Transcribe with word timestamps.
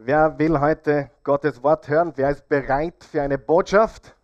Wer 0.00 0.38
will 0.38 0.60
heute 0.60 1.10
Gottes 1.24 1.60
Wort 1.64 1.88
hören? 1.88 2.12
Wer 2.14 2.30
ist 2.30 2.48
bereit 2.48 3.02
für 3.02 3.20
eine 3.20 3.36
Botschaft? 3.36 4.14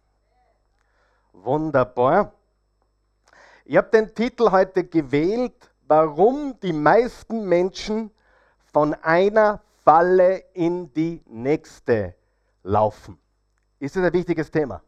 Wunderbar. 1.33 2.33
Ich 3.65 3.77
habe 3.77 3.91
den 3.91 4.15
Titel 4.15 4.53
heute 4.53 4.85
gewählt, 4.85 5.73
warum 5.89 6.61
die 6.61 6.73
meisten 6.73 7.49
Menschen 7.49 8.13
von 8.73 8.95
einer 9.03 9.63
Falle 9.85 10.45
in 10.53 10.93
die 10.93 11.25
nächste 11.27 12.15
laufen. 12.63 13.19
Ist 13.81 13.97
das 13.97 14.05
ein 14.05 14.13
wichtiges 14.13 14.53
Thema? 14.53 14.81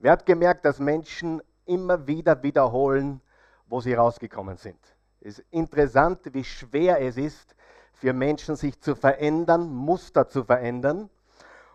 Wer 0.00 0.10
hat 0.10 0.26
gemerkt, 0.26 0.64
dass 0.64 0.80
Menschen 0.80 1.40
immer 1.66 2.04
wieder 2.04 2.42
wiederholen, 2.42 3.20
wo 3.68 3.80
sie 3.80 3.94
rausgekommen 3.94 4.56
sind? 4.56 4.80
Es 5.20 5.38
ist 5.38 5.46
interessant, 5.52 6.34
wie 6.34 6.42
schwer 6.42 7.00
es 7.00 7.16
ist, 7.16 7.54
für 8.00 8.14
Menschen 8.14 8.56
sich 8.56 8.80
zu 8.80 8.94
verändern, 8.94 9.70
Muster 9.70 10.26
zu 10.26 10.42
verändern. 10.42 11.10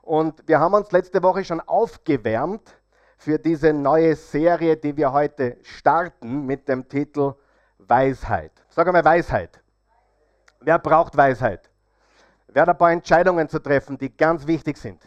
Und 0.01 0.47
wir 0.47 0.59
haben 0.59 0.73
uns 0.73 0.91
letzte 0.91 1.21
Woche 1.21 1.45
schon 1.45 1.61
aufgewärmt 1.61 2.75
für 3.15 3.37
diese 3.37 3.73
neue 3.73 4.15
Serie, 4.15 4.75
die 4.75 4.97
wir 4.97 5.13
heute 5.13 5.57
starten 5.61 6.45
mit 6.47 6.67
dem 6.67 6.89
Titel 6.89 7.35
Weisheit. 7.77 8.51
Sag 8.69 8.87
einmal 8.87 9.05
Weisheit. 9.05 9.61
Wer 10.61 10.79
braucht 10.79 11.15
Weisheit? 11.15 11.69
Wer 12.47 12.63
hat 12.63 12.69
ein 12.69 12.77
paar 12.77 12.91
Entscheidungen 12.91 13.47
zu 13.47 13.59
treffen, 13.59 13.95
die 13.95 14.15
ganz 14.15 14.47
wichtig 14.47 14.77
sind? 14.77 15.03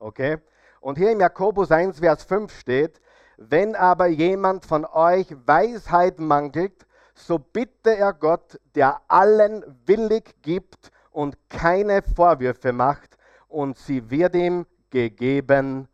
Okay? 0.00 0.38
Und 0.80 0.98
hier 0.98 1.12
im 1.12 1.20
Jakobus 1.20 1.70
1, 1.70 2.00
Vers 2.00 2.24
5 2.24 2.52
steht, 2.52 3.00
wenn 3.36 3.76
aber 3.76 4.08
jemand 4.08 4.66
von 4.66 4.84
euch 4.86 5.28
Weisheit 5.46 6.18
mangelt, 6.18 6.84
so 7.14 7.38
bitte 7.38 7.96
er 7.96 8.12
Gott, 8.12 8.58
der 8.74 9.00
allen 9.08 9.64
willig 9.86 10.34
gibt 10.42 10.90
und 11.10 11.36
keine 11.48 12.02
Vorwürfe 12.02 12.72
macht, 12.72 13.16
und 13.48 13.76
sie 13.76 14.10
wird 14.10 14.34
ihm 14.34 14.66
gegeben 14.90 15.88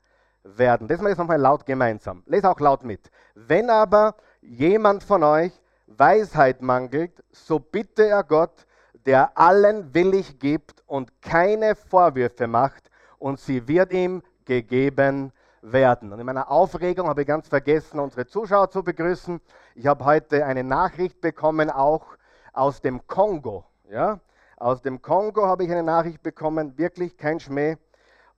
werden. 0.44 0.86
Das 0.88 1.00
mal 1.00 1.08
jetzt 1.08 1.18
nochmal 1.18 1.40
laut 1.40 1.66
gemeinsam. 1.66 2.22
Lese 2.26 2.48
auch 2.48 2.60
laut 2.60 2.84
mit. 2.84 3.10
Wenn 3.34 3.68
aber 3.68 4.14
jemand 4.40 5.02
von 5.02 5.24
euch 5.24 5.52
Weisheit 5.86 6.62
mangelt, 6.62 7.12
so 7.32 7.58
bitte 7.58 8.06
er 8.06 8.22
Gott, 8.22 8.66
der 9.06 9.36
allen 9.36 9.92
willig 9.92 10.38
gibt 10.38 10.82
und 10.86 11.20
keine 11.20 11.74
Vorwürfe 11.74 12.46
macht, 12.46 12.90
und 13.18 13.40
sie 13.40 13.66
wird 13.66 13.92
ihm 13.92 14.22
gegeben 14.44 15.32
werden. 15.72 16.12
Und 16.12 16.20
in 16.20 16.26
meiner 16.26 16.50
Aufregung 16.50 17.08
habe 17.08 17.22
ich 17.22 17.26
ganz 17.26 17.48
vergessen, 17.48 17.98
unsere 18.00 18.26
Zuschauer 18.26 18.70
zu 18.70 18.82
begrüßen. 18.82 19.40
Ich 19.74 19.86
habe 19.86 20.04
heute 20.04 20.44
eine 20.44 20.64
Nachricht 20.64 21.20
bekommen, 21.20 21.70
auch 21.70 22.16
aus 22.52 22.80
dem 22.80 23.06
Kongo. 23.06 23.64
Ja? 23.90 24.20
Aus 24.56 24.82
dem 24.82 25.02
Kongo 25.02 25.46
habe 25.46 25.64
ich 25.64 25.70
eine 25.70 25.82
Nachricht 25.82 26.22
bekommen, 26.22 26.76
wirklich 26.76 27.16
kein 27.16 27.40
Schmäh. 27.40 27.76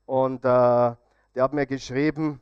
Und 0.06 0.44
äh, 0.44 0.48
der 0.48 0.96
hat 1.36 1.52
mir 1.52 1.66
geschrieben, 1.66 2.40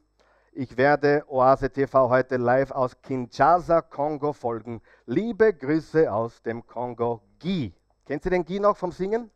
ich 0.53 0.77
werde 0.77 1.25
Oase 1.29 1.71
TV 1.71 2.09
heute 2.09 2.37
live 2.37 2.73
aus 2.73 3.01
Kinshasa, 3.03 3.81
Kongo 3.81 4.33
folgen. 4.33 4.81
Liebe 5.07 5.53
Grüße 5.53 6.13
aus 6.13 6.43
dem 6.43 6.67
Kongo. 6.67 7.23
Guy. 7.41 7.73
Kennt 8.07 8.25
ihr 8.25 8.31
den 8.31 8.45
Guy 8.45 8.59
noch 8.59 8.77
vom 8.77 8.91
Singen? 8.91 9.31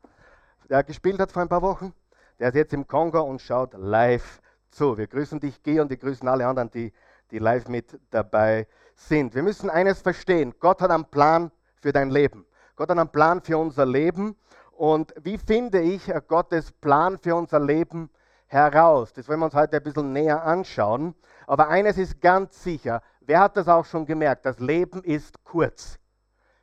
Der 0.68 0.82
gespielt 0.82 1.20
hat 1.20 1.30
vor 1.30 1.42
ein 1.42 1.48
paar 1.48 1.62
Wochen. 1.62 1.92
Der 2.40 2.48
ist 2.48 2.56
jetzt 2.56 2.72
im 2.72 2.88
Kongo 2.88 3.20
und 3.20 3.40
schaut 3.40 3.74
live 3.74 4.40
zu. 4.72 4.98
Wir 4.98 5.06
grüßen 5.06 5.38
dich, 5.40 5.62
Geh, 5.62 5.80
und 5.80 5.90
wir 5.90 5.96
grüßen 5.96 6.26
alle 6.26 6.46
anderen, 6.46 6.70
die, 6.70 6.92
die 7.30 7.38
live 7.38 7.68
mit 7.68 7.98
dabei 8.10 8.66
sind. 8.94 9.34
Wir 9.34 9.42
müssen 9.42 9.70
eines 9.70 10.00
verstehen: 10.00 10.54
Gott 10.58 10.80
hat 10.80 10.90
einen 10.90 11.04
Plan 11.04 11.50
für 11.80 11.92
dein 11.92 12.10
Leben. 12.10 12.46
Gott 12.76 12.90
hat 12.90 12.98
einen 12.98 13.08
Plan 13.10 13.40
für 13.40 13.58
unser 13.58 13.86
Leben. 13.86 14.36
Und 14.72 15.14
wie 15.22 15.38
finde 15.38 15.80
ich 15.80 16.10
Gottes 16.28 16.72
Plan 16.72 17.18
für 17.18 17.36
unser 17.36 17.60
Leben 17.60 18.10
heraus? 18.46 19.12
Das 19.12 19.28
wollen 19.28 19.40
wir 19.40 19.46
uns 19.46 19.54
heute 19.54 19.76
ein 19.76 19.82
bisschen 19.82 20.12
näher 20.12 20.42
anschauen. 20.42 21.14
Aber 21.46 21.68
eines 21.68 21.98
ist 21.98 22.20
ganz 22.20 22.62
sicher: 22.62 23.02
Wer 23.20 23.40
hat 23.40 23.56
das 23.56 23.68
auch 23.68 23.84
schon 23.84 24.06
gemerkt? 24.06 24.46
Das 24.46 24.58
Leben 24.58 25.04
ist 25.04 25.44
kurz. 25.44 25.98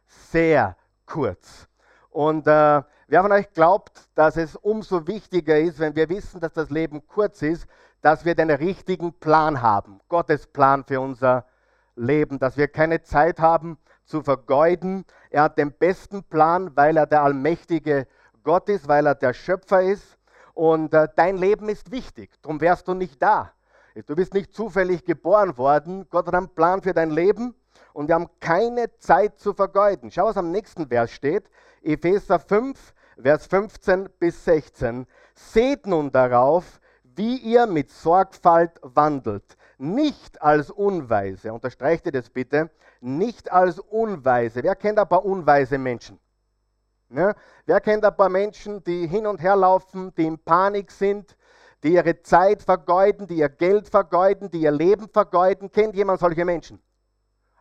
Sehr 0.06 0.75
kurz. 1.06 1.68
Und 2.09 2.48
äh, 2.48 2.81
wer 3.09 3.24
von 3.24 3.31
euch 3.31 3.52
glaubt, 3.53 4.08
dass 4.16 4.38
es 4.38 4.56
umso 4.56 5.08
wichtiger 5.08 5.59
ist, 5.59 5.80
wenn 5.80 5.96
wir 5.96 6.09
wissen, 6.09 6.40
dass 6.40 6.53
das 6.53 6.70
Leben 6.70 7.06
kurz 7.08 7.42
ist, 7.42 7.68
dass 8.02 8.24
wir 8.24 8.36
den 8.36 8.52
richtigen 8.52 9.14
Plan 9.14 9.62
haben, 9.62 10.00
Gottes 10.08 10.47
Plan 10.47 10.84
für 10.86 11.02
unser 11.02 11.46
Leben, 11.96 12.40
dass 12.40 12.56
wir 12.56 12.68
keine 12.68 13.02
Zeit 13.02 13.40
haben 13.40 13.78
zu 14.06 14.22
vergeuden. 14.22 15.06
Er 15.31 15.44
hat 15.44 15.58
den 15.58 15.74
besten 15.74 16.24
Plan, 16.24 16.72
weil 16.75 16.98
er 16.98 17.08
der 17.08 17.24
allmächtige 17.24 18.08
Gott 18.44 18.69
ist, 18.69 18.88
weil 18.88 19.06
er 19.06 19.16
der 19.16 19.34
Schöpfer 19.34 19.81
ist. 19.81 20.18
Und 20.53 20.94
äh, 20.94 21.08
dein 21.16 21.38
Leben 21.38 21.68
ist 21.68 21.92
wichtig, 21.92 22.31
darum 22.42 22.62
wärst 22.62 22.88
du 22.88 22.94
nicht 22.94 23.22
da. 23.22 23.52
Du 24.06 24.16
bist 24.16 24.34
nicht 24.34 24.53
zufällig 24.53 25.03
geboren 25.03 25.58
worden. 25.58 26.08
Gott 26.09 26.28
hat 26.28 26.36
einen 26.36 26.50
Plan 26.50 26.81
für 26.81 26.94
dein 26.94 27.09
Leben 27.09 27.56
und 27.92 28.08
wir 28.08 28.16
haben 28.16 28.30
keine 28.40 28.96
Zeit 28.98 29.40
zu 29.40 29.53
vergeuden. 29.53 30.12
Schau, 30.12 30.25
was 30.25 30.38
am 30.38 30.52
nächsten 30.52 30.88
Vers 30.88 31.12
steht. 31.12 31.50
Epheser 31.81 32.40
5, 32.40 32.94
Vers 33.22 33.47
15 33.47 34.09
bis 34.18 34.46
16. 34.46 35.06
Seht 35.35 35.85
nun 35.85 36.12
darauf, 36.12 36.80
wie 37.03 37.38
ihr 37.38 37.68
mit 37.68 37.90
Sorgfalt 37.90 38.80
wandelt. 38.81 39.57
Nicht 39.78 40.41
als 40.41 40.72
Unweise, 40.72 41.52
unterstreicht 41.52 42.06
ihr 42.06 42.13
das 42.13 42.30
bitte, 42.30 42.69
nicht 43.02 43.52
als 43.52 43.80
Unweise. 43.80 44.63
Wer 44.63 44.75
kennt 44.75 45.00
ein 45.00 45.07
paar 45.07 45.25
unweise 45.25 45.78
Menschen? 45.78 46.19
Ne? 47.09 47.35
Wer 47.66 47.81
kennt 47.81 48.06
ein 48.06 48.16
paar 48.16 48.30
Menschen, 48.30 48.84
die 48.84 49.07
hin 49.07 49.28
und 49.28 49.41
her 49.41 49.56
laufen, 49.56 50.13
die 50.16 50.25
in 50.25 50.38
Panik 50.38 50.91
sind, 50.91 51.36
die 51.84 51.94
ihre 51.94 52.22
Zeit 52.22 52.62
vergeuden, 52.62 53.28
die 53.28 53.38
ihr 53.38 53.50
Geld 53.50 53.90
vergeuden, 53.90 54.50
die 54.50 54.62
ihr 54.62 54.72
Leben 54.72 55.09
vergeuden? 55.09 55.72
Kennt 55.72 55.96
jemand 55.96 56.19
solche 56.19 56.46
Menschen? 56.46 56.81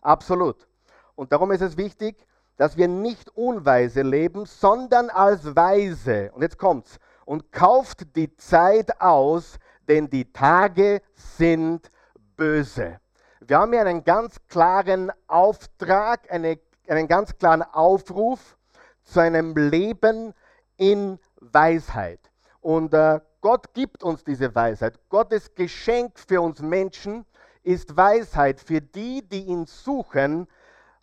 Absolut. 0.03 0.69
Und 1.17 1.33
darum 1.33 1.51
ist 1.51 1.63
es 1.63 1.77
wichtig, 1.77 2.25
dass 2.59 2.77
wir 2.77 2.89
nicht 2.89 3.31
unweise 3.35 4.03
leben, 4.03 4.45
sondern 4.45 5.09
als 5.09 5.57
weise. 5.57 6.31
Und 6.35 6.43
jetzt 6.43 6.59
kommt's 6.59 6.99
und 7.25 7.53
kauft 7.53 8.15
die 8.17 8.37
Zeit 8.37 9.01
aus, 9.01 9.59
denn 9.89 10.11
die 10.11 10.31
Tage 10.31 11.01
sind 11.15 11.91
böse. 12.37 13.01
Wir 13.41 13.59
haben 13.59 13.73
hier 13.73 13.87
einen 13.87 14.05
ganz 14.05 14.37
klaren 14.49 15.11
Auftrag, 15.29 16.31
eine, 16.31 16.59
einen 16.89 17.07
ganz 17.07 17.39
klaren 17.39 17.63
Aufruf 17.63 18.59
zu 19.05 19.21
einem 19.21 19.57
Leben 19.57 20.35
in 20.77 21.19
Weisheit. 21.41 22.21
Und 22.61 22.93
äh, 22.93 23.21
Gott 23.41 23.73
gibt 23.73 24.03
uns 24.03 24.25
diese 24.25 24.53
Weisheit. 24.55 24.99
Gottes 25.09 25.55
Geschenk 25.55 26.19
für 26.19 26.41
uns 26.43 26.61
Menschen 26.61 27.25
ist 27.63 27.97
Weisheit. 27.97 28.61
Für 28.61 28.81
die, 28.81 29.23
die 29.27 29.45
ihn 29.45 29.67
suchen, 29.67 30.49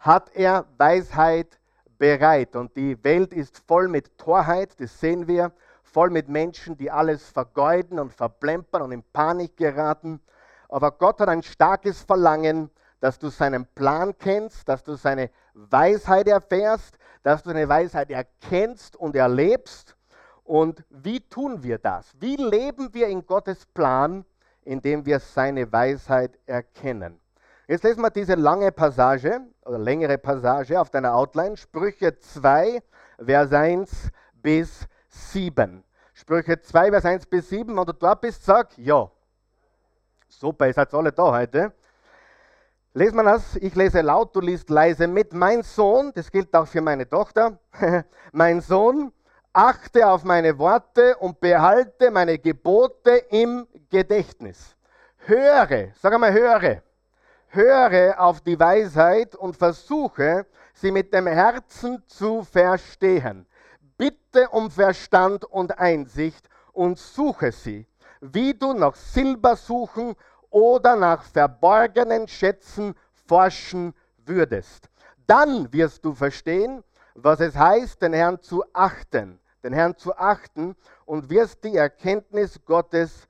hat 0.06 0.36
er 0.36 0.66
Weisheit 0.78 1.60
bereit. 1.98 2.56
Und 2.56 2.76
die 2.78 3.04
Welt 3.04 3.34
ist 3.34 3.58
voll 3.68 3.88
mit 3.88 4.18
Torheit, 4.20 4.80
das 4.80 5.00
sehen 5.00 5.28
wir 5.28 5.52
voll 5.82 6.12
mit 6.12 6.30
Menschen, 6.30 6.78
die 6.78 6.92
alles 6.92 7.30
vergeuden 7.30 8.00
und 8.00 8.14
verplempern 8.14 8.84
und 8.84 8.92
in 8.92 9.02
Panik 9.02 9.58
geraten. 9.58 10.22
Aber 10.70 10.92
Gott 10.92 11.20
hat 11.22 11.30
ein 11.30 11.42
starkes 11.42 12.02
Verlangen, 12.02 12.70
dass 13.00 13.18
du 13.18 13.30
seinen 13.30 13.66
Plan 13.66 14.16
kennst, 14.18 14.70
dass 14.70 14.84
du 14.84 14.96
seine 14.96 15.32
Weisheit 15.54 16.28
erfährst, 16.28 16.98
dass 17.24 17.42
du 17.42 17.50
seine 17.50 17.68
Weisheit 17.68 18.12
erkennst 18.12 18.96
und 18.96 19.16
erlebst. 19.16 19.96
Und 20.44 20.84
wie 20.90 21.22
tun 21.22 21.64
wir 21.64 21.80
das? 21.80 22.12
Wie 22.20 22.36
leben 22.36 22.94
wir 22.94 23.08
in 23.08 23.26
Gottes 23.26 23.66
Plan, 23.66 24.24
indem 24.64 25.06
wir 25.06 25.20
seine 25.20 25.72
Weisheit 25.72 26.38
erkennen? 26.46 27.20
Jetzt 27.68 27.84
lesen 27.84 28.02
wir 28.04 28.12
diese 28.12 28.36
lange 28.36 28.72
Passage 28.72 29.42
oder 29.66 29.80
längere 29.80 30.20
Passage 30.20 30.80
auf 30.80 30.92
deiner 30.92 31.16
Outline, 31.16 31.58
Sprüche 31.58 32.16
2, 32.16 32.80
Vers 33.18 33.54
1 33.54 34.12
bis 34.36 34.88
7. 35.10 35.84
Sprüche 36.14 36.62
2, 36.62 36.92
Vers 36.92 37.06
1 37.06 37.26
bis 37.26 37.50
7. 37.50 37.76
Wenn 37.76 37.86
du 37.86 37.94
dort 37.94 38.22
bist, 38.22 38.46
sag 38.46 38.78
ja. 38.78 39.10
Super, 40.28 40.68
ihr 40.68 40.74
seid 40.74 40.94
alle 40.94 41.12
da 41.12 41.24
heute. 41.32 41.74
Lesen 42.94 43.16
wir 43.16 43.24
das. 43.24 43.56
Ich 43.56 43.74
lese 43.74 44.02
laut, 44.02 44.36
du 44.36 44.42
liest 44.42 44.70
leise 44.70 45.08
mit. 45.08 45.34
Mein 45.34 45.64
Sohn, 45.64 46.12
das 46.14 46.30
gilt 46.30 46.56
auch 46.56 46.68
für 46.68 46.82
meine 46.82 47.10
Tochter. 47.10 47.58
mein 48.32 48.62
Sohn, 48.62 49.12
achte 49.54 50.08
auf 50.08 50.24
meine 50.24 50.60
Worte 50.60 51.18
und 51.18 51.40
behalte 51.40 52.12
meine 52.12 52.38
Gebote 52.38 53.16
im 53.32 53.68
Gedächtnis. 53.90 54.76
Höre, 55.18 55.94
sag 55.96 56.14
einmal, 56.14 56.32
höre. 56.32 56.84
Höre 57.56 58.20
auf 58.20 58.42
die 58.42 58.60
Weisheit 58.60 59.36
und 59.36 59.56
versuche, 59.56 60.46
sie 60.74 60.92
mit 60.92 61.14
dem 61.14 61.28
Herzen 61.28 62.04
zu 62.08 62.44
verstehen 62.44 63.48
bitte 63.98 64.50
um 64.50 64.70
Verstand 64.70 65.46
und 65.46 65.78
Einsicht 65.80 66.48
und 66.74 66.98
suche 66.98 67.52
sie, 67.52 67.88
wie 68.22 68.54
du 68.54 68.74
nach 68.74 68.96
Silber 68.96 69.56
suchen 69.56 70.16
oder 70.50 70.96
nach 70.96 71.24
verborgenen 71.24 72.28
Schätzen 72.28 72.96
forschen 73.28 73.94
würdest. 74.26 74.90
Dann 75.28 75.72
wirst 75.72 76.06
du 76.06 76.14
verstehen, 76.14 76.84
was 77.14 77.40
es 77.40 77.56
heißt, 77.56 78.02
den 78.02 78.14
Herrn 78.14 78.42
zu 78.42 78.64
achten, 78.74 79.40
den 79.64 79.74
Herrn 79.74 79.98
zu 79.98 80.16
achten 80.16 80.76
und 81.06 81.30
wirst 81.30 81.64
die 81.64 81.76
Erkenntnis 81.76 82.60
Gottes 82.66 83.28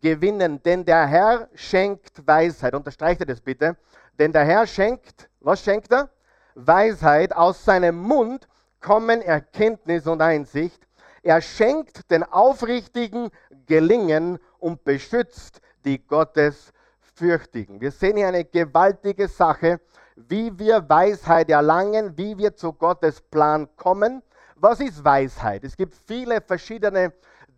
gewinnen. 0.00 0.62
Denn 0.62 0.84
der 0.84 1.06
Herr 1.06 1.48
schenkt 1.54 2.26
Weisheit. 2.26 2.74
Unterstreicht 2.74 3.20
er 3.20 3.26
das 3.26 3.40
bitte. 3.40 3.76
Denn 4.18 4.32
der 4.32 4.44
Herr 4.44 4.66
schenkt, 4.66 5.28
was 5.40 5.62
schenkt 5.62 5.92
er? 5.92 6.10
Weisheit. 6.54 7.34
Aus 7.34 7.64
seinem 7.64 7.96
Mund 7.96 8.48
kommen 8.80 9.22
Erkenntnis 9.22 10.06
und 10.06 10.20
Einsicht. 10.20 10.86
Er 11.22 11.40
schenkt 11.40 12.10
den 12.10 12.22
Aufrichtigen 12.22 13.30
Gelingen 13.66 14.38
und 14.58 14.84
beschützt 14.84 15.60
die 15.84 15.98
Gottesfürchtigen. 16.06 17.80
Wir 17.80 17.90
sehen 17.90 18.16
hier 18.16 18.28
eine 18.28 18.44
gewaltige 18.44 19.28
Sache, 19.28 19.80
wie 20.16 20.56
wir 20.58 20.88
Weisheit 20.88 21.50
erlangen, 21.50 22.16
wie 22.16 22.36
wir 22.38 22.54
zu 22.56 22.72
Gottes 22.72 23.20
Plan 23.20 23.68
kommen. 23.76 24.22
Was 24.56 24.80
ist 24.80 25.04
Weisheit? 25.04 25.64
Es 25.64 25.76
gibt 25.76 25.94
viele 26.06 26.40
verschiedene 26.40 27.12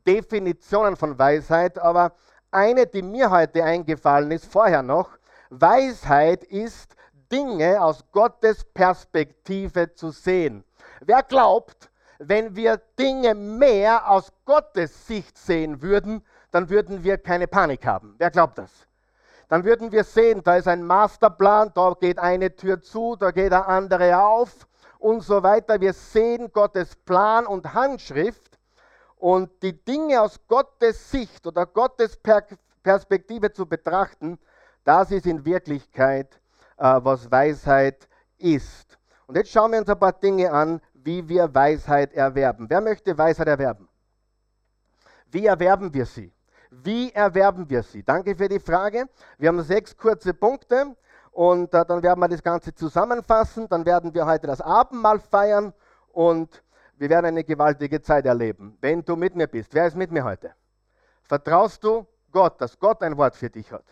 Definitionen 0.06 0.96
von 0.96 1.18
Weisheit, 1.18 1.78
aber 1.78 2.12
eine, 2.50 2.86
die 2.86 3.02
mir 3.02 3.30
heute 3.30 3.64
eingefallen 3.64 4.30
ist, 4.30 4.46
vorher 4.46 4.82
noch, 4.82 5.10
Weisheit 5.50 6.44
ist, 6.44 6.94
Dinge 7.30 7.82
aus 7.82 8.04
Gottes 8.12 8.64
Perspektive 8.64 9.94
zu 9.94 10.10
sehen. 10.10 10.64
Wer 11.00 11.22
glaubt, 11.22 11.90
wenn 12.18 12.54
wir 12.56 12.80
Dinge 12.98 13.34
mehr 13.34 14.10
aus 14.10 14.32
Gottes 14.44 15.06
Sicht 15.06 15.38
sehen 15.38 15.80
würden, 15.80 16.22
dann 16.50 16.68
würden 16.68 17.04
wir 17.04 17.18
keine 17.18 17.46
Panik 17.46 17.86
haben. 17.86 18.14
Wer 18.18 18.30
glaubt 18.30 18.58
das? 18.58 18.70
Dann 19.48 19.64
würden 19.64 19.90
wir 19.90 20.04
sehen, 20.04 20.42
da 20.44 20.56
ist 20.56 20.68
ein 20.68 20.84
Masterplan, 20.84 21.72
da 21.74 21.94
geht 21.98 22.18
eine 22.18 22.54
Tür 22.54 22.80
zu, 22.80 23.16
da 23.16 23.30
geht 23.30 23.52
eine 23.52 23.66
andere 23.66 24.18
auf 24.18 24.66
und 24.98 25.22
so 25.22 25.42
weiter. 25.42 25.80
Wir 25.80 25.92
sehen 25.92 26.52
Gottes 26.52 26.94
Plan 26.94 27.46
und 27.46 27.74
Handschrift 27.74 28.59
und 29.20 29.50
die 29.62 29.84
Dinge 29.84 30.20
aus 30.20 30.40
Gottes 30.48 31.10
Sicht 31.10 31.46
oder 31.46 31.66
Gottes 31.66 32.18
Perspektive 32.82 33.52
zu 33.52 33.66
betrachten, 33.66 34.38
das 34.82 35.10
ist 35.10 35.26
in 35.26 35.44
Wirklichkeit, 35.44 36.40
äh, 36.78 36.98
was 37.02 37.30
Weisheit 37.30 38.08
ist. 38.38 38.98
Und 39.26 39.36
jetzt 39.36 39.50
schauen 39.50 39.72
wir 39.72 39.80
uns 39.80 39.90
ein 39.90 39.98
paar 39.98 40.14
Dinge 40.14 40.50
an, 40.50 40.80
wie 40.94 41.28
wir 41.28 41.54
Weisheit 41.54 42.14
erwerben. 42.14 42.66
Wer 42.68 42.80
möchte 42.80 43.16
Weisheit 43.16 43.46
erwerben? 43.46 43.88
Wie 45.30 45.46
erwerben 45.46 45.92
wir 45.92 46.06
sie? 46.06 46.32
Wie 46.70 47.12
erwerben 47.12 47.68
wir 47.68 47.82
sie? 47.82 48.02
Danke 48.02 48.34
für 48.34 48.48
die 48.48 48.58
Frage. 48.58 49.06
Wir 49.36 49.48
haben 49.48 49.62
sechs 49.62 49.94
kurze 49.94 50.32
Punkte 50.32 50.96
und 51.30 51.74
äh, 51.74 51.84
dann 51.84 52.02
werden 52.02 52.20
wir 52.20 52.28
das 52.28 52.42
Ganze 52.42 52.74
zusammenfassen. 52.74 53.68
Dann 53.68 53.84
werden 53.84 54.14
wir 54.14 54.24
heute 54.24 54.46
das 54.46 54.62
Abendmahl 54.62 55.20
feiern 55.20 55.74
und 56.12 56.62
wir 57.00 57.08
werden 57.08 57.24
eine 57.24 57.44
gewaltige 57.44 58.02
Zeit 58.02 58.26
erleben, 58.26 58.76
wenn 58.82 59.02
du 59.02 59.16
mit 59.16 59.34
mir 59.34 59.46
bist. 59.46 59.72
Wer 59.72 59.86
ist 59.86 59.96
mit 59.96 60.10
mir 60.10 60.22
heute? 60.22 60.52
Vertraust 61.22 61.82
du 61.82 62.06
Gott, 62.30 62.60
dass 62.60 62.78
Gott 62.78 63.02
ein 63.02 63.16
Wort 63.16 63.34
für 63.34 63.48
dich 63.48 63.72
hat? 63.72 63.86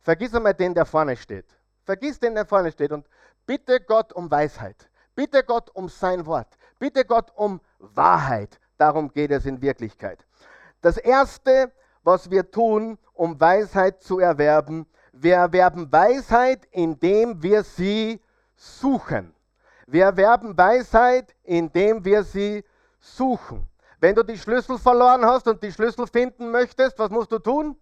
Vergiss 0.00 0.32
einmal 0.32 0.54
den, 0.54 0.72
der 0.72 0.86
vorne 0.86 1.16
steht. 1.16 1.46
Vergiss 1.82 2.20
den, 2.20 2.36
der 2.36 2.46
vorne 2.46 2.70
steht 2.70 2.92
und 2.92 3.08
bitte 3.44 3.80
Gott 3.80 4.12
um 4.12 4.30
Weisheit. 4.30 4.88
Bitte 5.16 5.42
Gott 5.42 5.68
um 5.74 5.88
sein 5.88 6.24
Wort. 6.26 6.46
Bitte 6.78 7.04
Gott 7.04 7.32
um 7.34 7.60
Wahrheit. 7.80 8.60
Darum 8.76 9.12
geht 9.12 9.32
es 9.32 9.44
in 9.44 9.60
Wirklichkeit. 9.60 10.24
Das 10.80 10.96
Erste, 10.96 11.72
was 12.04 12.30
wir 12.30 12.48
tun, 12.48 12.98
um 13.14 13.40
Weisheit 13.40 14.00
zu 14.00 14.20
erwerben, 14.20 14.86
wir 15.10 15.34
erwerben 15.34 15.90
Weisheit, 15.90 16.68
indem 16.70 17.42
wir 17.42 17.64
sie 17.64 18.20
suchen. 18.54 19.34
Wir 19.90 20.04
erwerben 20.04 20.56
Weisheit, 20.56 21.34
indem 21.44 22.04
wir 22.04 22.22
sie 22.22 22.62
suchen. 23.00 23.66
Wenn 23.98 24.14
du 24.14 24.22
die 24.22 24.36
Schlüssel 24.36 24.76
verloren 24.76 25.24
hast 25.24 25.48
und 25.48 25.62
die 25.62 25.72
Schlüssel 25.72 26.06
finden 26.06 26.50
möchtest, 26.50 26.98
was 26.98 27.08
musst 27.08 27.32
du 27.32 27.38
tun? 27.38 27.74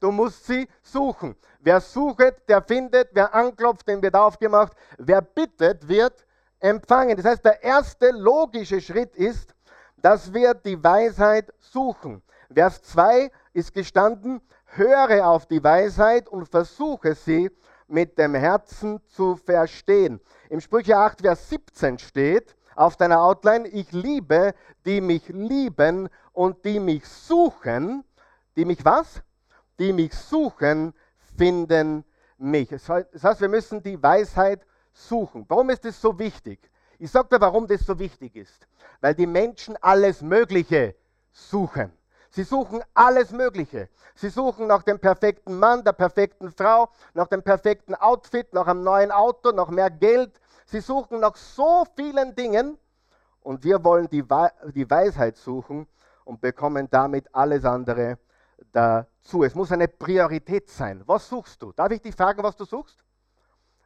Du 0.00 0.10
musst 0.10 0.46
sie 0.46 0.66
suchen. 0.82 1.36
Wer 1.60 1.82
sucht, 1.82 2.48
der 2.48 2.62
findet. 2.62 3.10
Wer 3.12 3.34
anklopft, 3.34 3.86
dem 3.86 4.00
wird 4.00 4.14
aufgemacht. 4.14 4.72
Wer 4.96 5.20
bittet, 5.20 5.86
wird 5.86 6.24
empfangen. 6.60 7.14
Das 7.14 7.26
heißt, 7.26 7.44
der 7.44 7.62
erste 7.62 8.10
logische 8.12 8.80
Schritt 8.80 9.14
ist, 9.14 9.54
dass 9.98 10.32
wir 10.32 10.54
die 10.54 10.82
Weisheit 10.82 11.52
suchen. 11.58 12.22
Vers 12.54 12.80
2 12.84 13.30
ist 13.52 13.74
gestanden, 13.74 14.40
höre 14.64 15.26
auf 15.26 15.44
die 15.44 15.62
Weisheit 15.62 16.26
und 16.26 16.48
versuche 16.48 17.14
sie 17.14 17.50
mit 17.86 18.18
dem 18.18 18.34
Herzen 18.34 19.00
zu 19.08 19.36
verstehen. 19.36 20.20
Im 20.48 20.60
Sprüche 20.60 20.96
8, 20.96 21.20
Vers 21.20 21.48
17 21.50 21.98
steht 21.98 22.56
auf 22.76 22.96
deiner 22.96 23.22
Outline, 23.22 23.68
ich 23.68 23.92
liebe, 23.92 24.54
die 24.84 25.00
mich 25.00 25.28
lieben 25.28 26.08
und 26.32 26.64
die 26.64 26.80
mich 26.80 27.06
suchen, 27.06 28.04
die 28.56 28.64
mich 28.64 28.84
was? 28.84 29.22
Die 29.78 29.92
mich 29.92 30.14
suchen, 30.14 30.94
finden 31.36 32.04
mich. 32.38 32.68
Das 32.68 32.88
heißt, 32.88 33.40
wir 33.40 33.48
müssen 33.48 33.82
die 33.82 34.00
Weisheit 34.02 34.64
suchen. 34.92 35.44
Warum 35.48 35.70
ist 35.70 35.84
das 35.84 36.00
so 36.00 36.18
wichtig? 36.18 36.70
Ich 36.98 37.10
sage 37.10 37.28
dir, 37.28 37.40
warum 37.40 37.66
das 37.66 37.80
so 37.80 37.98
wichtig 37.98 38.36
ist. 38.36 38.66
Weil 39.00 39.14
die 39.14 39.26
Menschen 39.26 39.76
alles 39.80 40.22
Mögliche 40.22 40.94
suchen. 41.32 41.92
Sie 42.34 42.42
suchen 42.42 42.82
alles 42.94 43.30
Mögliche. 43.30 43.88
Sie 44.16 44.28
suchen 44.28 44.66
nach 44.66 44.82
dem 44.82 44.98
perfekten 44.98 45.56
Mann, 45.56 45.84
der 45.84 45.92
perfekten 45.92 46.50
Frau, 46.50 46.88
nach 47.12 47.28
dem 47.28 47.44
perfekten 47.44 47.94
Outfit, 47.94 48.52
nach 48.52 48.66
einem 48.66 48.82
neuen 48.82 49.12
Auto, 49.12 49.52
nach 49.52 49.68
mehr 49.68 49.88
Geld. 49.88 50.40
Sie 50.66 50.80
suchen 50.80 51.20
nach 51.20 51.36
so 51.36 51.84
vielen 51.94 52.34
Dingen 52.34 52.76
und 53.40 53.62
wir 53.62 53.84
wollen 53.84 54.08
die, 54.08 54.24
die 54.74 54.90
Weisheit 54.90 55.36
suchen 55.36 55.86
und 56.24 56.40
bekommen 56.40 56.88
damit 56.90 57.32
alles 57.32 57.64
andere 57.64 58.18
dazu. 58.72 59.44
Es 59.44 59.54
muss 59.54 59.70
eine 59.70 59.86
Priorität 59.86 60.68
sein. 60.68 61.04
Was 61.06 61.28
suchst 61.28 61.62
du? 61.62 61.70
Darf 61.70 61.92
ich 61.92 62.02
dich 62.02 62.16
fragen, 62.16 62.42
was 62.42 62.56
du 62.56 62.64
suchst? 62.64 63.04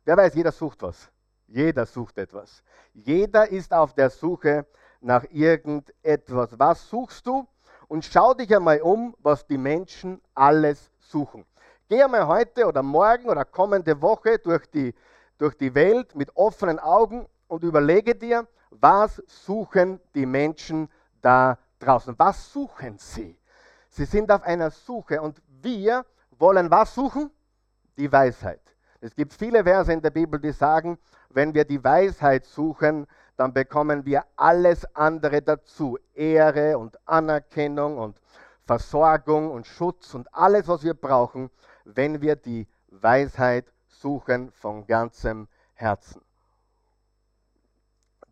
Wer 0.07 0.17
weiß, 0.17 0.35
jeder 0.35 0.53
sucht 0.53 0.81
was. 0.81 1.11
Jeder 1.49 1.85
sucht 1.85 2.17
etwas. 2.17 2.63
Jeder 2.95 3.51
ist 3.51 3.75
auf 3.75 3.93
der 3.93 4.09
Suche 4.09 4.65
nach 5.03 5.25
irgendetwas. 5.29 6.59
Was 6.59 6.89
suchst 6.89 7.27
du? 7.27 7.47
Und 7.89 8.05
schau 8.05 8.35
dich 8.35 8.55
einmal 8.55 8.81
um, 8.83 9.17
was 9.21 9.47
die 9.47 9.59
Menschen 9.59 10.21
alles 10.35 10.91
suchen. 10.99 11.45
Geh 11.89 12.03
einmal 12.03 12.27
heute 12.27 12.67
oder 12.67 12.83
morgen 12.83 13.29
oder 13.29 13.47
kommende 13.47 14.01
Woche 14.03 14.39
durch 14.39 14.67
die, 14.67 14.95
durch 15.39 15.57
die 15.57 15.75
Welt 15.75 16.15
mit 16.15 16.37
offenen 16.37 16.79
Augen 16.79 17.27
und 17.47 17.65
überlege 17.65 18.15
dir, 18.15 18.47
was 18.71 19.23
suchen 19.27 20.01
die 20.15 20.27
Menschen 20.27 20.91
da 21.23 21.59
draußen? 21.79 22.15
Was 22.19 22.53
suchen 22.53 22.99
sie? 22.99 23.39
Sie 23.89 24.05
sind 24.05 24.31
auf 24.31 24.43
einer 24.43 24.71
Suche 24.71 25.23
und 25.23 25.41
wir 25.63 26.05
wollen 26.39 26.71
was 26.71 26.95
suchen? 26.95 27.31
Die 27.97 28.13
Weisheit. 28.13 28.61
Es 29.01 29.15
gibt 29.15 29.33
viele 29.33 29.65
Verse 29.65 29.93
in 29.93 30.03
der 30.03 30.11
Bibel, 30.11 30.39
die 30.39 30.53
sagen, 30.53 30.99
wenn 31.31 31.55
wir 31.55 31.65
die 31.65 31.83
Weisheit 31.83 32.45
suchen, 32.45 33.07
dann 33.39 33.53
bekommen 33.53 34.05
wir 34.05 34.25
alles 34.35 34.85
andere 34.97 35.41
dazu. 35.43 35.97
Ehre 36.15 36.77
und 36.77 36.99
Anerkennung 37.07 37.97
und 37.97 38.21
Versorgung 38.67 39.53
und 39.53 39.65
Schutz 39.65 40.13
und 40.13 40.35
alles, 40.35 40.67
was 40.67 40.83
wir 40.83 40.95
brauchen, 40.95 41.49
wenn 41.85 42.21
wir 42.21 42.35
die 42.35 42.67
Weisheit 42.89 43.73
suchen 43.87 44.51
von 44.51 44.89
ganzem 44.89 45.47
Herzen. 45.75 46.21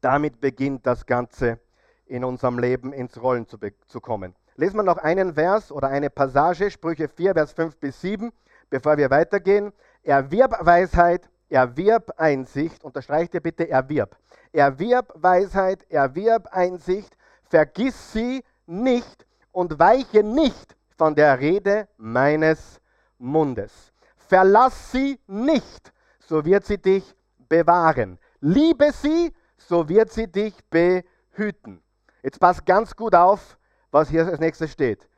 Damit 0.00 0.40
beginnt 0.40 0.84
das 0.84 1.06
Ganze 1.06 1.60
in 2.06 2.24
unserem 2.24 2.58
Leben 2.58 2.92
ins 2.92 3.22
Rollen 3.22 3.46
zu, 3.46 3.58
zu 3.86 4.00
kommen. 4.00 4.34
Lesen 4.56 4.76
wir 4.76 4.82
noch 4.82 4.98
einen 4.98 5.34
Vers 5.34 5.70
oder 5.70 5.86
eine 5.88 6.10
Passage, 6.10 6.68
Sprüche 6.68 7.08
4, 7.08 7.32
Vers 7.32 7.52
5 7.52 7.76
bis 7.76 8.00
7, 8.00 8.32
bevor 8.70 8.96
wir 8.96 9.10
weitergehen. 9.10 9.72
Erwirb 10.02 10.52
Weisheit, 10.66 11.30
erwirb 11.48 12.12
Einsicht, 12.16 12.84
unterstreicht 12.84 13.34
ihr 13.34 13.40
bitte 13.40 13.68
erwirb. 13.68 14.16
Erwirb 14.52 15.12
Weisheit, 15.14 15.84
erwirb 15.90 16.46
Einsicht, 16.50 17.16
vergiss 17.48 18.12
sie 18.12 18.42
nicht 18.66 19.26
und 19.52 19.78
weiche 19.78 20.22
nicht 20.22 20.76
von 20.96 21.14
der 21.14 21.38
Rede 21.38 21.88
meines 21.96 22.80
Mundes. 23.18 23.92
Verlass 24.16 24.92
sie 24.92 25.20
nicht, 25.26 25.92
so 26.18 26.44
wird 26.44 26.64
sie 26.64 26.78
dich 26.78 27.14
bewahren. 27.48 28.18
Liebe 28.40 28.92
sie, 28.92 29.32
so 29.56 29.88
wird 29.88 30.10
sie 30.10 30.26
dich 30.26 30.54
behüten. 30.70 31.82
Jetzt 32.22 32.40
passt 32.40 32.66
ganz 32.66 32.96
gut 32.96 33.14
auf, 33.14 33.56
was 33.90 34.08
hier 34.08 34.26
als 34.26 34.40
nächstes 34.40 34.72
steht. 34.72 35.08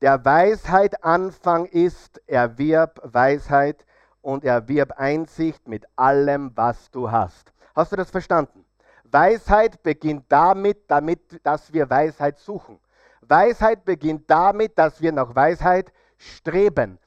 Der 0.00 0.24
Weisheit 0.24 1.02
Anfang 1.02 1.66
ist, 1.66 2.20
erwirb 2.26 3.00
Weisheit, 3.02 3.84
und 4.28 4.44
erwirb 4.44 4.92
Einsicht 4.98 5.66
mit 5.66 5.86
allem, 5.96 6.52
was 6.54 6.90
du 6.90 7.10
hast. 7.10 7.50
Hast 7.74 7.92
du 7.92 7.96
das 7.96 8.10
verstanden? 8.10 8.62
Weisheit 9.04 9.82
beginnt 9.82 10.26
damit, 10.28 10.82
damit, 10.86 11.40
dass 11.42 11.72
wir 11.72 11.88
Weisheit 11.88 12.38
suchen. 12.38 12.78
Weisheit 13.22 13.86
beginnt 13.86 14.30
damit, 14.30 14.76
dass 14.76 15.00
wir 15.00 15.12
nach 15.12 15.34
Weisheit 15.34 15.90
streben. 16.18 16.98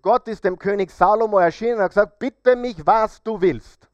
Gott 0.00 0.28
ist 0.28 0.42
dem 0.42 0.58
König 0.58 0.90
Salomo 0.90 1.38
erschienen 1.40 1.74
und 1.74 1.82
hat 1.82 1.90
gesagt, 1.90 2.18
bitte 2.18 2.56
mich, 2.56 2.86
was 2.86 3.22
du 3.22 3.38
willst. 3.38 3.86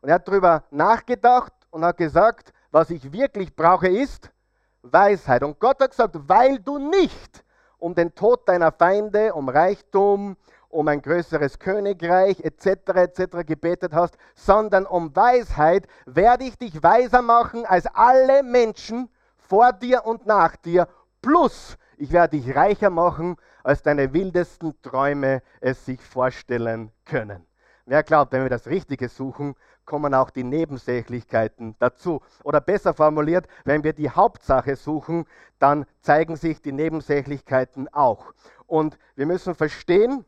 Und 0.00 0.08
er 0.08 0.16
hat 0.16 0.26
darüber 0.26 0.64
nachgedacht 0.72 1.52
und 1.70 1.84
hat 1.84 1.98
gesagt, 1.98 2.52
was 2.72 2.90
ich 2.90 3.12
wirklich 3.12 3.54
brauche 3.54 3.86
ist 3.86 4.32
Weisheit. 4.82 5.44
Und 5.44 5.60
Gott 5.60 5.80
hat 5.80 5.92
gesagt, 5.92 6.16
weil 6.26 6.58
du 6.58 6.78
nicht 6.78 7.44
um 7.78 7.94
den 7.94 8.12
Tod 8.12 8.48
deiner 8.48 8.72
Feinde, 8.72 9.34
um 9.34 9.48
Reichtum, 9.48 10.36
um 10.72 10.88
ein 10.88 11.02
größeres 11.02 11.58
Königreich 11.58 12.40
etc. 12.40 12.66
etc. 12.94 13.46
gebetet 13.46 13.92
hast, 13.92 14.16
sondern 14.34 14.86
um 14.86 15.14
Weisheit, 15.14 15.86
werde 16.06 16.44
ich 16.44 16.56
dich 16.56 16.82
weiser 16.82 17.22
machen 17.22 17.66
als 17.66 17.86
alle 17.86 18.42
Menschen 18.42 19.08
vor 19.36 19.72
dir 19.72 20.06
und 20.06 20.26
nach 20.26 20.56
dir. 20.56 20.88
Plus, 21.20 21.76
ich 21.98 22.10
werde 22.10 22.38
dich 22.38 22.56
reicher 22.56 22.90
machen, 22.90 23.36
als 23.62 23.82
deine 23.82 24.12
wildesten 24.12 24.74
Träume 24.82 25.42
es 25.60 25.84
sich 25.84 26.00
vorstellen 26.00 26.90
können. 27.04 27.46
Wer 27.84 28.02
glaubt, 28.02 28.32
wenn 28.32 28.42
wir 28.42 28.50
das 28.50 28.66
Richtige 28.66 29.08
suchen, 29.08 29.54
kommen 29.84 30.14
auch 30.14 30.30
die 30.30 30.44
Nebensächlichkeiten 30.44 31.76
dazu. 31.80 32.22
Oder 32.44 32.60
besser 32.60 32.94
formuliert, 32.94 33.46
wenn 33.64 33.84
wir 33.84 33.92
die 33.92 34.10
Hauptsache 34.10 34.76
suchen, 34.76 35.26
dann 35.58 35.84
zeigen 36.00 36.36
sich 36.36 36.62
die 36.62 36.72
Nebensächlichkeiten 36.72 37.92
auch. 37.92 38.32
Und 38.66 38.98
wir 39.16 39.26
müssen 39.26 39.54
verstehen, 39.54 40.24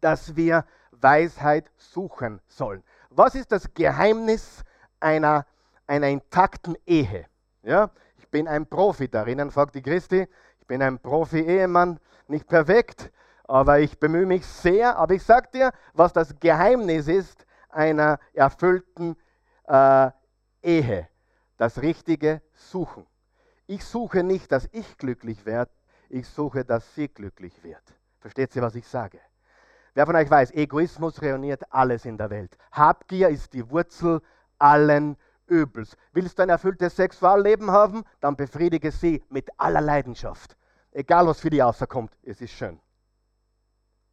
dass 0.00 0.36
wir 0.36 0.64
Weisheit 0.90 1.70
suchen 1.76 2.40
sollen. 2.46 2.82
Was 3.10 3.34
ist 3.34 3.52
das 3.52 3.72
Geheimnis 3.74 4.62
einer, 5.00 5.46
einer 5.86 6.08
intakten 6.08 6.76
Ehe? 6.86 7.26
Ja, 7.62 7.90
ich 8.18 8.28
bin 8.28 8.48
ein 8.48 8.66
Profi 8.66 9.08
darin, 9.08 9.50
fragt 9.50 9.74
die 9.74 9.82
Christi. 9.82 10.26
Ich 10.60 10.66
bin 10.66 10.82
ein 10.82 10.98
Profi-Ehemann, 10.98 12.00
nicht 12.28 12.48
perfekt, 12.48 13.12
aber 13.44 13.78
ich 13.80 13.98
bemühe 13.98 14.26
mich 14.26 14.46
sehr. 14.46 14.96
Aber 14.96 15.14
ich 15.14 15.22
sage 15.22 15.48
dir, 15.52 15.72
was 15.94 16.12
das 16.12 16.38
Geheimnis 16.40 17.08
ist 17.08 17.46
einer 17.70 18.18
erfüllten 18.32 19.16
äh, 19.68 20.10
Ehe. 20.62 21.08
Das 21.56 21.80
richtige 21.80 22.42
Suchen. 22.52 23.06
Ich 23.66 23.84
suche 23.84 24.22
nicht, 24.22 24.52
dass 24.52 24.68
ich 24.72 24.98
glücklich 24.98 25.44
werde, 25.46 25.70
ich 26.08 26.28
suche, 26.28 26.64
dass 26.64 26.94
sie 26.94 27.08
glücklich 27.08 27.64
wird. 27.64 27.82
Versteht 28.20 28.52
sie, 28.52 28.62
was 28.62 28.74
ich 28.74 28.86
sage? 28.86 29.20
Wer 29.96 30.04
von 30.04 30.14
euch 30.14 30.30
weiß, 30.30 30.50
Egoismus 30.50 31.22
reuniert 31.22 31.62
alles 31.72 32.04
in 32.04 32.18
der 32.18 32.28
Welt. 32.28 32.54
Habgier 32.70 33.30
ist 33.30 33.54
die 33.54 33.70
Wurzel 33.70 34.20
allen 34.58 35.16
Übels. 35.46 35.96
Willst 36.12 36.38
du 36.38 36.42
ein 36.42 36.50
erfülltes 36.50 36.96
Sexualleben 36.96 37.70
haben, 37.70 38.04
dann 38.20 38.36
befriedige 38.36 38.90
sie 38.90 39.24
mit 39.30 39.48
aller 39.56 39.80
Leidenschaft. 39.80 40.54
Egal, 40.92 41.26
was 41.26 41.40
für 41.40 41.48
dich 41.48 41.62
außerkommt, 41.62 42.12
es 42.24 42.42
ist 42.42 42.50
schön. 42.50 42.78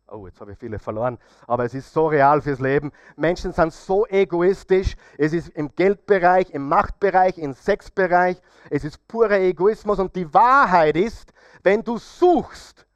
Oh, 0.07 0.25
jetzt 0.25 0.39
habe 0.39 0.53
ich 0.53 0.57
viele 0.57 0.79
verloren. 0.79 1.17
Aber 1.47 1.65
es 1.65 1.73
ist 1.73 1.91
so 1.91 2.07
real 2.07 2.41
fürs 2.41 2.61
Leben. 2.61 2.93
Menschen 3.17 3.51
sind 3.51 3.73
so 3.73 4.07
egoistisch. 4.07 4.95
Es 5.17 5.33
ist 5.33 5.49
im 5.49 5.75
Geldbereich, 5.75 6.49
im 6.51 6.65
Machtbereich, 6.69 7.37
im 7.37 7.51
Sexbereich. 7.51 8.41
Es 8.69 8.85
ist 8.85 9.05
purer 9.09 9.41
Egoismus. 9.41 9.99
Und 9.99 10.15
die 10.15 10.33
Wahrheit 10.33 10.95
ist, 10.95 11.33
wenn 11.61 11.83
du 11.83 11.97
suchst, 11.97 12.87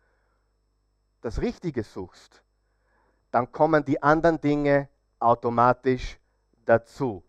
das 1.19 1.41
Richtige 1.41 1.83
suchst, 1.83 2.43
dann 3.31 3.51
kommen 3.51 3.83
die 3.85 4.01
anderen 4.01 4.39
Dinge 4.39 4.89
automatisch 5.19 6.17
dazu. 6.65 7.23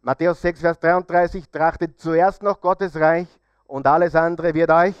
Matthäus 0.00 0.42
6, 0.42 0.60
Vers 0.60 0.78
33, 0.80 1.48
trachtet 1.48 2.00
zuerst 2.00 2.42
noch 2.42 2.60
Gottes 2.60 2.94
Reich 2.96 3.28
und 3.66 3.86
alles 3.86 4.14
andere 4.14 4.52
wird 4.54 4.70
euch 4.70 4.94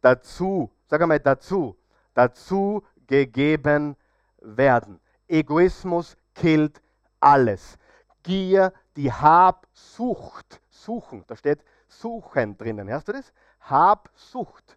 dazu, 0.00 0.70
sag 0.88 1.00
einmal 1.02 1.20
dazu, 1.20 1.76
dazu 2.14 2.82
gegeben 3.06 3.96
werden. 4.40 5.00
Egoismus 5.28 6.16
killt 6.34 6.80
alles. 7.20 7.78
Gier, 8.22 8.72
die 8.96 9.12
Habsucht, 9.12 10.60
suchen, 10.68 11.24
da 11.26 11.36
steht 11.36 11.64
suchen 11.88 12.56
drinnen, 12.56 12.88
hörst 12.88 13.08
du 13.08 13.12
das? 13.12 13.32
Habsucht 13.60 14.76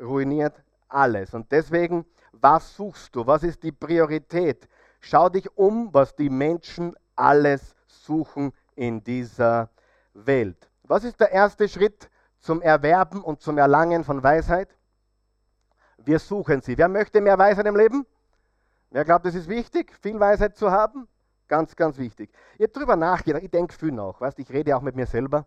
ruiniert 0.00 0.62
alles. 0.88 1.34
Und 1.34 1.50
deswegen, 1.52 2.04
was 2.40 2.74
suchst 2.76 3.14
du? 3.14 3.26
Was 3.26 3.42
ist 3.42 3.62
die 3.62 3.72
Priorität? 3.72 4.68
Schau 5.00 5.28
dich 5.28 5.48
um, 5.56 5.92
was 5.92 6.14
die 6.14 6.30
Menschen 6.30 6.94
alles 7.14 7.74
suchen 7.86 8.52
in 8.74 9.02
dieser 9.02 9.70
Welt. 10.14 10.70
Was 10.84 11.04
ist 11.04 11.20
der 11.20 11.32
erste 11.32 11.68
Schritt 11.68 12.10
zum 12.40 12.62
Erwerben 12.62 13.22
und 13.22 13.40
zum 13.40 13.58
Erlangen 13.58 14.04
von 14.04 14.22
Weisheit? 14.22 14.76
Wir 15.98 16.18
suchen 16.18 16.60
sie. 16.60 16.78
Wer 16.78 16.88
möchte 16.88 17.20
mehr 17.20 17.38
Weisheit 17.38 17.66
im 17.66 17.76
Leben? 17.76 18.06
Wer 18.90 19.04
glaubt, 19.04 19.26
es 19.26 19.34
ist 19.34 19.48
wichtig, 19.48 19.92
viel 20.00 20.18
Weisheit 20.20 20.56
zu 20.56 20.70
haben? 20.70 21.08
Ganz, 21.48 21.74
ganz 21.76 21.98
wichtig. 21.98 22.30
Ich 22.56 22.62
habe 22.62 22.72
darüber 22.72 22.96
nachgedacht, 22.96 23.42
ich 23.42 23.50
denke 23.50 23.74
viel 23.74 23.92
nach. 23.92 24.20
Weißt, 24.20 24.38
ich 24.38 24.50
rede 24.50 24.76
auch 24.76 24.82
mit 24.82 24.96
mir 24.96 25.06
selber. 25.06 25.46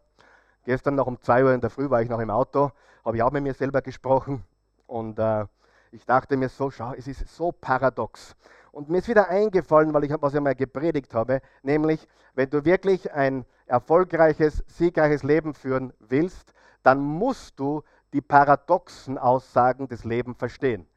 Gestern 0.65 0.95
noch 0.95 1.07
um 1.07 1.19
2 1.21 1.45
Uhr 1.45 1.53
in 1.53 1.61
der 1.61 1.69
Früh 1.69 1.89
war 1.89 2.01
ich 2.01 2.09
noch 2.09 2.19
im 2.19 2.29
Auto, 2.29 2.71
habe 3.05 3.17
ich 3.17 3.23
auch 3.23 3.31
mit 3.31 3.43
mir 3.43 3.53
selber 3.53 3.81
gesprochen. 3.81 4.43
Und 4.87 5.19
äh, 5.19 5.45
ich 5.91 6.05
dachte 6.05 6.37
mir 6.37 6.49
so, 6.49 6.69
schau, 6.69 6.93
es 6.93 7.07
ist 7.07 7.27
so 7.35 7.51
paradox. 7.51 8.35
Und 8.71 8.89
mir 8.89 8.99
ist 8.99 9.07
wieder 9.07 9.29
eingefallen, 9.29 9.93
weil 9.93 10.03
ich 10.03 10.11
was 10.19 10.33
ich 10.33 10.39
mal 10.39 10.55
gepredigt 10.55 11.13
habe, 11.13 11.41
nämlich, 11.63 12.07
wenn 12.35 12.49
du 12.49 12.63
wirklich 12.63 13.11
ein 13.11 13.45
erfolgreiches, 13.65 14.63
siegreiches 14.67 15.23
Leben 15.23 15.53
führen 15.53 15.93
willst, 15.99 16.53
dann 16.83 16.99
musst 16.99 17.59
du 17.59 17.83
die 18.13 18.21
paradoxen 18.21 19.17
Aussagen 19.17 19.87
des 19.87 20.03
Lebens 20.03 20.37
verstehen. 20.37 20.87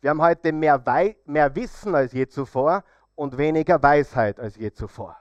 Wir 0.00 0.10
haben 0.10 0.22
heute 0.22 0.52
mehr, 0.52 0.84
Wei 0.86 1.16
mehr 1.24 1.54
Wissen 1.54 1.94
als 1.94 2.12
je 2.12 2.26
zuvor 2.26 2.84
und 3.14 3.36
weniger 3.36 3.82
Weisheit 3.82 4.40
als 4.40 4.56
je 4.56 4.72
zuvor. 4.72 5.16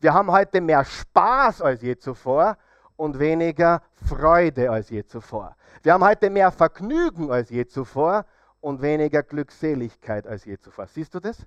Wir 0.00 0.12
haben 0.12 0.30
heute 0.30 0.60
mehr 0.60 0.84
Spaß 0.84 1.62
als 1.62 1.82
je 1.82 1.96
zuvor 1.96 2.56
und 2.96 3.18
weniger 3.18 3.82
Freude 3.92 4.70
als 4.70 4.90
je 4.90 5.04
zuvor. 5.04 5.56
Wir 5.82 5.92
haben 5.92 6.04
heute 6.04 6.28
mehr 6.30 6.50
Vergnügen 6.50 7.30
als 7.30 7.50
je 7.50 7.66
zuvor 7.66 8.24
und 8.66 8.82
weniger 8.82 9.22
Glückseligkeit 9.22 10.26
als 10.26 10.44
je 10.44 10.58
zuvor. 10.58 10.88
Siehst 10.88 11.14
du 11.14 11.20
das? 11.20 11.46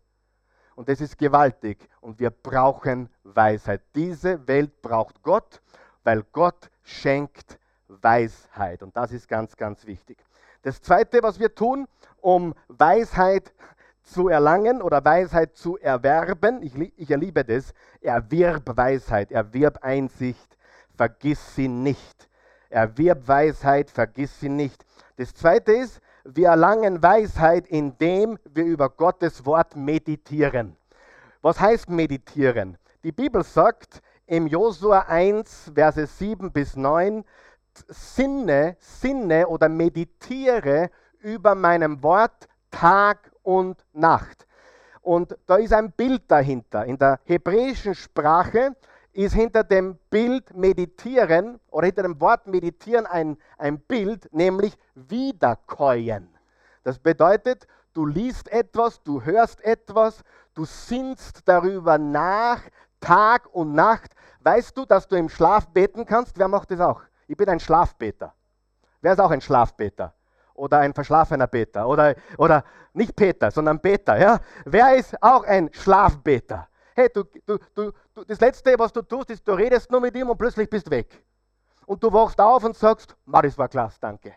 Und 0.76 0.88
das 0.88 1.02
ist 1.02 1.18
gewaltig 1.18 1.78
und 2.00 2.18
wir 2.18 2.30
brauchen 2.30 3.10
Weisheit. 3.26 3.82
Diese 3.94 4.48
Welt 4.48 4.82
braucht 4.82 5.22
Gott, 5.22 5.62
weil 6.06 6.24
Gott 6.32 6.70
schenkt 6.82 7.60
Weisheit. 7.90 8.84
Und 8.84 8.96
das 8.96 9.12
ist 9.12 9.28
ganz, 9.28 9.58
ganz 9.58 9.86
wichtig. 9.86 10.18
Das 10.62 10.82
Zweite, 10.82 11.22
was 11.22 11.42
wir 11.42 11.54
tun, 11.54 11.90
um 12.22 12.56
Weisheit 12.70 13.54
zu 14.02 14.30
erlangen 14.30 14.82
oder 14.82 15.04
Weisheit 15.04 15.58
zu 15.58 15.78
erwerben, 15.78 16.64
ich, 16.64 16.74
ich 16.96 17.12
erliebe 17.12 17.44
das, 17.44 17.74
erwirb 18.00 18.78
Weisheit, 18.78 19.34
erwirb 19.34 19.80
Einsicht, 19.84 20.58
vergiss 20.96 21.54
sie 21.54 21.68
nicht. 21.68 22.30
Erwirb 22.70 23.28
Weisheit, 23.28 23.92
vergiss 23.92 24.40
sie 24.40 24.48
nicht. 24.48 24.86
Das 25.18 25.34
Zweite 25.34 25.74
ist, 25.74 26.00
wir 26.24 26.50
erlangen 26.50 27.02
Weisheit, 27.02 27.68
indem 27.68 28.38
wir 28.46 28.66
über 28.66 28.90
Gottes 28.90 29.46
Wort 29.46 29.76
meditieren. 29.76 30.76
Was 31.42 31.60
heißt 31.60 31.90
meditieren? 31.90 32.78
Die 33.04 33.12
Bibel 33.12 33.44
sagt 33.44 34.02
im 34.26 34.48
Josua 34.48 35.06
1, 35.08 35.72
Verse 35.74 36.06
7 36.06 36.52
bis 36.52 36.76
9, 36.76 37.24
sinne, 37.88 38.76
sinne 38.80 39.48
oder 39.48 39.70
meditiere 39.70 40.90
über 41.20 41.56
meinem 41.56 42.04
Wort 42.04 42.48
Tag 42.72 43.32
und 43.44 43.84
Nacht. 43.94 44.46
Und 45.02 45.38
da 45.46 45.56
ist 45.56 45.74
ein 45.74 45.92
Bild 45.92 46.24
dahinter. 46.30 46.86
In 46.86 46.98
der 46.98 47.20
hebräischen 47.24 47.96
Sprache 47.96 48.76
ist 49.26 49.34
hinter 49.34 49.66
dem 49.66 49.98
Bild 50.10 50.56
meditieren 50.56 51.60
oder 51.72 51.88
hinter 51.88 52.04
dem 52.04 52.22
Wort 52.22 52.48
meditieren 52.48 53.06
ein, 53.06 53.38
ein 53.58 53.78
Bild, 53.82 54.34
nämlich 54.34 54.78
wiederkäuen. 54.96 56.30
Das 56.84 57.00
bedeutet, 57.00 57.68
du 57.94 58.06
liest 58.06 58.50
etwas, 58.50 59.04
du 59.04 59.22
hörst 59.22 59.62
etwas, 59.62 60.24
du 60.54 60.64
sinnst 60.64 61.42
darüber 61.50 61.98
nach, 61.98 62.62
Tag 63.02 63.54
und 63.54 63.74
Nacht. 63.74 64.14
Weißt 64.40 64.78
du, 64.78 64.86
dass 64.86 65.06
du 65.06 65.18
im 65.18 65.28
Schlaf 65.28 65.68
beten 65.68 66.06
kannst? 66.06 66.40
Wer 66.40 66.48
macht 66.48 66.72
das 66.72 66.80
auch? 66.80 67.02
Ich 67.28 67.36
bin 67.36 67.50
ein 67.50 67.60
Schlafbeter. 67.60 68.34
Wer 69.02 69.12
ist 69.14 69.20
auch 69.20 69.32
ein 69.32 69.42
Schlafbeter? 69.42 70.14
Oder 70.54 70.80
ein 70.80 70.94
verschlafener 70.94 71.48
Beter? 71.48 71.90
Oder, 71.90 72.16
oder 72.38 72.64
nicht 72.94 73.18
Peter, 73.18 73.52
sondern 73.52 73.82
Beter. 73.82 74.18
Ja? 74.18 74.40
Wer 74.64 74.96
ist 74.96 75.22
auch 75.22 75.44
ein 75.44 75.70
Schlafbeter? 75.74 76.69
Hey, 77.00 77.08
du, 77.14 77.24
du, 77.46 77.58
du, 77.74 77.92
du, 78.14 78.24
das 78.26 78.42
Letzte, 78.42 78.78
was 78.78 78.92
du 78.92 79.02
tust, 79.02 79.30
ist, 79.30 79.48
du 79.48 79.54
redest 79.54 79.90
nur 79.90 80.02
mit 80.02 80.14
ihm 80.18 80.30
und 80.30 80.38
plötzlich 80.38 80.70
bist 80.70 80.92
weg. 80.92 81.24
Und 81.86 82.04
du 82.04 82.12
wachst 82.12 82.42
auf 82.42 82.62
und 82.66 82.76
sagst, 82.76 83.16
das 83.26 83.58
war 83.58 83.70
klasse, 83.70 83.98
danke. 84.02 84.34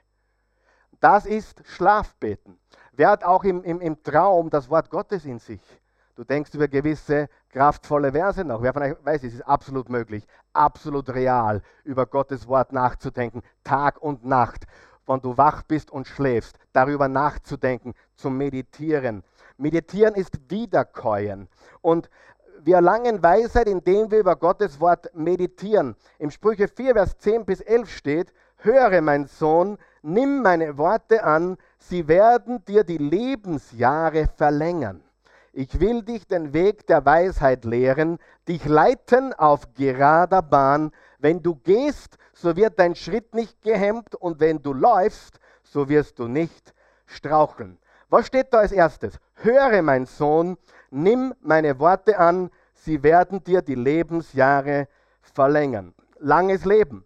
Das 1.01 1.27
ist 1.27 1.61
Schlafbeten. 1.67 2.61
Wer 2.93 3.11
hat 3.11 3.25
auch 3.25 3.43
im, 3.43 3.65
im, 3.65 3.81
im 3.81 4.01
Traum 4.05 4.49
das 4.49 4.71
Wort 4.71 4.91
Gottes 4.91 5.25
in 5.25 5.41
sich? 5.41 5.61
Du 6.15 6.23
denkst 6.23 6.55
über 6.55 6.69
gewisse 6.69 7.29
kraftvolle 7.49 8.13
Verse 8.13 8.45
nach. 8.45 8.63
Wer 8.63 8.73
von 8.73 8.83
euch 8.85 8.95
weiß, 9.03 9.25
es 9.25 9.35
ist 9.35 9.43
absolut 9.43 9.89
möglich, 9.89 10.25
absolut 10.53 11.11
real, 11.11 11.63
über 11.83 12.07
Gottes 12.07 12.47
Wort 12.47 12.73
nachzudenken, 12.73 13.43
Tag 13.65 14.01
und 14.01 14.25
Nacht, 14.25 14.67
wenn 15.09 15.21
du 15.21 15.37
wach 15.37 15.65
bist 15.65 15.91
und 15.91 16.07
schläfst, 16.07 16.57
darüber 16.73 17.09
nachzudenken, 17.09 17.95
zu 18.15 18.31
meditieren. 18.31 19.25
Meditieren 19.57 20.15
ist 20.15 20.49
Wiederkäuen. 20.49 21.49
Und 21.81 22.09
wir 22.65 22.77
erlangen 22.77 23.23
Weisheit, 23.23 23.67
indem 23.67 24.11
wir 24.11 24.21
über 24.21 24.37
Gottes 24.37 24.81
Wort 24.81 25.11
meditieren. 25.15 25.97
Im 26.19 26.31
Sprüche 26.31 26.69
4, 26.69 26.95
Vers 26.95 27.19
10 27.19 27.45
bis 27.45 27.61
11 27.61 27.91
steht, 27.91 28.33
höre 28.59 29.01
mein 29.01 29.27
Sohn, 29.27 29.79
nimm 30.03 30.43
meine 30.43 30.79
Worte 30.79 31.25
an, 31.25 31.57
sie 31.79 32.07
werden 32.07 32.65
dir 32.65 32.85
die 32.85 32.99
Lebensjahre 32.99 34.29
verlängern. 34.37 35.03
Ich 35.53 35.81
will 35.81 36.03
dich 36.03 36.27
den 36.27 36.55
Weg 36.55 36.87
der 36.87 37.05
Weisheit 37.05 37.65
lehren, 37.65 38.19
dich 38.49 38.65
leiten 38.65 39.35
auf 39.35 39.75
gerader 39.75 40.41
Bahn. 40.41 40.93
Wenn 41.19 41.43
du 41.43 41.57
gehst, 41.57 42.17
so 42.33 42.57
wird 42.57 42.79
dein 42.79 42.95
Schritt 42.95 43.35
nicht 43.35 43.61
gehemmt 43.61 44.15
und 44.15 44.41
wenn 44.41 44.63
du 44.63 44.73
läufst, 44.73 45.41
so 45.63 45.89
wirst 45.89 46.19
du 46.19 46.29
nicht 46.29 46.73
straucheln. 47.07 47.79
Was 48.09 48.27
steht 48.27 48.53
da 48.53 48.59
als 48.59 48.73
erstes? 48.73 49.19
Höre, 49.35 49.83
mein 49.83 50.07
Sohn, 50.07 50.57
nimm 50.93 51.35
meine 51.41 51.79
Worte 51.79 52.19
an, 52.19 52.51
sie 52.75 53.03
werden 53.03 53.43
dir 53.43 53.63
die 53.63 53.75
Lebensjahre 53.75 54.89
verlängern. 55.21 55.95
Langes 56.19 56.65
Leben. 56.65 57.05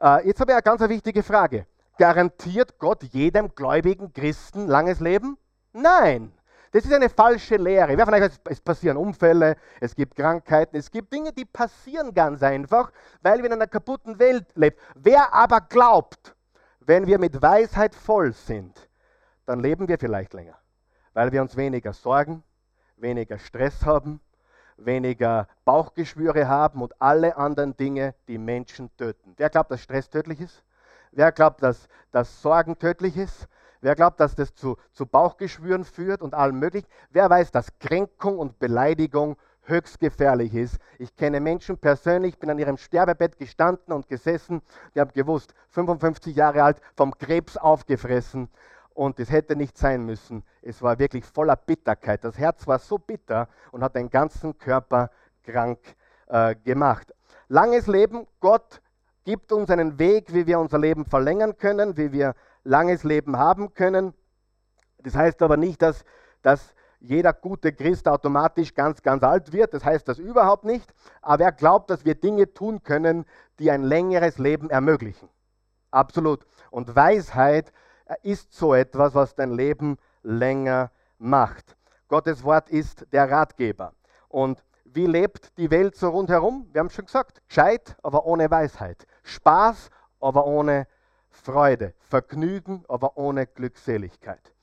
Äh, 0.00 0.26
jetzt 0.26 0.40
habe 0.40 0.52
ich 0.52 0.56
eine 0.56 0.62
ganz 0.62 0.80
wichtige 0.88 1.22
Frage. 1.22 1.66
Garantiert 1.98 2.78
Gott 2.78 3.02
jedem 3.04 3.54
gläubigen 3.54 4.12
Christen 4.12 4.66
langes 4.66 5.00
Leben? 5.00 5.36
Nein. 5.72 6.32
Das 6.70 6.84
ist 6.84 6.92
eine 6.92 7.08
falsche 7.08 7.56
Lehre. 7.56 7.96
Wer 7.96 8.04
von 8.04 8.14
euch 8.14 8.20
weiß, 8.20 8.40
es 8.44 8.60
passieren 8.60 8.98
Unfälle, 8.98 9.56
es 9.80 9.94
gibt 9.94 10.16
Krankheiten, 10.16 10.76
es 10.76 10.90
gibt 10.90 11.12
Dinge, 11.12 11.32
die 11.32 11.46
passieren 11.46 12.12
ganz 12.12 12.42
einfach, 12.42 12.92
weil 13.22 13.38
wir 13.38 13.46
in 13.46 13.54
einer 13.54 13.66
kaputten 13.66 14.18
Welt 14.18 14.46
leben. 14.54 14.76
Wer 14.94 15.32
aber 15.32 15.62
glaubt, 15.62 16.36
wenn 16.80 17.06
wir 17.06 17.18
mit 17.18 17.40
Weisheit 17.40 17.94
voll 17.94 18.32
sind, 18.32 18.88
dann 19.46 19.60
leben 19.60 19.88
wir 19.88 19.98
vielleicht 19.98 20.34
länger, 20.34 20.58
weil 21.14 21.32
wir 21.32 21.40
uns 21.40 21.56
weniger 21.56 21.94
Sorgen, 21.94 22.44
weniger 23.00 23.38
Stress 23.38 23.84
haben, 23.84 24.20
weniger 24.76 25.48
Bauchgeschwüre 25.64 26.48
haben 26.48 26.82
und 26.82 27.00
alle 27.00 27.36
anderen 27.36 27.76
Dinge, 27.76 28.14
die 28.28 28.38
Menschen 28.38 28.90
töten. 28.96 29.34
Wer 29.36 29.50
glaubt, 29.50 29.70
dass 29.70 29.82
Stress 29.82 30.08
tödlich 30.08 30.40
ist? 30.40 30.62
Wer 31.12 31.32
glaubt, 31.32 31.62
dass, 31.62 31.88
dass 32.12 32.42
Sorgen 32.42 32.78
tödlich 32.78 33.16
ist? 33.16 33.48
Wer 33.80 33.94
glaubt, 33.94 34.18
dass 34.20 34.34
das 34.34 34.54
zu, 34.54 34.76
zu 34.92 35.06
Bauchgeschwüren 35.06 35.84
führt 35.84 36.20
und 36.20 36.34
allem 36.34 36.58
möglichen? 36.58 36.88
Wer 37.10 37.30
weiß, 37.30 37.52
dass 37.52 37.78
Kränkung 37.78 38.38
und 38.38 38.58
Beleidigung 38.58 39.36
höchst 39.62 40.00
gefährlich 40.00 40.54
ist? 40.54 40.78
Ich 40.98 41.14
kenne 41.14 41.40
Menschen 41.40 41.78
persönlich, 41.78 42.38
bin 42.38 42.50
an 42.50 42.58
ihrem 42.58 42.76
Sterbebett 42.76 43.38
gestanden 43.38 43.92
und 43.92 44.08
gesessen. 44.08 44.62
Die 44.94 45.00
haben 45.00 45.12
gewusst, 45.12 45.54
55 45.68 46.34
Jahre 46.34 46.64
alt, 46.64 46.80
vom 46.96 47.16
Krebs 47.16 47.56
aufgefressen. 47.56 48.48
Und 48.98 49.20
es 49.20 49.30
hätte 49.30 49.54
nicht 49.54 49.78
sein 49.78 50.04
müssen. 50.04 50.42
Es 50.60 50.82
war 50.82 50.98
wirklich 50.98 51.24
voller 51.24 51.54
Bitterkeit. 51.54 52.24
Das 52.24 52.36
Herz 52.36 52.66
war 52.66 52.80
so 52.80 52.98
bitter 52.98 53.46
und 53.70 53.84
hat 53.84 53.94
den 53.94 54.10
ganzen 54.10 54.58
Körper 54.58 55.12
krank 55.44 55.78
äh, 56.26 56.56
gemacht. 56.56 57.14
Langes 57.46 57.86
Leben, 57.86 58.26
Gott 58.40 58.82
gibt 59.22 59.52
uns 59.52 59.70
einen 59.70 60.00
Weg, 60.00 60.34
wie 60.34 60.48
wir 60.48 60.58
unser 60.58 60.80
Leben 60.80 61.04
verlängern 61.04 61.56
können, 61.56 61.96
wie 61.96 62.10
wir 62.10 62.34
langes 62.64 63.04
Leben 63.04 63.38
haben 63.38 63.72
können. 63.72 64.14
Das 65.04 65.14
heißt 65.14 65.42
aber 65.42 65.56
nicht, 65.56 65.80
dass, 65.80 66.04
dass 66.42 66.74
jeder 66.98 67.32
gute 67.32 67.72
Christ 67.72 68.08
automatisch 68.08 68.74
ganz, 68.74 69.00
ganz 69.00 69.22
alt 69.22 69.52
wird. 69.52 69.74
Das 69.74 69.84
heißt 69.84 70.08
das 70.08 70.18
überhaupt 70.18 70.64
nicht. 70.64 70.92
Aber 71.22 71.44
er 71.44 71.52
glaubt, 71.52 71.90
dass 71.90 72.04
wir 72.04 72.16
Dinge 72.16 72.52
tun 72.52 72.82
können, 72.82 73.26
die 73.60 73.70
ein 73.70 73.84
längeres 73.84 74.38
Leben 74.38 74.70
ermöglichen. 74.70 75.28
Absolut. 75.92 76.44
Und 76.72 76.96
Weisheit 76.96 77.72
ist 78.22 78.52
so 78.52 78.74
etwas, 78.74 79.14
was 79.14 79.34
dein 79.34 79.52
Leben 79.52 79.96
länger 80.22 80.90
macht. 81.18 81.76
Gottes 82.08 82.42
Wort 82.42 82.70
ist 82.70 83.06
der 83.12 83.30
Ratgeber. 83.30 83.92
Und 84.28 84.64
wie 84.84 85.06
lebt 85.06 85.56
die 85.58 85.70
Welt 85.70 85.96
so 85.96 86.08
rundherum? 86.08 86.68
Wir 86.72 86.80
haben 86.80 86.90
schon 86.90 87.04
gesagt, 87.04 87.46
gescheit, 87.48 87.96
aber 88.02 88.24
ohne 88.24 88.50
Weisheit. 88.50 89.06
Spaß, 89.22 89.90
aber 90.20 90.46
ohne 90.46 90.86
Freude. 91.28 91.94
Vergnügen, 91.98 92.84
aber 92.88 93.16
ohne 93.16 93.46
Glückseligkeit. 93.46 94.54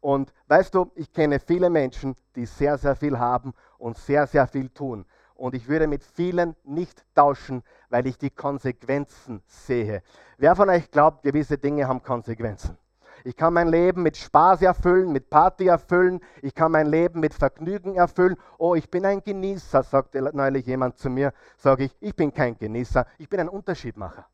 Und 0.00 0.32
weißt 0.48 0.74
du, 0.74 0.90
ich 0.94 1.12
kenne 1.12 1.38
viele 1.40 1.70
Menschen, 1.70 2.16
die 2.34 2.46
sehr, 2.46 2.78
sehr 2.78 2.96
viel 2.96 3.18
haben 3.18 3.52
und 3.78 3.96
sehr, 3.98 4.26
sehr 4.26 4.46
viel 4.46 4.68
tun. 4.68 5.04
Und 5.34 5.54
ich 5.54 5.68
würde 5.68 5.86
mit 5.86 6.04
vielen 6.04 6.56
nicht 6.64 7.04
tauschen, 7.14 7.62
weil 7.88 8.06
ich 8.06 8.18
die 8.18 8.30
Konsequenzen 8.30 9.42
sehe. 9.46 10.02
Wer 10.38 10.54
von 10.54 10.68
euch 10.70 10.90
glaubt, 10.90 11.22
gewisse 11.22 11.58
Dinge 11.58 11.86
haben 11.88 12.02
Konsequenzen? 12.02 12.78
Ich 13.24 13.36
kann 13.36 13.54
mein 13.54 13.68
Leben 13.68 14.02
mit 14.02 14.16
Spaß 14.16 14.62
erfüllen, 14.62 15.12
mit 15.12 15.30
Party 15.30 15.66
erfüllen. 15.66 16.20
Ich 16.40 16.54
kann 16.54 16.72
mein 16.72 16.86
Leben 16.86 17.20
mit 17.20 17.34
Vergnügen 17.34 17.94
erfüllen. 17.94 18.36
Oh, 18.58 18.74
ich 18.74 18.90
bin 18.90 19.04
ein 19.06 19.22
Genießer, 19.22 19.82
sagte 19.82 20.20
neulich 20.32 20.66
jemand 20.66 20.98
zu 20.98 21.08
mir. 21.08 21.32
Sage 21.56 21.84
ich, 21.84 21.96
ich 22.00 22.16
bin 22.16 22.32
kein 22.32 22.58
Genießer, 22.58 23.06
ich 23.18 23.28
bin 23.28 23.40
ein 23.40 23.48
Unterschiedmacher. 23.48 24.26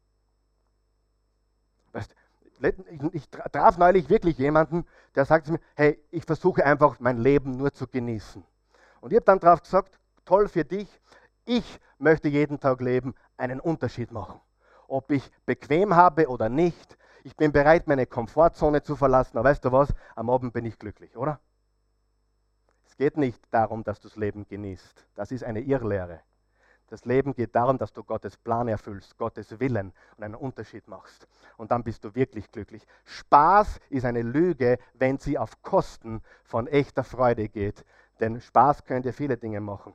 Ich 3.13 3.29
traf 3.31 3.79
neulich 3.79 4.09
wirklich 4.11 4.39
jemanden, 4.39 4.85
der 5.15 5.25
sagte 5.25 5.47
zu 5.47 5.53
mir, 5.53 5.61
hey, 5.75 6.03
ich 6.11 6.25
versuche 6.25 6.65
einfach 6.65 6.99
mein 6.99 7.19
Leben 7.19 7.57
nur 7.57 7.73
zu 7.73 7.87
genießen. 7.87 8.43
Und 9.01 9.13
ich 9.13 9.17
habe 9.17 9.27
dann 9.27 9.39
darauf 9.39 9.63
gesagt, 9.63 9.99
toll 10.25 10.49
für 10.49 10.65
dich, 10.65 10.89
ich 11.45 11.79
möchte 11.99 12.29
jeden 12.29 12.59
Tag 12.59 12.81
leben, 12.81 13.15
einen 13.37 13.61
Unterschied 13.61 14.11
machen. 14.11 14.41
Ob 14.89 15.11
ich 15.11 15.31
bequem 15.47 15.95
habe 15.95 16.29
oder 16.29 16.49
nicht, 16.49 16.97
ich 17.29 17.37
bin 17.37 17.53
bereit, 17.53 17.87
meine 17.87 18.07
Komfortzone 18.07 18.83
zu 18.83 18.97
verlassen, 18.97 19.37
aber 19.37 19.51
weißt 19.51 19.63
du 19.63 19.71
was, 19.71 19.93
am 20.17 20.31
Abend 20.31 20.55
bin 20.55 20.65
ich 20.65 20.79
glücklich, 20.79 21.15
oder? 21.15 21.39
Es 22.87 22.97
geht 22.97 23.19
nicht 23.19 23.43
darum, 23.51 23.85
dass 23.85 24.01
du 24.01 24.09
das 24.09 24.17
Leben 24.17 24.49
genießt. 24.49 25.07
Das 25.15 25.31
ist 25.31 25.45
eine 25.45 25.61
Irrlehre. 25.61 26.21
Das 26.89 27.05
Leben 27.05 27.35
geht 27.35 27.55
darum, 27.55 27.77
dass 27.77 27.93
du 27.93 28.03
Gottes 28.03 28.39
Plan 28.39 28.67
erfüllst, 28.67 29.19
Gottes 29.19 29.61
Willen 29.61 29.93
und 30.17 30.25
einen 30.25 30.37
Unterschied 30.37 30.89
machst. 30.89 31.29
Und 31.59 31.71
dann 31.71 31.85
bist 31.85 32.03
du 32.03 32.15
wirklich 32.15 32.51
glücklich. 32.51 32.87
Spaß 33.05 33.79
ist 33.91 34.07
eine 34.07 34.23
Lüge, 34.23 34.79
wenn 34.95 35.19
sie 35.19 35.37
auf 35.37 35.61
Kosten 35.61 36.23
von 36.45 36.67
echter 36.67 37.05
Freude 37.05 37.51
geht. 37.51 37.85
Denn 38.21 38.41
Spaß 38.41 38.85
könnt 38.85 39.05
ihr 39.05 39.13
viele 39.13 39.37
Dinge 39.37 39.61
machen, 39.61 39.93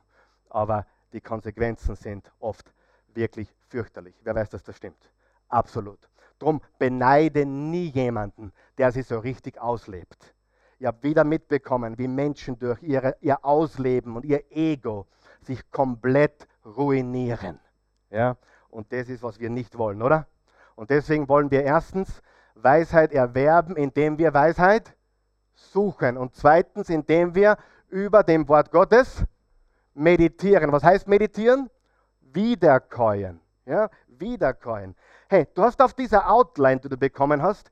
aber 0.50 0.86
die 1.12 1.20
Konsequenzen 1.20 1.96
sind 1.96 2.30
oft 2.38 2.72
wirklich 3.08 3.52
fürchterlich. 3.70 4.14
Wer 4.22 4.36
weiß, 4.36 4.50
dass 4.50 4.62
das 4.62 4.76
stimmt? 4.76 5.10
Absolut. 5.48 5.98
Drum 6.38 6.60
beneide 6.78 7.46
nie 7.46 7.88
jemanden, 7.88 8.52
der 8.78 8.92
sie 8.92 9.02
so 9.02 9.18
richtig 9.18 9.60
auslebt. 9.60 10.34
Ich 10.78 10.86
habe 10.86 11.02
wieder 11.02 11.24
mitbekommen, 11.24 11.96
wie 11.98 12.08
Menschen 12.08 12.58
durch 12.58 12.82
ihre, 12.82 13.16
ihr 13.20 13.44
Ausleben 13.44 14.16
und 14.16 14.24
ihr 14.24 14.44
Ego 14.50 15.06
sich 15.42 15.70
komplett 15.70 16.46
ruinieren. 16.64 17.60
Ja? 18.10 18.36
Und 18.68 18.92
das 18.92 19.08
ist, 19.08 19.22
was 19.22 19.38
wir 19.38 19.50
nicht 19.50 19.78
wollen, 19.78 20.02
oder? 20.02 20.26
Und 20.74 20.90
deswegen 20.90 21.28
wollen 21.28 21.50
wir 21.50 21.62
erstens 21.62 22.22
Weisheit 22.54 23.12
erwerben, 23.12 23.76
indem 23.76 24.18
wir 24.18 24.34
Weisheit 24.34 24.96
suchen. 25.54 26.16
Und 26.16 26.34
zweitens, 26.34 26.88
indem 26.88 27.34
wir 27.34 27.56
über 27.88 28.22
dem 28.22 28.48
Wort 28.48 28.70
Gottes 28.70 29.24
meditieren. 29.94 30.72
Was 30.72 30.82
heißt 30.82 31.06
meditieren? 31.06 31.70
Wiederkäuen. 32.20 33.40
Ja? 33.66 33.88
Wiederkäuen. 34.20 34.94
Hey, 35.28 35.46
du 35.54 35.62
hast 35.62 35.80
auf 35.80 35.94
dieser 35.94 36.30
Outline, 36.30 36.80
die 36.80 36.88
du 36.88 36.96
bekommen 36.96 37.42
hast, 37.42 37.70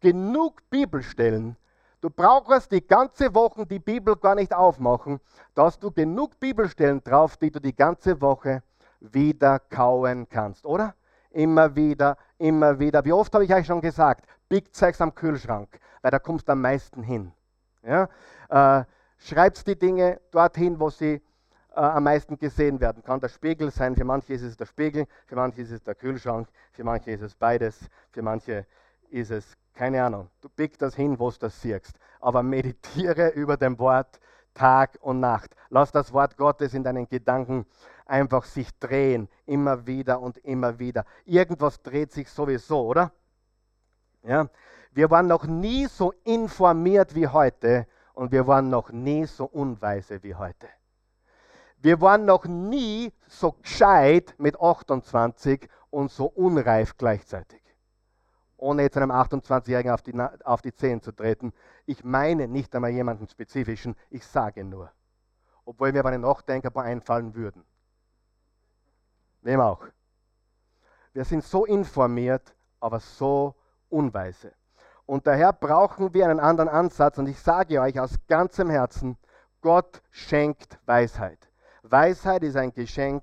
genug 0.00 0.68
Bibelstellen. 0.70 1.56
Du 2.00 2.10
brauchst 2.10 2.70
die 2.70 2.86
ganze 2.86 3.34
Woche 3.34 3.66
die 3.66 3.78
Bibel 3.78 4.16
gar 4.16 4.34
nicht 4.34 4.52
aufmachen. 4.54 5.20
Da 5.54 5.64
hast 5.64 5.82
du 5.82 5.90
genug 5.90 6.38
Bibelstellen 6.38 7.02
drauf, 7.02 7.38
die 7.38 7.50
du 7.50 7.60
die 7.60 7.74
ganze 7.74 8.20
Woche 8.20 8.62
wieder 9.00 9.58
kauen 9.58 10.28
kannst, 10.28 10.66
oder? 10.66 10.94
Immer 11.30 11.74
wieder, 11.74 12.16
immer 12.38 12.78
wieder. 12.78 13.04
Wie 13.04 13.12
oft 13.12 13.32
habe 13.34 13.44
ich 13.44 13.54
euch 13.54 13.66
schon 13.66 13.80
gesagt, 13.80 14.26
Big 14.48 14.74
Zegs 14.74 15.00
am 15.00 15.14
Kühlschrank, 15.14 15.80
weil 16.02 16.10
da 16.10 16.18
kommst 16.18 16.48
du 16.48 16.52
am 16.52 16.60
meisten 16.60 17.02
hin. 17.02 17.32
Ja? 17.82 18.08
Äh, 18.50 18.84
schreibst 19.18 19.66
die 19.66 19.78
Dinge 19.78 20.20
dorthin, 20.30 20.78
wo 20.78 20.90
sie 20.90 21.22
äh, 21.74 21.80
am 21.80 22.04
meisten 22.04 22.38
gesehen 22.38 22.80
werden. 22.80 23.02
Kann 23.02 23.20
der 23.20 23.28
Spiegel 23.28 23.70
sein, 23.70 23.96
für 23.96 24.04
manche 24.04 24.32
ist 24.32 24.42
es 24.42 24.56
der 24.56 24.66
Spiegel, 24.66 25.06
für 25.26 25.36
manche 25.36 25.62
ist 25.62 25.70
es 25.70 25.82
der 25.82 25.94
Kühlschrank, 25.94 26.48
für 26.72 26.84
manche 26.84 27.10
ist 27.10 27.22
es 27.22 27.34
beides, 27.34 27.88
für 28.10 28.22
manche 28.22 28.66
ist 29.10 29.30
es, 29.30 29.56
keine 29.74 30.02
Ahnung, 30.02 30.30
du 30.40 30.48
pick 30.48 30.78
das 30.78 30.94
hin, 30.94 31.18
wo 31.18 31.30
du 31.30 31.38
das 31.40 31.60
siehst. 31.60 31.98
Aber 32.20 32.42
meditiere 32.42 33.28
über 33.34 33.56
dem 33.56 33.78
Wort 33.78 34.20
Tag 34.54 34.98
und 35.00 35.20
Nacht. 35.20 35.54
Lass 35.68 35.90
das 35.90 36.12
Wort 36.12 36.36
Gottes 36.36 36.74
in 36.74 36.84
deinen 36.84 37.08
Gedanken 37.08 37.66
einfach 38.06 38.44
sich 38.44 38.68
drehen, 38.78 39.28
immer 39.46 39.86
wieder 39.86 40.20
und 40.20 40.38
immer 40.38 40.78
wieder. 40.78 41.04
Irgendwas 41.24 41.82
dreht 41.82 42.12
sich 42.12 42.30
sowieso, 42.30 42.86
oder? 42.86 43.12
Ja? 44.22 44.48
Wir 44.92 45.10
waren 45.10 45.26
noch 45.26 45.44
nie 45.44 45.86
so 45.86 46.12
informiert 46.22 47.14
wie 47.16 47.26
heute 47.26 47.86
und 48.12 48.30
wir 48.30 48.46
waren 48.46 48.70
noch 48.70 48.92
nie 48.92 49.26
so 49.26 49.44
unweise 49.44 50.22
wie 50.22 50.36
heute. 50.36 50.68
Wir 51.84 52.00
waren 52.00 52.24
noch 52.24 52.46
nie 52.46 53.12
so 53.26 53.52
gescheit 53.52 54.34
mit 54.38 54.58
28 54.58 55.68
und 55.90 56.10
so 56.10 56.24
unreif 56.24 56.96
gleichzeitig. 56.96 57.60
Ohne 58.56 58.84
jetzt 58.84 58.96
einem 58.96 59.10
28-Jährigen 59.10 59.92
auf 59.92 60.00
die, 60.00 60.18
auf 60.44 60.62
die 60.62 60.72
Zehen 60.72 61.02
zu 61.02 61.12
treten. 61.12 61.52
Ich 61.84 62.02
meine 62.02 62.48
nicht 62.48 62.74
einmal 62.74 62.90
jemanden 62.90 63.28
spezifischen, 63.28 63.96
ich 64.08 64.24
sage 64.26 64.64
nur. 64.64 64.90
Obwohl 65.66 65.92
mir 65.92 65.98
aber 65.98 66.08
eine 66.08 66.20
Nachdenker 66.20 66.74
einfallen 66.74 67.34
würden. 67.34 67.66
Wem 69.42 69.60
auch. 69.60 69.84
Wir 71.12 71.26
sind 71.26 71.44
so 71.44 71.66
informiert, 71.66 72.54
aber 72.80 72.98
so 72.98 73.56
unweise. 73.90 74.54
Und 75.04 75.26
daher 75.26 75.52
brauchen 75.52 76.14
wir 76.14 76.30
einen 76.30 76.40
anderen 76.40 76.70
Ansatz. 76.70 77.18
Und 77.18 77.28
ich 77.28 77.38
sage 77.38 77.78
euch 77.78 78.00
aus 78.00 78.16
ganzem 78.26 78.70
Herzen, 78.70 79.18
Gott 79.60 80.00
schenkt 80.10 80.78
Weisheit. 80.86 81.50
Weisheit 81.84 82.42
ist 82.42 82.56
ein 82.56 82.72
Geschenk 82.72 83.22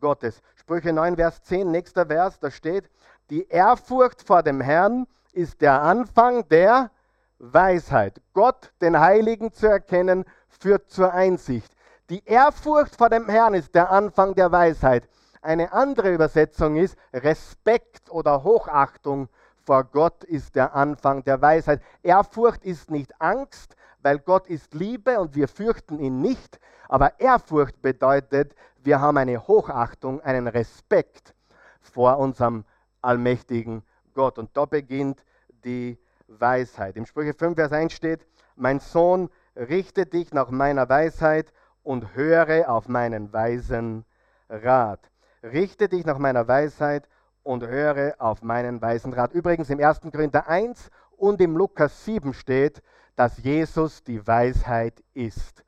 Gottes. 0.00 0.42
Sprüche 0.56 0.92
9, 0.92 1.16
Vers 1.16 1.42
10, 1.42 1.70
nächster 1.70 2.06
Vers, 2.06 2.40
da 2.40 2.50
steht, 2.50 2.90
die 3.30 3.46
Ehrfurcht 3.48 4.22
vor 4.22 4.42
dem 4.42 4.60
Herrn 4.60 5.06
ist 5.32 5.60
der 5.60 5.80
Anfang 5.80 6.48
der 6.48 6.90
Weisheit. 7.38 8.20
Gott, 8.32 8.72
den 8.80 8.98
Heiligen 8.98 9.52
zu 9.52 9.68
erkennen, 9.68 10.24
führt 10.48 10.90
zur 10.90 11.14
Einsicht. 11.14 11.72
Die 12.08 12.24
Ehrfurcht 12.24 12.96
vor 12.96 13.08
dem 13.08 13.28
Herrn 13.28 13.54
ist 13.54 13.74
der 13.76 13.90
Anfang 13.90 14.34
der 14.34 14.50
Weisheit. 14.50 15.08
Eine 15.40 15.72
andere 15.72 16.12
Übersetzung 16.12 16.76
ist 16.76 16.98
Respekt 17.14 18.10
oder 18.10 18.42
Hochachtung 18.42 19.28
vor 19.64 19.84
Gott 19.84 20.24
ist 20.24 20.56
der 20.56 20.74
Anfang 20.74 21.22
der 21.22 21.40
Weisheit. 21.40 21.80
Ehrfurcht 22.02 22.64
ist 22.64 22.90
nicht 22.90 23.20
Angst, 23.20 23.76
weil 24.02 24.18
Gott 24.18 24.46
ist 24.48 24.74
Liebe 24.74 25.20
und 25.20 25.34
wir 25.34 25.48
fürchten 25.48 25.98
ihn 25.98 26.20
nicht. 26.20 26.58
Aber 26.88 27.20
Ehrfurcht 27.20 27.80
bedeutet, 27.82 28.54
wir 28.82 29.00
haben 29.00 29.18
eine 29.18 29.46
Hochachtung, 29.46 30.20
einen 30.22 30.48
Respekt 30.48 31.34
vor 31.80 32.18
unserem 32.18 32.64
allmächtigen 33.02 33.82
Gott. 34.14 34.38
Und 34.38 34.56
da 34.56 34.64
beginnt 34.64 35.24
die 35.64 35.98
Weisheit. 36.26 36.96
Im 36.96 37.06
Sprüche 37.06 37.34
5, 37.34 37.56
Vers 37.56 37.72
1 37.72 37.92
steht, 37.92 38.26
mein 38.56 38.80
Sohn, 38.80 39.30
richte 39.56 40.06
dich 40.06 40.32
nach 40.32 40.50
meiner 40.50 40.88
Weisheit 40.88 41.52
und 41.82 42.14
höre 42.14 42.68
auf 42.68 42.88
meinen 42.88 43.32
weisen 43.32 44.04
Rat. 44.48 45.10
Richte 45.42 45.88
dich 45.88 46.04
nach 46.04 46.18
meiner 46.18 46.46
Weisheit 46.46 47.08
und 47.42 47.66
höre 47.66 48.14
auf 48.18 48.42
meinen 48.42 48.82
weisen 48.82 49.12
Rat. 49.12 49.32
Übrigens 49.32 49.70
im 49.70 49.82
1. 49.82 50.00
Korinther 50.12 50.48
1 50.48 50.90
und 51.16 51.40
im 51.40 51.56
Lukas 51.56 52.04
7 52.04 52.34
steht, 52.34 52.82
dass 53.20 53.36
Jesus 53.36 54.02
die 54.02 54.26
Weisheit 54.26 55.04
ist. 55.12 55.62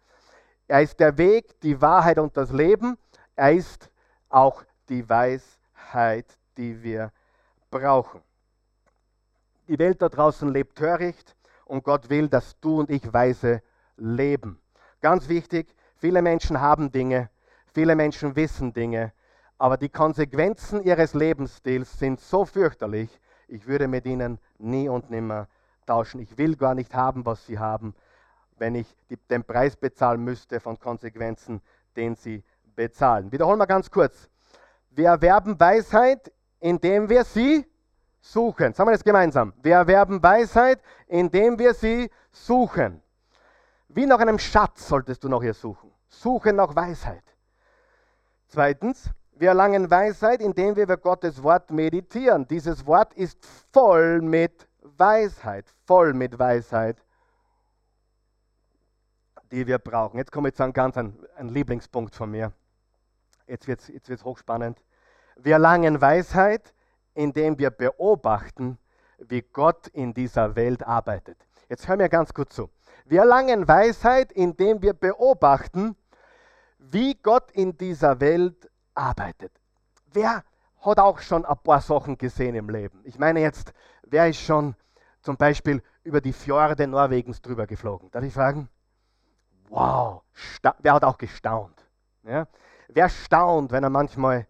Er 0.68 0.80
ist 0.80 0.98
der 0.98 1.18
Weg, 1.18 1.60
die 1.60 1.78
Wahrheit 1.82 2.18
und 2.18 2.34
das 2.34 2.50
Leben. 2.50 2.96
Er 3.36 3.52
ist 3.52 3.90
auch 4.30 4.64
die 4.88 5.06
Weisheit, 5.06 6.24
die 6.56 6.82
wir 6.82 7.12
brauchen. 7.70 8.22
Die 9.68 9.78
Welt 9.78 10.00
da 10.00 10.08
draußen 10.08 10.48
lebt 10.48 10.78
töricht 10.78 11.36
und 11.66 11.84
Gott 11.84 12.08
will, 12.08 12.26
dass 12.26 12.58
du 12.58 12.80
und 12.80 12.88
ich 12.88 13.12
weise 13.12 13.60
leben. 13.98 14.58
Ganz 15.02 15.28
wichtig, 15.28 15.74
viele 15.96 16.22
Menschen 16.22 16.58
haben 16.58 16.90
Dinge, 16.90 17.28
viele 17.66 17.94
Menschen 17.94 18.34
wissen 18.34 18.72
Dinge, 18.72 19.12
aber 19.58 19.76
die 19.76 19.90
Konsequenzen 19.90 20.82
ihres 20.84 21.12
Lebensstils 21.12 21.98
sind 21.98 22.18
so 22.18 22.46
fürchterlich, 22.46 23.20
ich 23.46 23.66
würde 23.66 23.88
mit 23.88 24.06
ihnen 24.06 24.38
nie 24.56 24.88
und 24.88 25.10
nimmer 25.10 25.48
tauschen. 25.86 26.20
Ich 26.20 26.38
will 26.38 26.56
gar 26.56 26.74
nicht 26.74 26.94
haben, 26.94 27.26
was 27.26 27.46
sie 27.46 27.58
haben, 27.58 27.94
wenn 28.58 28.74
ich 28.74 28.86
den 29.30 29.44
Preis 29.44 29.76
bezahlen 29.76 30.22
müsste 30.22 30.60
von 30.60 30.78
Konsequenzen, 30.78 31.60
den 31.96 32.14
sie 32.14 32.42
bezahlen. 32.74 33.32
Wiederholen 33.32 33.58
wir 33.58 33.66
ganz 33.66 33.90
kurz. 33.90 34.28
Wir 34.90 35.08
erwerben 35.08 35.58
Weisheit, 35.58 36.32
indem 36.60 37.08
wir 37.08 37.24
sie 37.24 37.66
suchen. 38.20 38.72
Sagen 38.72 38.88
wir 38.88 38.92
das 38.92 39.04
gemeinsam. 39.04 39.52
Wir 39.62 39.76
erwerben 39.76 40.22
Weisheit, 40.22 40.80
indem 41.06 41.58
wir 41.58 41.74
sie 41.74 42.10
suchen. 42.30 43.02
Wie 43.88 44.06
nach 44.06 44.20
einem 44.20 44.38
Schatz 44.38 44.88
solltest 44.88 45.24
du 45.24 45.28
noch 45.28 45.42
hier 45.42 45.54
suchen. 45.54 45.90
Suche 46.08 46.52
nach 46.52 46.74
Weisheit. 46.74 47.24
Zweitens, 48.46 49.10
wir 49.34 49.48
erlangen 49.48 49.90
Weisheit, 49.90 50.40
indem 50.40 50.76
wir 50.76 50.84
über 50.84 50.96
Gottes 50.96 51.42
Wort 51.42 51.70
meditieren. 51.70 52.46
Dieses 52.46 52.86
Wort 52.86 53.12
ist 53.14 53.44
voll 53.72 54.20
mit 54.20 54.68
Weisheit, 54.82 55.66
voll 55.86 56.12
mit 56.12 56.38
Weisheit, 56.38 56.96
die 59.50 59.66
wir 59.66 59.78
brauchen. 59.78 60.18
Jetzt 60.18 60.32
komme 60.32 60.48
ich 60.48 60.54
zu 60.54 60.62
einem 60.62 60.72
ganz 60.72 60.96
ein, 60.96 61.16
ein 61.36 61.48
Lieblingspunkt 61.48 62.14
von 62.14 62.30
mir. 62.30 62.52
Jetzt 63.46 63.68
wird 63.68 63.80
es 63.80 63.88
jetzt 63.88 64.08
wird's 64.08 64.24
hochspannend. 64.24 64.82
Wir 65.36 65.54
erlangen 65.54 66.00
Weisheit, 66.00 66.74
indem 67.14 67.58
wir 67.58 67.70
beobachten, 67.70 68.78
wie 69.18 69.42
Gott 69.42 69.88
in 69.88 70.14
dieser 70.14 70.56
Welt 70.56 70.86
arbeitet. 70.86 71.38
Jetzt 71.68 71.86
hör 71.88 71.96
mir 71.96 72.08
ganz 72.08 72.34
gut 72.34 72.52
zu. 72.52 72.70
Wir 73.04 73.20
erlangen 73.20 73.66
Weisheit, 73.68 74.32
indem 74.32 74.82
wir 74.82 74.94
beobachten, 74.94 75.96
wie 76.78 77.14
Gott 77.14 77.50
in 77.52 77.76
dieser 77.76 78.20
Welt 78.20 78.70
arbeitet. 78.94 79.52
Wer 80.12 80.44
hat 80.80 80.98
auch 80.98 81.20
schon 81.20 81.44
ein 81.44 81.58
paar 81.62 81.80
Sachen 81.80 82.18
gesehen 82.18 82.54
im 82.54 82.68
Leben? 82.68 83.00
Ich 83.04 83.18
meine 83.18 83.40
jetzt, 83.40 83.72
wer 84.12 84.28
ist 84.28 84.40
schon 84.40 84.76
zum 85.22 85.36
Beispiel 85.36 85.82
über 86.04 86.20
die 86.20 86.32
Fjorde 86.32 86.86
Norwegens 86.86 87.40
drüber 87.40 87.66
geflogen? 87.66 88.10
Darf 88.10 88.22
ich 88.22 88.32
fragen? 88.32 88.68
Wow, 89.68 90.22
wer 90.80 90.92
hat 90.92 91.04
auch 91.04 91.18
gestaunt? 91.18 91.86
Ja? 92.22 92.46
Wer 92.88 93.08
staunt, 93.08 93.72
wenn 93.72 93.82
er 93.82 93.90
manchmal 93.90 94.46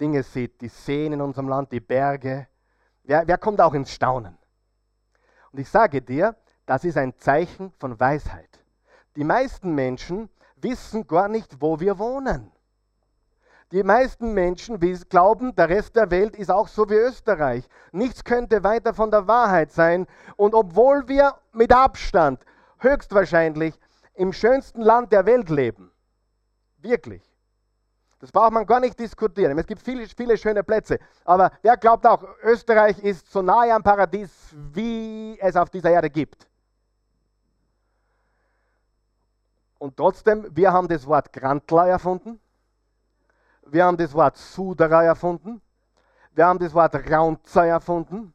Dinge 0.00 0.22
sieht, 0.22 0.60
die 0.60 0.68
Seen 0.68 1.12
in 1.12 1.20
unserem 1.20 1.48
Land, 1.48 1.70
die 1.72 1.80
Berge? 1.80 2.48
Wer, 3.04 3.26
wer 3.26 3.38
kommt 3.38 3.60
auch 3.60 3.74
ins 3.74 3.92
Staunen? 3.92 4.36
Und 5.52 5.60
ich 5.60 5.68
sage 5.68 6.02
dir, 6.02 6.36
das 6.66 6.84
ist 6.84 6.96
ein 6.96 7.16
Zeichen 7.16 7.72
von 7.78 7.98
Weisheit. 7.98 8.60
Die 9.16 9.24
meisten 9.24 9.74
Menschen 9.74 10.28
wissen 10.56 11.06
gar 11.06 11.28
nicht, 11.28 11.60
wo 11.60 11.80
wir 11.80 11.98
wohnen. 11.98 12.52
Die 13.72 13.84
meisten 13.84 14.34
Menschen 14.34 14.80
glauben, 15.08 15.54
der 15.54 15.68
Rest 15.68 15.94
der 15.94 16.10
Welt 16.10 16.34
ist 16.34 16.50
auch 16.50 16.66
so 16.66 16.90
wie 16.90 16.94
Österreich. 16.94 17.68
Nichts 17.92 18.24
könnte 18.24 18.64
weiter 18.64 18.94
von 18.94 19.12
der 19.12 19.28
Wahrheit 19.28 19.70
sein. 19.70 20.08
Und 20.36 20.54
obwohl 20.54 21.06
wir 21.06 21.36
mit 21.52 21.72
Abstand 21.72 22.44
höchstwahrscheinlich 22.78 23.78
im 24.14 24.32
schönsten 24.32 24.80
Land 24.80 25.12
der 25.12 25.24
Welt 25.24 25.50
leben, 25.50 25.92
wirklich, 26.78 27.22
das 28.18 28.32
braucht 28.32 28.52
man 28.52 28.66
gar 28.66 28.80
nicht 28.80 28.98
diskutieren. 28.98 29.56
Es 29.56 29.66
gibt 29.66 29.82
viele, 29.82 30.04
viele 30.08 30.36
schöne 30.36 30.64
Plätze. 30.64 30.98
Aber 31.24 31.52
wer 31.62 31.76
glaubt 31.76 32.04
auch, 32.06 32.24
Österreich 32.42 32.98
ist 32.98 33.30
so 33.30 33.40
nahe 33.40 33.72
am 33.72 33.84
Paradies, 33.84 34.30
wie 34.72 35.38
es 35.40 35.54
auf 35.54 35.70
dieser 35.70 35.90
Erde 35.90 36.10
gibt? 36.10 36.48
Und 39.78 39.96
trotzdem, 39.96 40.44
wir 40.50 40.72
haben 40.72 40.88
das 40.88 41.06
Wort 41.06 41.32
Grantler 41.32 41.86
erfunden. 41.86 42.40
Wir 43.72 43.84
haben 43.84 43.96
das 43.96 44.12
Wort 44.14 44.36
Suderer 44.36 45.04
erfunden. 45.04 45.60
Wir 46.32 46.46
haben 46.46 46.58
das 46.58 46.74
Wort 46.74 46.94
Raunzer 47.10 47.66
erfunden. 47.66 48.34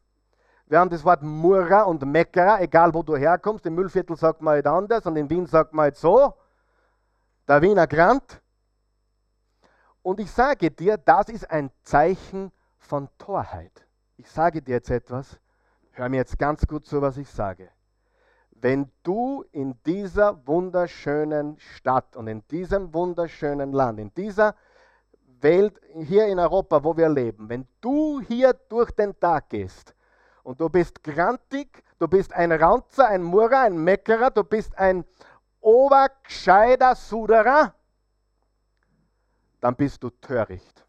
Wir 0.68 0.80
haben 0.80 0.90
das 0.90 1.04
Wort 1.04 1.22
Murra 1.22 1.84
und 1.84 2.04
Meckerer, 2.06 2.62
egal 2.62 2.94
wo 2.94 3.04
du 3.04 3.16
herkommst. 3.16 3.66
Im 3.66 3.76
Müllviertel 3.76 4.16
sagt 4.16 4.42
man 4.42 4.56
halt 4.56 4.68
anders 4.68 5.06
und 5.06 5.16
in 5.16 5.30
Wien 5.30 5.46
sagt 5.46 5.74
man 5.74 5.84
halt 5.84 5.98
so. 5.98 6.34
Der 7.48 7.62
Wiener 7.62 7.86
Grant. 7.86 8.42
Und 10.02 10.20
ich 10.20 10.32
sage 10.32 10.72
dir, 10.72 10.98
das 10.98 11.30
ist 11.30 11.50
ein 11.50 11.70
Zeichen 11.84 12.52
von 12.78 13.10
Torheit. 13.18 13.86
Ich 14.18 14.30
sage 14.30 14.62
dir 14.62 14.76
jetzt 14.76 14.90
etwas. 14.90 15.40
Hör 15.92 16.10
mir 16.10 16.18
jetzt 16.18 16.40
ganz 16.40 16.66
gut 16.66 16.86
zu, 16.86 17.02
was 17.02 17.18
ich 17.18 17.30
sage. 17.30 17.70
Wenn 18.52 18.92
du 19.04 19.44
in 19.52 19.80
dieser 19.86 20.46
wunderschönen 20.48 21.60
Stadt 21.60 22.16
und 22.16 22.28
in 22.28 22.48
diesem 22.48 22.94
wunderschönen 22.94 23.72
Land, 23.74 24.00
in 24.00 24.14
dieser 24.14 24.56
Welt, 25.42 25.80
hier 25.96 26.28
in 26.28 26.40
Europa, 26.40 26.84
wo 26.84 26.96
wir 26.96 27.10
leben, 27.10 27.50
wenn 27.50 27.68
du 27.82 28.22
hier 28.22 28.54
durch 28.54 28.92
den 28.92 29.20
Tag 29.20 29.50
gehst 29.50 29.96
und 30.44 30.60
du 30.62 30.70
bist 30.70 31.04
grantig, 31.04 31.84
du 32.00 32.08
bist 32.08 32.34
ein 32.34 32.52
Raunzer, 32.52 33.08
ein 33.08 33.24
Murrer, 33.24 33.62
ein 33.62 33.78
Meckerer, 33.78 34.32
du 34.32 34.44
bist 34.44 34.78
ein 34.78 35.04
obergescheider 35.60 36.96
Suderer, 36.96 37.74
dann 39.60 39.76
bist 39.76 40.04
du 40.04 40.10
töricht. 40.10 40.86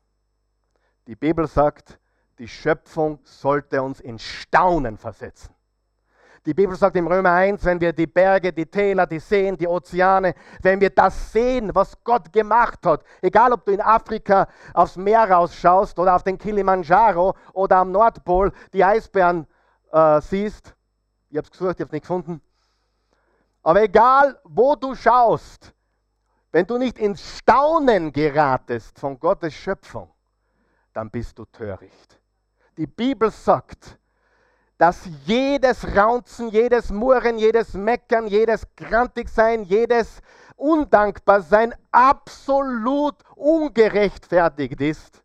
Die 1.06 1.16
Bibel 1.16 1.46
sagt, 1.46 1.98
die 2.38 2.48
Schöpfung 2.48 3.20
sollte 3.24 3.82
uns 3.82 4.00
in 4.00 4.18
Staunen 4.18 4.98
versetzen. 4.98 5.55
Die 6.46 6.54
Bibel 6.54 6.76
sagt 6.76 6.94
im 6.94 7.08
Römer 7.08 7.32
1, 7.32 7.64
wenn 7.64 7.80
wir 7.80 7.92
die 7.92 8.06
Berge, 8.06 8.52
die 8.52 8.66
Täler, 8.66 9.04
die 9.04 9.18
Seen, 9.18 9.56
die 9.56 9.66
Ozeane, 9.66 10.32
wenn 10.62 10.80
wir 10.80 10.90
das 10.90 11.32
sehen, 11.32 11.74
was 11.74 11.92
Gott 12.04 12.32
gemacht 12.32 12.86
hat, 12.86 13.02
egal 13.20 13.52
ob 13.52 13.64
du 13.64 13.72
in 13.72 13.80
Afrika 13.80 14.46
aufs 14.72 14.96
Meer 14.96 15.28
rausschaust 15.28 15.98
oder 15.98 16.14
auf 16.14 16.22
den 16.22 16.38
Kilimanjaro 16.38 17.34
oder 17.52 17.78
am 17.78 17.90
Nordpol 17.90 18.52
die 18.72 18.84
Eisbären 18.84 19.48
äh, 19.90 20.20
siehst, 20.20 20.76
ich 21.30 21.36
habe 21.36 21.46
es 21.46 21.50
gesucht, 21.50 21.74
ich 21.74 21.80
habe 21.80 21.86
es 21.86 21.92
nicht 21.92 22.02
gefunden, 22.02 22.40
aber 23.64 23.82
egal 23.82 24.38
wo 24.44 24.76
du 24.76 24.94
schaust, 24.94 25.74
wenn 26.52 26.64
du 26.64 26.78
nicht 26.78 27.00
ins 27.00 27.38
Staunen 27.38 28.12
geratest 28.12 29.00
von 29.00 29.18
Gottes 29.18 29.52
Schöpfung, 29.52 30.10
dann 30.92 31.10
bist 31.10 31.40
du 31.40 31.44
töricht. 31.46 32.20
Die 32.76 32.86
Bibel 32.86 33.32
sagt, 33.32 33.98
dass 34.78 35.08
jedes 35.24 35.96
Raunzen, 35.96 36.48
jedes 36.48 36.90
Murren, 36.90 37.38
jedes 37.38 37.74
Meckern, 37.74 38.26
jedes 38.26 38.66
Grantigsein, 38.76 39.62
jedes 39.62 40.20
Undankbarsein 40.56 41.74
absolut 41.90 43.16
ungerechtfertigt 43.34 44.80
ist, 44.80 45.22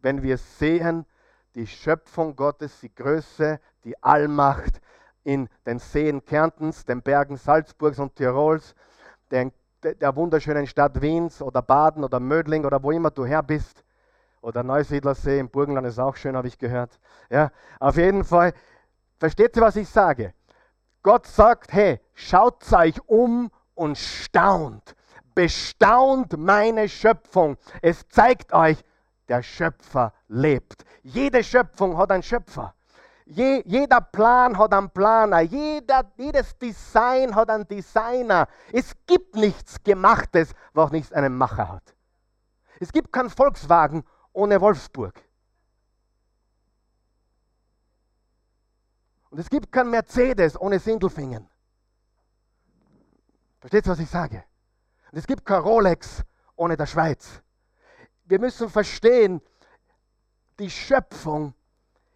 wenn 0.00 0.22
wir 0.22 0.38
sehen, 0.38 1.04
die 1.54 1.66
Schöpfung 1.66 2.36
Gottes, 2.36 2.80
die 2.80 2.94
Größe, 2.94 3.60
die 3.84 4.00
Allmacht 4.02 4.80
in 5.24 5.48
den 5.66 5.78
Seen 5.78 6.24
Kärntens, 6.24 6.84
den 6.84 7.02
Bergen 7.02 7.36
Salzburgs 7.36 7.98
und 7.98 8.16
Tirols, 8.16 8.74
den, 9.30 9.52
der 9.82 10.16
wunderschönen 10.16 10.66
Stadt 10.66 11.00
Wiens 11.02 11.42
oder 11.42 11.62
Baden 11.62 12.04
oder 12.04 12.20
Mödling 12.20 12.64
oder 12.64 12.82
wo 12.82 12.90
immer 12.90 13.10
du 13.10 13.24
her 13.26 13.42
bist. 13.42 13.84
Oder 14.40 14.62
Neusiedlersee 14.62 15.40
im 15.40 15.50
Burgenland 15.50 15.86
ist 15.86 15.98
auch 15.98 16.16
schön, 16.16 16.36
habe 16.36 16.46
ich 16.46 16.58
gehört. 16.58 16.98
Ja, 17.28 17.50
auf 17.80 17.96
jeden 17.96 18.24
Fall, 18.24 18.52
versteht 19.18 19.56
ihr, 19.56 19.62
was 19.62 19.76
ich 19.76 19.88
sage? 19.88 20.34
Gott 21.02 21.26
sagt, 21.26 21.72
hey, 21.72 22.00
schaut 22.14 22.70
euch 22.72 23.00
um 23.06 23.50
und 23.74 23.96
staunt. 23.96 24.94
Bestaunt 25.34 26.36
meine 26.36 26.88
Schöpfung. 26.88 27.56
Es 27.80 28.08
zeigt 28.08 28.52
euch, 28.52 28.82
der 29.28 29.42
Schöpfer 29.42 30.12
lebt. 30.26 30.84
Jede 31.02 31.44
Schöpfung 31.44 31.96
hat 31.96 32.10
einen 32.10 32.22
Schöpfer. 32.22 32.74
Je, 33.26 33.62
jeder 33.66 34.00
Plan 34.00 34.56
hat 34.58 34.72
einen 34.72 34.90
Planer. 34.90 35.40
Jeder, 35.40 36.10
jedes 36.16 36.58
Design 36.58 37.34
hat 37.34 37.50
einen 37.50 37.68
Designer. 37.68 38.48
Es 38.72 38.94
gibt 39.06 39.36
nichts 39.36 39.82
Gemachtes, 39.84 40.52
was 40.72 40.90
nicht 40.90 41.12
einen 41.12 41.36
Macher 41.36 41.68
hat. 41.68 41.94
Es 42.80 42.90
gibt 42.90 43.12
keinen 43.12 43.30
Volkswagen 43.30 44.04
ohne 44.32 44.60
Wolfsburg. 44.60 45.14
Und 49.30 49.38
es 49.38 49.50
gibt 49.50 49.70
kein 49.70 49.90
Mercedes 49.90 50.58
ohne 50.58 50.78
Sindelfingen. 50.78 51.48
Versteht 53.60 53.86
ihr, 53.86 53.92
was 53.92 53.98
ich 53.98 54.08
sage? 54.08 54.44
Und 55.10 55.18
es 55.18 55.26
gibt 55.26 55.44
kein 55.44 55.60
Rolex 55.60 56.22
ohne 56.56 56.76
der 56.76 56.86
Schweiz. 56.86 57.42
Wir 58.24 58.38
müssen 58.38 58.68
verstehen, 58.68 59.40
die 60.58 60.70
Schöpfung 60.70 61.54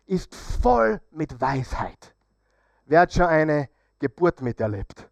ist 0.06 0.34
voll 0.34 1.00
mit 1.10 1.40
Weisheit. 1.40 2.14
Wer 2.86 3.00
hat 3.00 3.12
schon 3.12 3.26
eine 3.26 3.68
Geburt 3.98 4.42
miterlebt? 4.42 5.08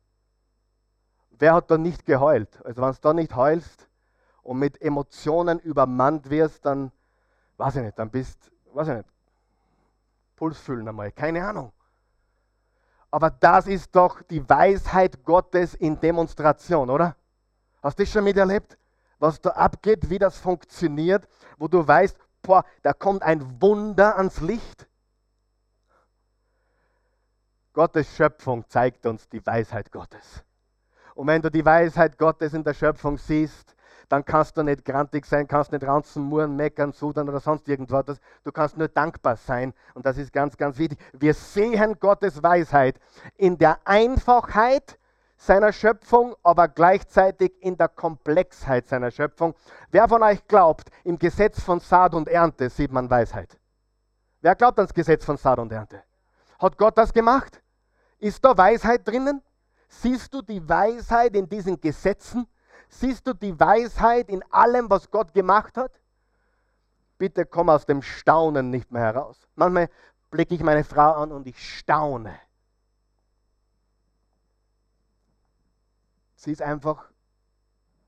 Wer 1.30 1.54
hat 1.54 1.70
da 1.70 1.78
nicht 1.78 2.04
geheult? 2.04 2.64
Also 2.64 2.82
wenn 2.82 2.92
du 2.92 2.98
da 3.00 3.14
nicht 3.14 3.34
heulst 3.34 3.88
und 4.42 4.58
mit 4.58 4.80
Emotionen 4.82 5.58
übermannt 5.58 6.28
wirst, 6.28 6.66
dann, 6.66 6.92
weiß 7.56 7.76
ich 7.76 7.82
nicht, 7.82 7.98
dann 7.98 8.10
bist, 8.10 8.50
weiß 8.72 8.88
ich 8.88 8.94
nicht, 8.94 9.08
Puls 10.36 10.58
fühlen 10.58 10.86
einmal, 10.88 11.12
keine 11.12 11.46
Ahnung. 11.46 11.72
Aber 13.11 13.31
das 13.31 13.66
ist 13.66 13.94
doch 13.94 14.23
die 14.23 14.49
Weisheit 14.49 15.25
Gottes 15.25 15.75
in 15.75 15.99
Demonstration, 15.99 16.90
oder? 16.90 17.16
Hast 17.83 17.99
du 17.99 18.05
das 18.05 18.12
schon 18.12 18.25
miterlebt? 18.25 18.77
Was 19.18 19.40
da 19.40 19.51
abgeht, 19.51 20.09
wie 20.09 20.18
das 20.18 20.38
funktioniert, 20.38 21.27
wo 21.59 21.68
du 21.68 21.87
weißt, 21.87 22.16
boah, 22.42 22.64
da 22.83 22.92
kommt 22.92 23.23
ein 23.23 23.61
Wunder 23.61 24.16
ans 24.16 24.40
Licht. 24.40 24.87
Gottes 27.73 28.16
Schöpfung 28.16 28.68
zeigt 28.68 29.07
uns 29.07 29.29
die 29.29 29.44
Weisheit 29.44 29.92
Gottes. 29.92 30.44
Und 31.14 31.27
wenn 31.27 31.42
du 31.42 31.51
die 31.51 31.64
Weisheit 31.64 32.16
Gottes 32.16 32.55
in 32.55 32.64
der 32.64 32.75
Schöpfung 32.75 33.18
siehst, 33.18 33.75
dann 34.11 34.25
kannst 34.25 34.57
du 34.57 34.64
nicht 34.64 34.85
grantig 34.85 35.25
sein, 35.25 35.46
kannst 35.46 35.70
nicht 35.70 35.85
ranzen, 35.85 36.25
murren, 36.25 36.57
meckern, 36.57 36.92
sudern 36.92 37.29
oder 37.29 37.38
sonst 37.38 37.68
irgendwas. 37.68 38.20
Du 38.42 38.51
kannst 38.51 38.77
nur 38.77 38.88
dankbar 38.88 39.37
sein. 39.37 39.73
Und 39.94 40.05
das 40.05 40.18
ist 40.18 40.33
ganz, 40.33 40.57
ganz 40.57 40.79
wichtig. 40.79 40.99
Wir 41.12 41.33
sehen 41.33 41.96
Gottes 42.01 42.42
Weisheit 42.42 42.99
in 43.37 43.57
der 43.57 43.79
Einfachheit 43.85 44.99
seiner 45.37 45.73
Schöpfung, 45.73 46.35
aber 46.42 46.66
gleichzeitig 46.66 47.53
in 47.61 47.77
der 47.77 47.87
Komplexheit 47.87 48.88
seiner 48.88 49.12
Schöpfung. 49.12 49.55
Wer 49.92 50.09
von 50.09 50.25
euch 50.25 50.44
glaubt, 50.49 50.90
im 51.05 51.16
Gesetz 51.16 51.62
von 51.62 51.79
Saat 51.79 52.12
und 52.12 52.29
Ernte 52.29 52.68
sieht 52.68 52.90
man 52.90 53.09
Weisheit? 53.09 53.57
Wer 54.40 54.57
glaubt 54.57 54.81
ans 54.81 54.92
Gesetz 54.92 55.25
von 55.25 55.37
Saat 55.37 55.61
und 55.61 55.70
Ernte? 55.70 56.03
Hat 56.59 56.77
Gott 56.77 56.99
das 56.99 57.12
gemacht? 57.12 57.62
Ist 58.18 58.44
da 58.44 58.59
Weisheit 58.59 59.07
drinnen? 59.07 59.40
Siehst 59.88 60.35
du 60.35 60.42
die 60.42 60.68
Weisheit 60.68 61.37
in 61.37 61.49
diesen 61.49 61.81
Gesetzen? 61.81 62.49
Siehst 62.90 63.26
du 63.26 63.33
die 63.33 63.59
Weisheit 63.59 64.29
in 64.29 64.42
allem, 64.50 64.90
was 64.90 65.11
Gott 65.11 65.33
gemacht 65.33 65.76
hat? 65.76 65.92
Bitte 67.18 67.46
komm 67.46 67.70
aus 67.70 67.87
dem 67.87 68.03
Staunen 68.03 68.70
nicht 68.70 68.90
mehr 68.90 69.03
heraus. 69.03 69.46
Manchmal 69.55 69.88
blicke 70.31 70.55
ich 70.55 70.62
meine 70.62 70.85
Frau 70.85 71.12
an 71.12 71.31
und 71.33 71.46
ich 71.46 71.79
staune. 71.79 72.38
Sie 76.35 76.50
ist 76.50 76.62
einfach 76.62 77.11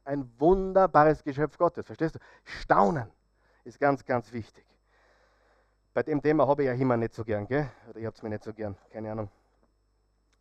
ein 0.05 0.29
wunderbares 0.39 1.23
Geschöpf 1.23 1.59
Gottes. 1.59 1.87
Verstehst 1.87 2.17
du? 2.17 2.19
Staunen 2.45 3.09
ist 3.65 3.79
ganz, 3.79 4.05
ganz 4.05 4.33
wichtig. 4.33 4.65
Bei 5.95 6.03
dem 6.03 6.21
Thema 6.21 6.49
habe 6.49 6.63
ich 6.63 6.67
ja 6.67 6.75
immer 6.75 6.97
nicht 6.97 7.15
so 7.15 7.25
gern, 7.25 7.47
gell? 7.47 7.71
Oder 7.89 8.01
ich 8.01 8.07
habe 8.07 8.17
es 8.17 8.23
mir 8.23 8.31
nicht 8.31 8.43
so 8.43 8.53
gern, 8.53 8.77
keine 8.91 9.13
Ahnung. 9.13 9.31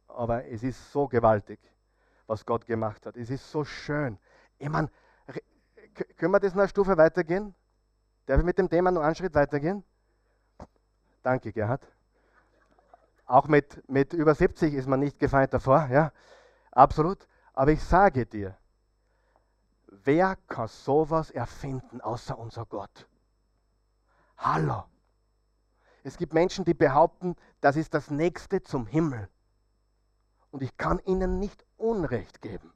Aber 0.08 0.46
es 0.46 0.64
ist 0.64 0.92
so 0.92 1.08
gewaltig, 1.08 1.60
was 2.26 2.46
Gott 2.46 2.66
gemacht 2.66 3.06
hat. 3.06 3.18
Es 3.18 3.30
ist 3.30 3.52
so 3.52 3.64
schön. 3.64 4.18
Ich 4.62 4.70
meine, 4.70 4.92
können 6.18 6.32
wir 6.32 6.40
das 6.40 6.54
noch 6.54 6.62
eine 6.62 6.70
Stufe 6.70 6.96
weitergehen? 6.96 7.56
Darf 8.28 8.38
ich 8.38 8.46
mit 8.46 8.60
dem 8.60 8.70
Thema 8.70 8.92
noch 8.92 9.02
einen 9.02 9.16
Schritt 9.16 9.34
weitergehen? 9.34 9.84
Danke, 11.24 11.52
Gerhard. 11.52 11.88
Auch 13.26 13.48
mit, 13.48 13.90
mit 13.90 14.14
über 14.14 14.36
70 14.36 14.76
ist 14.76 14.88
man 14.88 15.00
nicht 15.00 15.18
gefeit 15.18 15.52
davor, 15.52 15.88
ja, 15.92 16.12
absolut. 16.70 17.28
Aber 17.54 17.72
ich 17.72 17.84
sage 17.84 18.28
dir, 18.28 18.56
wer 19.88 20.38
kann 20.48 20.68
sowas 20.68 21.32
erfinden 21.32 22.00
außer 22.00 22.38
unser 22.38 22.68
Gott? 22.68 23.08
Hallo. 24.38 24.84
Es 26.04 26.18
gibt 26.18 26.34
Menschen, 26.34 26.66
die 26.66 26.76
behaupten, 26.76 27.36
das 27.62 27.78
ist 27.78 27.96
das 27.96 28.12
Nächste 28.12 28.62
zum 28.62 28.86
Himmel. 28.86 29.28
Und 30.52 30.62
ich 30.62 30.78
kann 30.78 31.00
ihnen 31.06 31.40
nicht 31.40 31.66
Unrecht 31.78 32.44
geben. 32.44 32.72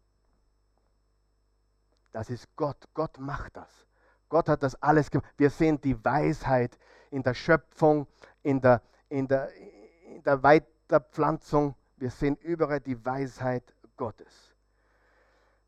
Das 2.15 2.29
ist 2.29 2.47
Gott. 2.55 2.77
Gott 2.93 3.19
macht 3.19 3.57
das. 3.57 3.85
Gott 4.29 4.47
hat 4.47 4.63
das 4.63 4.81
alles 4.81 5.11
gemacht. 5.11 5.29
Wir 5.35 5.49
sehen 5.49 5.81
die 5.81 6.01
Weisheit 6.05 6.79
in 7.11 7.21
der 7.21 7.33
Schöpfung, 7.33 8.07
in 8.41 8.61
der, 8.61 8.81
in 9.09 9.27
der, 9.27 9.53
in 9.53 10.23
der 10.23 10.41
Weiterpflanzung. 10.41 11.75
Wir 11.97 12.09
sehen 12.09 12.37
überall 12.37 12.79
die 12.79 13.05
Weisheit 13.05 13.75
Gottes. 13.97 14.55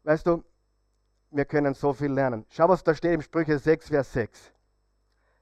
Weißt 0.06 0.26
du, 0.26 0.42
wir 1.32 1.44
können 1.44 1.74
so 1.74 1.92
viel 1.92 2.14
lernen. 2.14 2.46
Schau, 2.50 2.70
was 2.70 2.82
da 2.82 2.96
steht 2.96 3.12
im 3.12 3.22
Sprüche 3.22 3.60
6, 3.60 3.90
Vers 3.90 4.14
6. 4.14 4.54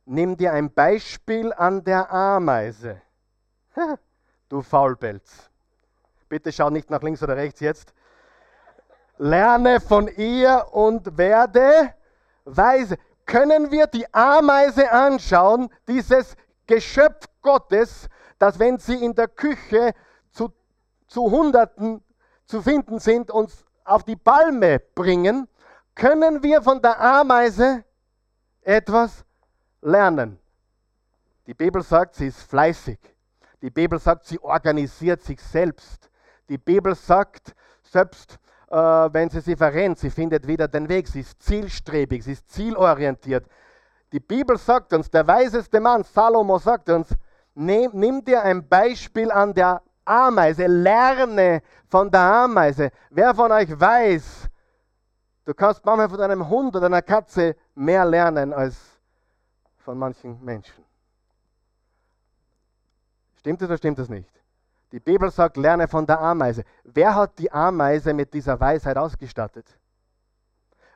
Nimm 0.05 0.35
dir 0.35 0.53
ein 0.53 0.73
Beispiel 0.73 1.53
an 1.53 1.83
der 1.83 2.11
Ameise. 2.11 2.99
du 4.49 4.63
Faulpelz. 4.63 5.51
Bitte 6.29 6.51
schau 6.51 6.71
nicht 6.71 6.89
nach 6.89 7.03
links 7.03 7.21
oder 7.21 7.37
rechts 7.37 7.59
jetzt 7.59 7.93
lerne 9.17 9.79
von 9.79 10.07
ihr 10.07 10.65
und 10.71 11.17
werde 11.17 11.93
weise. 12.45 12.97
Können 13.25 13.71
wir 13.71 13.87
die 13.87 14.11
Ameise 14.13 14.91
anschauen, 14.91 15.69
dieses 15.87 16.35
Geschöpf 16.67 17.25
Gottes, 17.41 18.07
das 18.37 18.59
wenn 18.59 18.77
sie 18.77 19.03
in 19.03 19.15
der 19.15 19.27
Küche 19.27 19.93
zu, 20.31 20.51
zu 21.07 21.31
Hunderten 21.31 22.03
zu 22.45 22.61
finden 22.61 22.99
sind, 22.99 23.31
uns 23.31 23.65
auf 23.83 24.03
die 24.03 24.15
Palme 24.15 24.79
bringen, 24.79 25.47
können 25.95 26.43
wir 26.43 26.61
von 26.61 26.81
der 26.81 26.99
Ameise 26.99 27.83
etwas 28.61 29.23
lernen. 29.81 30.39
Die 31.47 31.53
Bibel 31.53 31.81
sagt, 31.81 32.15
sie 32.15 32.27
ist 32.27 32.41
fleißig. 32.41 32.99
Die 33.61 33.69
Bibel 33.69 33.99
sagt, 33.99 34.25
sie 34.25 34.39
organisiert 34.39 35.21
sich 35.21 35.41
selbst. 35.41 36.09
Die 36.49 36.57
Bibel 36.57 36.95
sagt, 36.95 37.55
selbst 37.83 38.39
äh, 38.69 38.75
wenn 38.75 39.29
sie 39.29 39.41
sich 39.41 39.57
verrennt, 39.57 39.99
sie 39.99 40.09
findet 40.09 40.47
wieder 40.47 40.67
den 40.67 40.89
Weg, 40.89 41.07
sie 41.07 41.21
ist 41.21 41.41
zielstrebig, 41.41 42.23
sie 42.23 42.33
ist 42.33 42.51
zielorientiert. 42.51 43.45
Die 44.11 44.19
Bibel 44.19 44.57
sagt 44.57 44.93
uns, 44.93 45.09
der 45.09 45.27
weiseste 45.27 45.79
Mann, 45.79 46.03
Salomo 46.03 46.57
sagt 46.57 46.89
uns, 46.89 47.09
nimm, 47.53 47.91
nimm 47.93 48.23
dir 48.23 48.41
ein 48.43 48.67
Beispiel 48.67 49.31
an 49.31 49.53
der 49.53 49.81
Ameise, 50.05 50.67
lerne 50.67 51.61
von 51.87 52.09
der 52.09 52.21
Ameise. 52.21 52.91
Wer 53.09 53.33
von 53.33 53.51
euch 53.51 53.79
weiß, 53.79 54.49
du 55.45 55.53
kannst 55.53 55.83
manchmal 55.85 56.09
von 56.09 56.21
einem 56.21 56.47
Hund 56.47 56.75
oder 56.75 56.85
einer 56.85 57.01
Katze 57.01 57.55
mehr 57.73 58.05
lernen 58.05 58.53
als 58.53 58.75
von 59.77 59.97
manchen 59.97 60.43
Menschen. 60.43 60.83
Stimmt 63.37 63.61
es 63.61 63.67
oder 63.67 63.77
stimmt 63.77 63.99
es 63.99 64.09
nicht? 64.09 64.29
Die 64.91 64.99
Bibel 64.99 65.31
sagt, 65.31 65.57
lerne 65.57 65.87
von 65.87 66.05
der 66.05 66.19
Ameise. 66.19 66.63
Wer 66.83 67.15
hat 67.15 67.37
die 67.39 67.51
Ameise 67.51 68.13
mit 68.13 68.33
dieser 68.33 68.59
Weisheit 68.59 68.97
ausgestattet? 68.97 69.65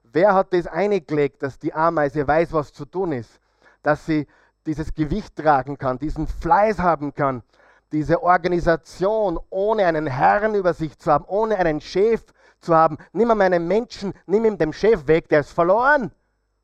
Wer 0.04 0.34
hat 0.34 0.54
das 0.54 0.68
eingelegt, 0.68 1.44
dass 1.44 1.60
die 1.60 1.74
Ameise 1.74 2.28
weiß, 2.28 2.54
was 2.54 2.72
zu 2.72 2.86
tun 2.86 3.12
ist? 3.12 3.40
Dass 3.84 4.06
sie 4.06 4.28
dieses 4.66 4.94
Gewicht 4.94 5.36
tragen 5.36 5.78
kann, 5.78 6.00
diesen 6.00 6.28
Fleiß 6.28 6.80
haben 6.80 7.14
kann, 7.14 7.44
diese 7.92 8.22
Organisation 8.22 9.40
ohne 9.50 9.86
einen 9.86 10.08
Herrn 10.08 10.56
über 10.56 10.74
sich 10.74 10.98
zu 10.98 11.12
haben, 11.12 11.26
ohne 11.26 11.58
einen 11.58 11.82
Chef 11.82 12.24
zu 12.60 12.76
haben. 12.76 12.98
Nimm 13.14 13.28
mal 13.28 13.36
meinen 13.36 13.68
Menschen, 13.68 14.14
nimm 14.26 14.46
ihm 14.46 14.58
den 14.58 14.74
Chef 14.74 15.08
weg, 15.08 15.28
der 15.30 15.42
ist 15.42 15.52
verloren. 15.52 16.12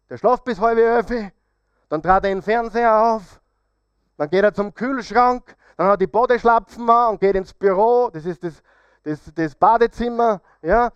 Der 0.09 0.17
schläft 0.17 0.43
bis 0.43 0.59
halbe 0.59 0.81
Öfe, 0.81 1.31
dann 1.89 2.01
trat 2.03 2.25
er 2.25 2.31
in 2.31 2.37
den 2.37 2.43
Fernseher 2.43 2.95
auf 2.95 3.41
dann 4.17 4.29
geht 4.29 4.43
er 4.43 4.53
zum 4.53 4.73
Kühlschrank, 4.73 5.55
dann 5.77 5.87
hat 5.87 6.01
die 6.01 6.07
Bodeschlapfen 6.07 6.89
an 6.89 7.11
und 7.11 7.19
geht 7.19 7.35
ins 7.35 7.53
Büro, 7.53 8.09
das 8.11 8.25
ist 8.25 8.43
das, 8.43 8.61
das, 9.03 9.19
das 9.33 9.55
Badezimmer. 9.55 10.41
Ja. 10.61 10.91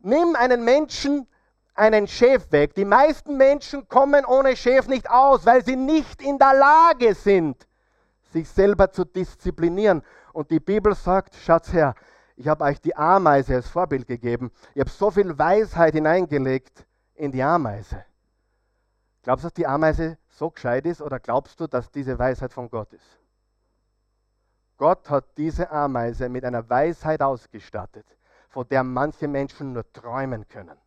Nimm 0.00 0.34
einen 0.34 0.64
Menschen, 0.64 1.26
einen 1.74 2.06
Chef 2.06 2.50
weg. 2.52 2.74
Die 2.74 2.84
meisten 2.84 3.36
Menschen 3.36 3.86
kommen 3.88 4.24
ohne 4.24 4.56
Chef 4.56 4.88
nicht 4.88 5.10
aus, 5.10 5.44
weil 5.44 5.64
sie 5.64 5.76
nicht 5.76 6.22
in 6.22 6.38
der 6.38 6.54
Lage 6.54 7.14
sind, 7.14 7.66
sich 8.32 8.48
selber 8.48 8.90
zu 8.90 9.04
disziplinieren. 9.04 10.02
Und 10.32 10.50
die 10.50 10.60
Bibel 10.60 10.94
sagt, 10.94 11.34
schaut 11.34 11.70
her, 11.72 11.94
ich 12.36 12.48
habe 12.48 12.64
euch 12.64 12.80
die 12.80 12.96
Ameise 12.96 13.56
als 13.56 13.68
Vorbild 13.68 14.06
gegeben. 14.06 14.50
Ich 14.74 14.80
habe 14.80 14.90
so 14.90 15.10
viel 15.10 15.38
Weisheit 15.38 15.92
hineingelegt 15.92 16.86
in 17.14 17.30
die 17.30 17.42
Ameise. 17.42 18.04
Glaubst 19.22 19.44
du, 19.44 19.48
dass 19.48 19.54
die 19.54 19.66
Ameise 19.66 20.16
so 20.28 20.50
gescheit 20.50 20.86
ist 20.86 21.02
oder 21.02 21.20
glaubst 21.20 21.60
du, 21.60 21.66
dass 21.66 21.90
diese 21.90 22.18
Weisheit 22.18 22.54
von 22.54 22.70
Gott 22.70 22.94
ist? 22.94 23.19
Gott 24.80 25.10
hat 25.10 25.36
diese 25.36 25.70
Ameise 25.70 26.30
mit 26.30 26.42
einer 26.42 26.66
Weisheit 26.70 27.20
ausgestattet, 27.20 28.06
von 28.48 28.66
der 28.66 28.82
manche 28.82 29.28
Menschen 29.28 29.74
nur 29.74 29.84
träumen 29.92 30.48
können. 30.48 30.78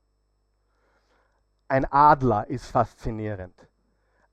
Ein 1.67 1.85
Adler 1.91 2.47
ist 2.47 2.65
faszinierend. 2.65 3.53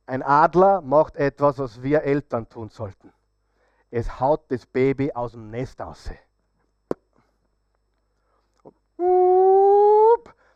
Ein 0.07 0.23
Adler 0.23 0.81
macht 0.81 1.16
etwas, 1.16 1.59
was 1.59 1.83
wir 1.83 2.03
Eltern 2.05 2.49
tun 2.49 2.70
sollten. 2.70 3.12
Es 3.90 4.18
haut 4.18 4.51
das 4.51 4.64
Baby 4.64 5.12
aus 5.12 5.33
dem 5.33 5.51
Nest 5.51 5.83
aus. 5.83 6.09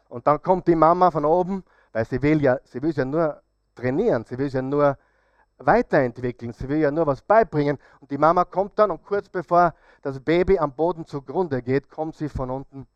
Und 0.08 0.26
dann 0.26 0.40
kommt 0.40 0.66
die 0.66 0.74
Mama 0.74 1.10
von 1.10 1.26
oben, 1.26 1.62
weil 1.92 2.06
sie 2.06 2.22
will 2.22 2.40
ja, 2.40 2.58
sie 2.64 2.80
will 2.80 2.92
ja 2.92 3.04
nur 3.04 3.42
trainieren, 3.74 4.24
sie 4.24 4.38
will 4.38 4.48
ja 4.48 4.62
nur 4.62 4.96
weiterentwickeln. 5.66 6.52
Sie 6.52 6.68
will 6.68 6.78
ja 6.78 6.90
nur 6.90 7.06
was 7.06 7.22
beibringen. 7.22 7.78
Und 8.00 8.10
die 8.10 8.18
Mama 8.18 8.44
kommt 8.44 8.78
dann 8.78 8.90
und 8.90 9.02
kurz 9.04 9.28
bevor 9.28 9.74
das 10.02 10.20
Baby 10.20 10.58
am 10.58 10.74
Boden 10.74 11.06
zugrunde 11.06 11.62
geht, 11.62 11.90
kommt 11.90 12.16
sie 12.16 12.28
von 12.28 12.50
unten. 12.50 12.86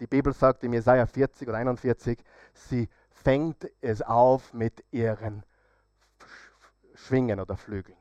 Die 0.00 0.06
Bibel 0.06 0.32
sagt 0.32 0.64
im 0.64 0.72
Jesaja 0.72 1.06
40 1.06 1.48
oder 1.48 1.58
41, 1.58 2.18
sie 2.54 2.88
fängt 3.10 3.70
es 3.80 4.02
auf 4.02 4.52
mit 4.52 4.84
ihren 4.90 5.44
Schwingen 6.94 7.40
oder 7.40 7.56
Flügeln. 7.56 7.98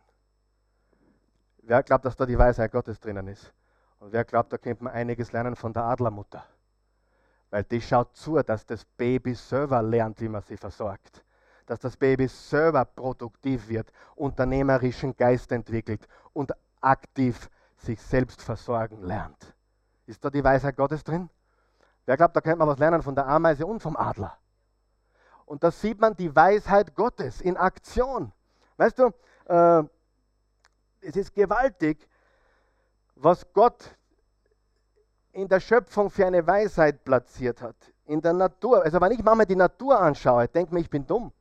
Wer 1.63 1.83
glaubt, 1.83 2.05
dass 2.05 2.15
da 2.15 2.25
die 2.25 2.37
Weisheit 2.37 2.71
Gottes 2.71 2.99
drinnen 2.99 3.27
ist? 3.27 3.53
Und 3.99 4.11
wer 4.11 4.25
glaubt, 4.25 4.51
da 4.51 4.57
könnte 4.57 4.83
man 4.83 4.93
einiges 4.93 5.31
lernen 5.31 5.55
von 5.55 5.73
der 5.73 5.83
Adlermutter? 5.83 6.43
Weil 7.51 7.63
die 7.65 7.81
schaut 7.81 8.15
zu, 8.15 8.41
dass 8.41 8.65
das 8.65 8.83
Baby 8.83 9.35
selber 9.35 9.81
lernt, 9.83 10.19
wie 10.21 10.29
man 10.29 10.41
sie 10.41 10.57
versorgt 10.57 11.23
dass 11.65 11.79
das 11.79 11.97
Baby 11.97 12.27
selber 12.27 12.85
produktiv 12.85 13.67
wird, 13.67 13.91
unternehmerischen 14.15 15.15
Geist 15.15 15.51
entwickelt 15.51 16.07
und 16.33 16.51
aktiv 16.81 17.49
sich 17.77 18.01
selbst 18.01 18.41
versorgen 18.41 19.01
lernt. 19.03 19.55
Ist 20.05 20.23
da 20.23 20.29
die 20.29 20.43
Weisheit 20.43 20.75
Gottes 20.75 21.03
drin? 21.03 21.29
Wer 22.05 22.17
glaubt, 22.17 22.35
da 22.35 22.41
könnte 22.41 22.57
man 22.57 22.67
was 22.67 22.79
lernen 22.79 23.01
von 23.01 23.15
der 23.15 23.27
Ameise 23.27 23.65
und 23.65 23.79
vom 23.79 23.95
Adler? 23.95 24.37
Und 25.45 25.63
da 25.63 25.71
sieht 25.71 25.99
man 25.99 26.15
die 26.15 26.35
Weisheit 26.35 26.95
Gottes 26.95 27.41
in 27.41 27.57
Aktion. 27.57 28.31
Weißt 28.77 28.97
du, 28.99 29.11
äh, 29.45 29.83
es 31.01 31.15
ist 31.15 31.33
gewaltig, 31.33 32.07
was 33.15 33.45
Gott 33.53 33.95
in 35.31 35.47
der 35.47 35.59
Schöpfung 35.59 36.09
für 36.09 36.25
eine 36.25 36.45
Weisheit 36.45 37.03
platziert 37.03 37.61
hat. 37.61 37.75
In 38.05 38.21
der 38.21 38.33
Natur. 38.33 38.83
Also 38.83 38.99
wenn 38.99 39.11
ich 39.11 39.23
mal 39.23 39.45
die 39.45 39.55
Natur 39.55 39.99
anschaue, 39.99 40.47
denke 40.47 40.73
mir, 40.73 40.81
ich 40.81 40.89
bin 40.89 41.05
dumm 41.05 41.31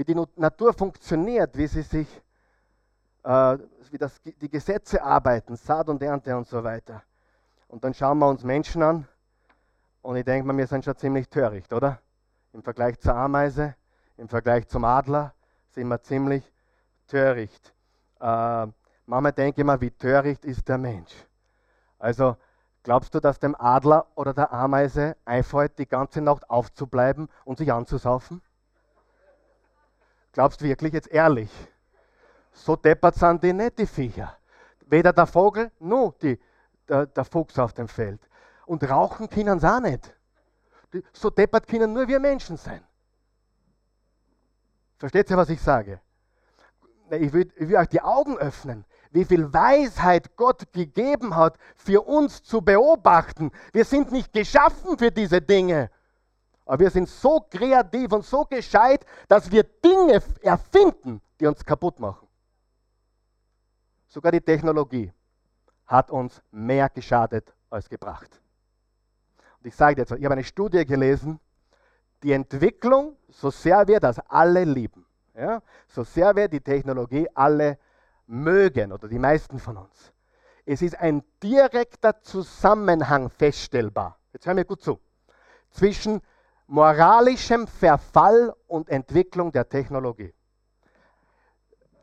wie 0.00 0.04
die 0.04 0.26
Natur 0.36 0.72
funktioniert, 0.72 1.54
wie 1.58 1.66
sie 1.66 1.82
sich, 1.82 2.08
äh, 3.22 3.58
wie 3.90 3.98
das, 3.98 4.18
die 4.22 4.48
Gesetze 4.48 5.02
arbeiten, 5.02 5.56
Saat 5.56 5.90
und 5.90 6.02
Ernte 6.02 6.34
und 6.34 6.48
so 6.48 6.64
weiter. 6.64 7.02
Und 7.68 7.84
dann 7.84 7.92
schauen 7.92 8.18
wir 8.18 8.26
uns 8.26 8.42
Menschen 8.42 8.82
an 8.82 9.06
und 10.00 10.16
ich 10.16 10.24
denke 10.24 10.46
mal, 10.46 10.56
wir 10.56 10.66
sind 10.66 10.86
schon 10.86 10.96
ziemlich 10.96 11.28
töricht, 11.28 11.70
oder? 11.74 12.00
Im 12.54 12.62
Vergleich 12.62 12.98
zur 12.98 13.14
Ameise, 13.14 13.74
im 14.16 14.26
Vergleich 14.26 14.66
zum 14.68 14.84
Adler 14.84 15.34
sind 15.68 15.86
wir 15.88 16.00
ziemlich 16.00 16.50
töricht. 17.06 17.74
Äh, 18.20 18.66
manchmal 19.04 19.32
denke 19.32 19.60
ich 19.60 19.66
mal, 19.66 19.82
wie 19.82 19.90
töricht 19.90 20.46
ist 20.46 20.66
der 20.66 20.78
Mensch. 20.78 21.12
Also 21.98 22.38
glaubst 22.84 23.14
du, 23.14 23.20
dass 23.20 23.38
dem 23.38 23.54
Adler 23.54 24.06
oder 24.14 24.32
der 24.32 24.50
Ameise 24.50 25.18
einfällt, 25.26 25.78
die 25.78 25.86
ganze 25.86 26.22
Nacht 26.22 26.48
aufzubleiben 26.48 27.28
und 27.44 27.58
sich 27.58 27.70
anzusaufen? 27.70 28.40
Glaubst 30.32 30.60
du 30.60 30.64
wirklich 30.64 30.92
jetzt 30.92 31.08
ehrlich? 31.08 31.50
So 32.52 32.76
deppert 32.76 33.16
sind 33.16 33.42
die 33.42 33.52
nicht, 33.52 33.78
die 33.78 33.86
Viecher. 33.86 34.36
Weder 34.86 35.12
der 35.12 35.26
Vogel 35.26 35.70
noch 35.78 36.14
die, 36.20 36.38
der, 36.88 37.06
der 37.06 37.24
Fuchs 37.24 37.58
auf 37.58 37.72
dem 37.72 37.88
Feld. 37.88 38.20
Und 38.66 38.88
rauchen 38.88 39.28
können 39.28 39.58
sie 39.58 39.70
auch 39.70 39.80
nicht. 39.80 40.14
So 41.12 41.30
deppert 41.30 41.66
können 41.66 41.92
nur 41.92 42.06
wir 42.08 42.20
Menschen 42.20 42.56
sein. 42.56 42.82
Versteht 44.98 45.30
ihr, 45.30 45.36
was 45.36 45.48
ich 45.48 45.60
sage? 45.60 46.00
Ich 47.10 47.32
will, 47.32 47.50
ich 47.56 47.68
will 47.68 47.76
euch 47.76 47.88
die 47.88 48.02
Augen 48.02 48.36
öffnen, 48.38 48.84
wie 49.10 49.24
viel 49.24 49.52
Weisheit 49.52 50.36
Gott 50.36 50.72
gegeben 50.72 51.34
hat, 51.34 51.56
für 51.74 52.02
uns 52.02 52.42
zu 52.42 52.60
beobachten. 52.60 53.50
Wir 53.72 53.84
sind 53.84 54.12
nicht 54.12 54.32
geschaffen 54.32 54.98
für 54.98 55.10
diese 55.10 55.40
Dinge. 55.40 55.90
Aber 56.70 56.78
wir 56.78 56.90
sind 56.90 57.08
so 57.08 57.44
kreativ 57.50 58.12
und 58.12 58.24
so 58.24 58.44
gescheit, 58.44 59.04
dass 59.26 59.50
wir 59.50 59.64
Dinge 59.64 60.22
erfinden, 60.40 61.20
die 61.40 61.46
uns 61.48 61.64
kaputt 61.64 61.98
machen. 61.98 62.28
Sogar 64.06 64.30
die 64.30 64.40
Technologie 64.40 65.12
hat 65.84 66.12
uns 66.12 66.40
mehr 66.52 66.88
geschadet 66.88 67.52
als 67.70 67.88
gebracht. 67.88 68.40
Und 69.58 69.66
ich 69.66 69.74
sage 69.74 69.96
dir 69.96 70.02
jetzt, 70.02 70.12
ich 70.12 70.24
habe 70.24 70.34
eine 70.34 70.44
Studie 70.44 70.84
gelesen, 70.84 71.40
die 72.22 72.30
Entwicklung, 72.30 73.16
so 73.30 73.50
sehr 73.50 73.88
wir 73.88 73.98
das 73.98 74.20
alle 74.28 74.62
lieben, 74.62 75.04
ja, 75.34 75.60
so 75.88 76.04
sehr 76.04 76.36
wir 76.36 76.46
die 76.46 76.60
Technologie 76.60 77.28
alle 77.34 77.80
mögen 78.28 78.92
oder 78.92 79.08
die 79.08 79.18
meisten 79.18 79.58
von 79.58 79.76
uns, 79.76 80.12
es 80.64 80.82
ist 80.82 81.00
ein 81.00 81.24
direkter 81.42 82.22
Zusammenhang 82.22 83.28
feststellbar. 83.28 84.20
Jetzt 84.32 84.46
hören 84.46 84.58
wir 84.58 84.64
gut 84.64 84.82
zu. 84.82 85.00
Zwischen 85.70 86.22
moralischem 86.70 87.66
Verfall 87.66 88.54
und 88.68 88.88
Entwicklung 88.88 89.50
der 89.50 89.68
Technologie. 89.68 90.32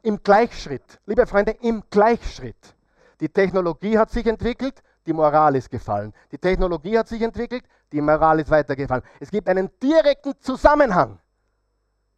Im 0.03 0.21
Gleichschritt, 0.21 0.99
liebe 1.05 1.25
Freunde, 1.25 1.51
im 1.61 1.83
Gleichschritt. 1.89 2.75
Die 3.21 3.29
Technologie 3.29 3.97
hat 3.97 4.11
sich 4.11 4.27
entwickelt, 4.27 4.83
die 5.05 5.13
Moral 5.13 5.55
ist 5.55 5.69
gefallen. 5.69 6.13
Die 6.31 6.37
Technologie 6.37 6.97
hat 6.97 7.07
sich 7.07 7.21
entwickelt, 7.21 7.63
die 7.93 8.01
Moral 8.01 8.41
ist 8.41 8.49
weitergefallen. 8.49 9.03
Es 9.21 9.31
gibt 9.31 9.47
einen 9.47 9.69
direkten 9.81 10.33
Zusammenhang 10.41 11.17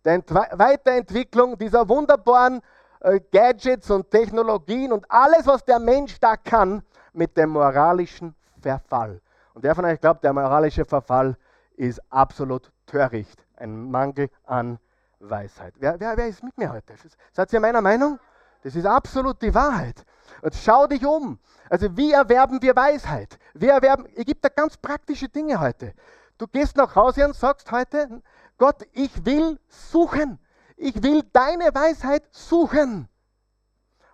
der 0.03 0.23
Weiterentwicklung 0.53 1.55
dieser 1.55 1.87
wunderbaren 1.87 2.61
äh, 3.01 3.19
Gadgets 3.31 3.91
und 3.91 4.09
Technologien 4.09 4.91
und 4.91 5.05
alles, 5.09 5.45
was 5.45 5.63
der 5.63 5.77
Mensch 5.77 6.19
da 6.19 6.35
kann, 6.35 6.81
mit 7.13 7.37
dem 7.37 7.51
moralischen 7.51 8.33
Verfall. 8.59 9.21
Und 9.53 9.63
wer 9.63 9.75
von 9.75 9.85
euch 9.85 9.99
glaubt, 9.99 10.23
der 10.23 10.33
moralische 10.33 10.85
Verfall 10.85 11.37
ist 11.79 12.01
absolut 12.11 12.71
töricht. 12.85 13.45
Ein 13.55 13.89
Mangel 13.89 14.29
an 14.43 14.79
Weisheit. 15.19 15.73
Wer, 15.79 15.99
wer, 15.99 16.17
wer 16.17 16.27
ist 16.27 16.43
mit 16.43 16.57
mir 16.57 16.71
heute? 16.71 16.93
Seid 17.31 17.53
ihr 17.53 17.59
meiner 17.59 17.81
Meinung? 17.81 18.19
Das 18.63 18.75
ist 18.75 18.85
absolut 18.85 19.41
die 19.41 19.53
Wahrheit. 19.53 20.05
Und 20.41 20.53
schau 20.55 20.87
dich 20.87 21.05
um. 21.05 21.39
Also 21.69 21.95
wie 21.95 22.11
erwerben 22.11 22.61
wir 22.61 22.75
Weisheit? 22.75 23.39
Wir 23.53 23.71
erwerben, 23.71 24.05
es 24.13 24.25
gibt 24.25 24.43
da 24.43 24.49
ganz 24.49 24.75
praktische 24.75 25.29
Dinge 25.29 25.59
heute. 25.59 25.93
Du 26.37 26.47
gehst 26.47 26.75
nach 26.75 26.95
Hause 26.95 27.25
und 27.25 27.35
sagst 27.35 27.71
heute, 27.71 28.21
Gott, 28.57 28.85
ich 28.91 29.25
will 29.25 29.57
suchen. 29.69 30.37
Ich 30.75 31.01
will 31.01 31.23
deine 31.31 31.73
Weisheit 31.73 32.23
suchen. 32.31 33.07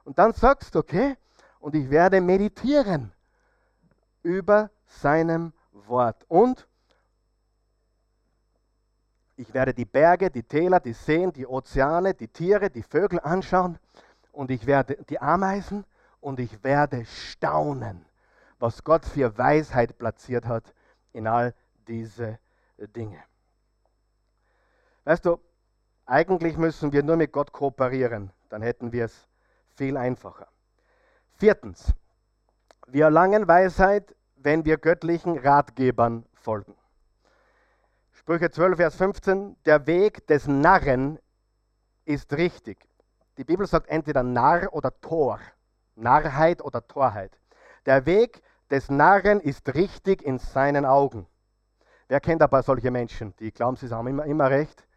Und 0.03 0.19
dann 0.19 0.33
sagst 0.33 0.75
du, 0.75 0.79
okay, 0.79 1.17
und 1.59 1.73
ich 1.73 1.89
werde 1.89 2.21
meditieren 2.21 3.11
über 4.21 4.69
seinem 4.85 5.51
Wort. 5.71 6.25
Und 6.27 6.67
ich 9.37 9.53
werde 9.53 9.73
die 9.73 9.85
Berge, 9.85 10.29
die 10.29 10.43
Täler, 10.43 10.79
die 10.79 10.93
Seen, 10.93 11.31
die 11.33 11.45
Ozeane, 11.45 12.13
die 12.13 12.27
Tiere, 12.27 12.69
die 12.69 12.83
Vögel 12.83 13.19
anschauen 13.19 13.77
und 14.31 14.51
ich 14.51 14.65
werde 14.65 14.97
die 15.09 15.19
Ameisen 15.19 15.85
und 16.21 16.39
ich 16.39 16.63
werde 16.63 17.05
staunen, 17.05 18.05
was 18.59 18.83
Gott 18.83 19.05
für 19.05 19.37
Weisheit 19.37 19.97
platziert 19.97 20.45
hat 20.45 20.73
in 21.11 21.27
all 21.27 21.53
diese 21.87 22.39
Dinge. 22.77 23.21
Weißt 25.03 25.25
du, 25.25 25.39
eigentlich 26.05 26.57
müssen 26.57 26.91
wir 26.91 27.03
nur 27.03 27.17
mit 27.17 27.31
Gott 27.31 27.51
kooperieren, 27.51 28.31
dann 28.49 28.61
hätten 28.61 28.91
wir 28.91 29.05
es 29.05 29.27
viel 29.75 29.97
einfacher. 29.97 30.47
Viertens, 31.33 31.93
wir 32.87 33.05
erlangen 33.05 33.47
Weisheit, 33.47 34.15
wenn 34.35 34.63
wir 34.63 34.77
göttlichen 34.77 35.37
Ratgebern 35.37 36.25
folgen. 36.33 36.75
Sprüche 38.25 38.49
12, 38.49 38.77
Vers 38.77 38.95
15, 38.95 39.55
der 39.67 39.85
Weg 39.85 40.25
des 40.25 40.47
Narren 40.47 41.19
ist 42.05 42.33
richtig. 42.33 42.79
die 43.37 43.43
Bibel 43.43 43.67
sagt 43.67 43.87
entweder 43.87 44.23
Narr 44.23 44.73
oder 44.73 44.99
Tor. 44.99 45.39
Narrheit 45.93 46.63
oder 46.63 46.87
Torheit. 46.87 47.37
Der 47.85 48.07
Weg 48.07 48.41
des 48.71 48.89
Narren 48.89 49.39
ist 49.41 49.75
richtig 49.75 50.23
in 50.23 50.39
seinen 50.39 50.87
Augen. 50.87 51.27
Wer 52.07 52.19
kennt 52.19 52.41
aber 52.41 52.63
solche 52.63 52.89
Menschen, 52.89 53.35
die 53.37 53.51
glauben, 53.51 53.77
sie 53.77 53.91
haben 53.91 54.07
immer, 54.07 54.25
immer 54.25 54.49
recht 54.49 54.87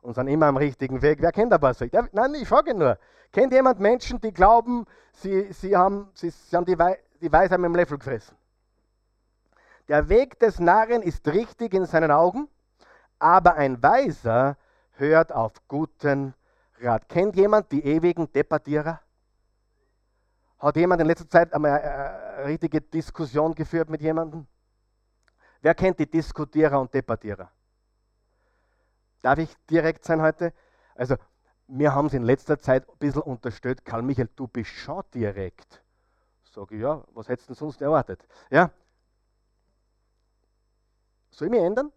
und 0.00 0.14
sind 0.14 0.28
immer 0.28 0.46
am 0.46 0.56
richtigen 0.56 1.02
Weg? 1.02 1.20
Wer 1.20 1.32
kennt 1.32 1.52
aber 1.52 1.74
solche? 1.74 2.08
Nein, 2.12 2.34
ich 2.34 2.46
frage 2.46 2.72
nur. 2.72 3.00
Kennt 3.32 3.52
jemand 3.52 3.80
Menschen, 3.80 4.20
die 4.20 4.32
glauben, 4.32 4.86
sie, 5.12 5.52
sie 5.52 5.76
haben, 5.76 6.08
sie, 6.14 6.30
sie 6.30 6.54
haben 6.54 6.64
die, 6.64 6.78
Wei 6.78 7.00
die 7.20 7.32
Weisheit 7.32 7.58
mit 7.58 7.68
dem 7.68 7.74
Löffel 7.74 7.98
gefressen? 7.98 8.36
Der 9.88 10.08
Weg 10.08 10.38
des 10.38 10.60
Narren 10.60 11.02
ist 11.02 11.26
richtig 11.26 11.74
in 11.74 11.84
seinen 11.84 12.12
Augen, 12.12 12.48
aber 13.18 13.54
ein 13.54 13.82
Weiser 13.82 14.56
hört 14.92 15.32
auf 15.32 15.52
guten 15.68 16.34
Rat. 16.80 17.08
Kennt 17.08 17.36
jemand 17.36 17.70
die 17.72 17.84
ewigen 17.84 18.30
Debattierer? 18.32 19.00
Hat 20.58 20.76
jemand 20.76 21.00
in 21.00 21.06
letzter 21.06 21.28
Zeit 21.28 21.52
einmal 21.52 21.80
eine 21.80 22.46
richtige 22.46 22.80
Diskussion 22.80 23.54
geführt 23.54 23.90
mit 23.90 24.00
jemandem? 24.00 24.46
Wer 25.60 25.74
kennt 25.74 25.98
die 25.98 26.10
Diskutierer 26.10 26.80
und 26.80 26.92
Debattierer? 26.92 27.50
Darf 29.22 29.38
ich 29.38 29.54
direkt 29.66 30.04
sein 30.04 30.22
heute? 30.22 30.52
Also, 30.94 31.16
wir 31.68 31.94
haben 31.94 32.06
es 32.06 32.14
in 32.14 32.22
letzter 32.22 32.58
Zeit 32.58 32.88
ein 32.88 32.98
bisschen 32.98 33.22
unterstellt. 33.22 33.84
Karl 33.84 34.02
Michael, 34.02 34.28
du 34.36 34.46
bist 34.46 34.70
schon 34.70 35.02
direkt. 35.12 35.82
Sage 36.44 36.76
ich, 36.76 36.80
ja, 36.80 37.02
was 37.12 37.28
hättest 37.28 37.48
du 37.48 37.54
denn 37.54 37.58
sonst 37.58 37.82
erwartet? 37.82 38.26
Ja? 38.50 38.70
Soll 41.30 41.48
ich 41.48 41.50
mich 41.52 41.60
ändern? 41.60 41.92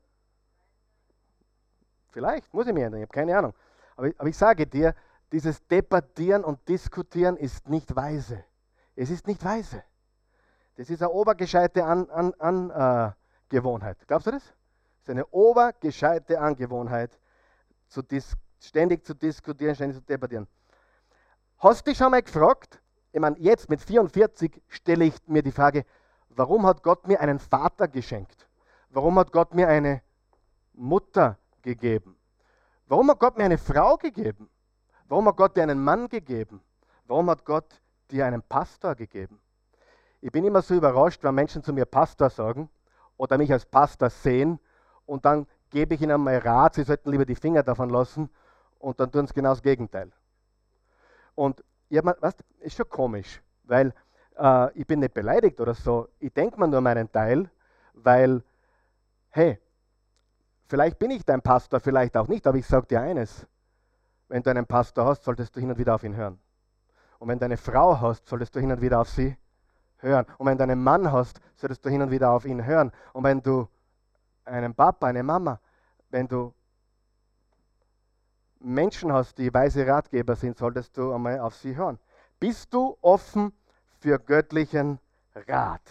Vielleicht 2.12 2.54
muss 2.54 2.68
ich 2.68 2.74
mich 2.74 2.84
ändern, 2.84 3.02
ich 3.02 3.08
habe 3.08 3.14
keine 3.14 3.38
Ahnung. 3.38 3.54
Aber, 3.96 4.10
aber 4.18 4.30
ich 4.30 4.38
sage 4.38 4.66
dir, 4.66 4.96
dieses 5.32 5.66
Debattieren 5.68 6.44
und 6.44 6.68
Diskutieren 6.68 7.38
ist 7.38 7.70
nicht 7.70 7.96
weise. 7.96 8.44
Es 8.96 9.10
ist 9.10 9.28
nicht 9.28 9.44
weise. 9.44 9.84
Das 10.76 10.90
ist 10.90 11.02
eine 11.02 11.12
obergescheite 11.12 11.84
An, 11.84 12.10
an, 12.10 12.34
an, 12.40 12.70
äh. 12.70 13.12
Glaubst 13.50 14.28
du 14.28 14.32
das? 14.32 14.44
Das 14.44 15.02
ist 15.04 15.10
eine 15.10 15.26
obergescheite 15.28 16.40
Angewohnheit, 16.40 17.18
zu 17.88 18.04
ständig 18.60 19.06
zu 19.06 19.14
diskutieren, 19.16 19.74
ständig 19.74 19.98
zu 19.98 20.04
debattieren. 20.04 20.48
Hast 21.58 21.86
du 21.86 21.92
dich 21.92 21.98
schon 21.98 22.12
mal 22.12 22.22
gefragt? 22.22 22.80
Ich 23.12 23.20
meine, 23.20 23.38
jetzt 23.40 23.70
mit 23.70 23.82
44 23.82 24.62
stelle 24.68 25.06
ich 25.06 25.16
mir 25.26 25.42
die 25.42 25.52
Frage, 25.52 25.86
warum 26.30 26.66
hat 26.66 26.84
Gott 26.84 27.08
mir 27.08 27.20
einen 27.20 27.40
Vater 27.40 27.88
geschenkt? 27.88 28.48
Warum 28.90 29.18
hat 29.18 29.32
Gott 29.32 29.54
mir 29.54 29.68
eine 29.68 30.02
Mutter 30.74 31.38
gegeben? 31.62 32.18
Warum 32.88 33.10
hat 33.10 33.20
Gott 33.20 33.38
mir 33.38 33.46
eine 33.46 33.58
Frau 33.58 33.98
gegeben? 33.98 34.50
Warum 35.08 35.28
hat 35.28 35.38
Gott 35.38 35.58
dir 35.58 35.64
einen 35.64 35.84
Mann 35.84 36.08
gegeben? 36.10 36.62
Warum 37.06 37.30
hat 37.30 37.46
Gott 37.46 37.82
dir 38.12 38.26
einen 38.26 38.42
Pastor 38.42 38.96
gegeben? 38.96 39.40
Ich 40.22 40.32
bin 40.32 40.44
immer 40.44 40.62
so 40.62 40.76
überrascht, 40.76 41.24
wenn 41.24 41.36
Menschen 41.36 41.64
zu 41.64 41.74
mir 41.74 41.86
Pastor 41.86 42.30
sagen, 42.30 42.70
oder 43.18 43.38
mich 43.38 43.52
als 43.52 43.66
Pastor 43.66 44.10
sehen 44.10 44.60
und 45.06 45.26
dann 45.26 45.46
gebe 45.70 45.96
ich 45.96 46.02
ihnen 46.02 46.22
mal 46.22 46.38
Rat, 46.38 46.76
sie 46.76 46.84
sollten 46.84 47.12
lieber 47.12 47.26
die 47.26 47.36
Finger 47.36 47.64
davon 47.64 47.90
lassen 47.90 48.30
und 48.80 49.00
dann 49.00 49.12
tun 49.12 49.28
sie 49.28 49.34
genau 49.34 49.50
das 49.50 49.62
Gegenteil. 49.62 50.12
Und 51.36 51.64
ich 51.90 52.02
mir, 52.02 52.16
weißt, 52.20 52.44
ist 52.60 52.76
schon 52.78 52.90
komisch, 52.90 53.42
weil 53.64 53.94
äh, 54.38 54.72
ich 54.74 54.88
bin 54.88 55.00
nicht 55.00 55.14
beleidigt 55.14 55.60
oder 55.60 55.74
so. 55.74 56.08
Ich 56.20 56.34
denke 56.34 56.60
mir 56.60 56.68
nur 56.68 56.82
meinen 56.82 57.12
Teil, 57.12 57.50
weil, 57.94 58.44
hey, 59.30 59.60
vielleicht 60.70 61.00
bin 61.00 61.12
ich 61.12 61.26
dein 61.26 61.42
Pastor, 61.42 61.80
vielleicht 61.80 62.16
auch 62.16 62.28
nicht, 62.28 62.48
aber 62.48 62.58
ich 62.58 62.66
sage 62.66 62.88
dir 62.88 63.02
eines. 63.02 63.46
Wenn 64.30 64.44
du 64.44 64.52
einen 64.52 64.66
Pastor 64.66 65.06
hast, 65.06 65.24
solltest 65.24 65.56
du 65.56 65.60
hin 65.60 65.72
und 65.72 65.78
wieder 65.78 65.96
auf 65.96 66.04
ihn 66.04 66.16
hören. 66.16 66.40
Und 67.18 67.28
wenn 67.28 67.40
du 67.40 67.46
eine 67.46 67.58
Frau 67.58 68.00
hast, 68.00 68.28
solltest 68.28 68.56
du 68.56 68.60
hin 68.60 68.72
und 68.72 68.80
wieder 68.80 69.02
auf 69.02 69.10
sie 69.10 69.36
hören. 69.98 70.26
Und 70.38 70.48
wenn 70.48 70.58
du 70.58 70.64
einen 70.64 70.82
Mann 70.82 71.12
hast, 71.12 71.42
solltest 71.56 71.84
du 71.84 71.90
hin 71.90 72.02
und 72.02 72.12
wieder 72.12 72.32
auf 72.32 72.46
ihn 72.46 72.64
hören. 72.64 72.92
Und 73.12 73.24
wenn 73.24 73.42
du 73.42 73.68
einen 74.46 74.74
Papa, 74.74 75.08
eine 75.08 75.24
Mama, 75.24 75.60
wenn 76.10 76.28
du 76.28 76.54
Menschen 78.60 79.12
hast, 79.12 79.38
die 79.38 79.54
weise 79.54 79.86
Ratgeber 79.86 80.36
sind, 80.36 80.58
solltest 80.58 80.96
du 80.98 81.14
einmal 81.14 81.40
auf 81.40 81.56
sie 81.56 81.76
hören. 81.76 82.00
Bist 82.40 82.74
du 82.74 82.98
offen 83.02 83.52
für 84.00 84.20
göttlichen 84.20 85.00
Rat? 85.48 85.82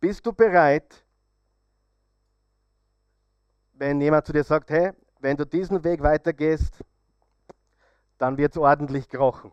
Bist 0.00 0.26
du 0.26 0.32
bereit, 0.32 1.01
wenn 3.82 4.00
jemand 4.00 4.24
zu 4.24 4.32
dir 4.32 4.44
sagt, 4.44 4.70
hey, 4.70 4.92
wenn 5.18 5.36
du 5.36 5.44
diesen 5.44 5.82
Weg 5.82 6.04
weitergehst, 6.04 6.84
dann 8.16 8.36
wird 8.36 8.52
es 8.52 8.56
ordentlich 8.56 9.08
krochen. 9.08 9.50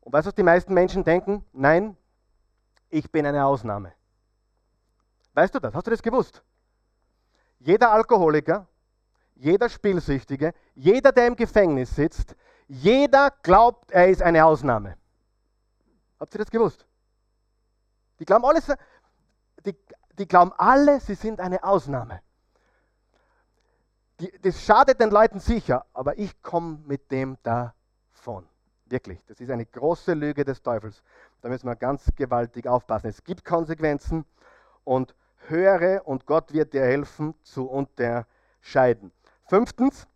Und 0.00 0.12
weißt 0.12 0.26
du, 0.26 0.30
was 0.30 0.34
die 0.34 0.42
meisten 0.42 0.74
Menschen 0.74 1.04
denken? 1.04 1.44
Nein, 1.52 1.96
ich 2.90 3.08
bin 3.12 3.24
eine 3.24 3.46
Ausnahme. 3.46 3.92
Weißt 5.34 5.54
du 5.54 5.60
das? 5.60 5.72
Hast 5.72 5.86
du 5.86 5.92
das 5.92 6.02
gewusst? 6.02 6.42
Jeder 7.60 7.92
Alkoholiker, 7.92 8.66
jeder 9.36 9.68
Spielsüchtige, 9.68 10.52
jeder, 10.74 11.12
der 11.12 11.28
im 11.28 11.36
Gefängnis 11.36 11.94
sitzt, 11.94 12.34
jeder 12.66 13.30
glaubt, 13.44 13.92
er 13.92 14.08
ist 14.08 14.20
eine 14.20 14.44
Ausnahme. 14.44 14.96
Habt 16.18 16.34
ihr 16.34 16.38
das 16.38 16.50
gewusst? 16.50 16.84
Die 18.18 18.24
glauben 18.24 18.44
alle, 18.44 18.60
die, 19.64 19.76
die 20.18 20.26
glauben 20.26 20.52
alle, 20.58 20.98
sie 20.98 21.14
sind 21.14 21.38
eine 21.38 21.62
Ausnahme. 21.62 22.20
Die, 24.22 24.32
das 24.40 24.62
schadet 24.62 25.00
den 25.00 25.10
Leuten 25.10 25.40
sicher, 25.40 25.84
aber 25.92 26.16
ich 26.16 26.40
komme 26.42 26.78
mit 26.86 27.10
dem 27.10 27.36
davon. 27.42 28.46
Wirklich, 28.86 29.20
das 29.26 29.40
ist 29.40 29.50
eine 29.50 29.66
große 29.66 30.14
Lüge 30.14 30.44
des 30.44 30.62
Teufels. 30.62 31.02
Da 31.40 31.48
müssen 31.48 31.66
wir 31.66 31.74
ganz 31.74 32.08
gewaltig 32.14 32.68
aufpassen. 32.68 33.08
Es 33.08 33.24
gibt 33.24 33.44
Konsequenzen 33.44 34.24
und 34.84 35.16
höre 35.48 36.06
und 36.06 36.24
Gott 36.24 36.52
wird 36.52 36.72
dir 36.72 36.82
helfen 36.82 37.34
zu 37.42 37.68
unterscheiden. 37.68 39.10
Fünftens, 39.48 40.06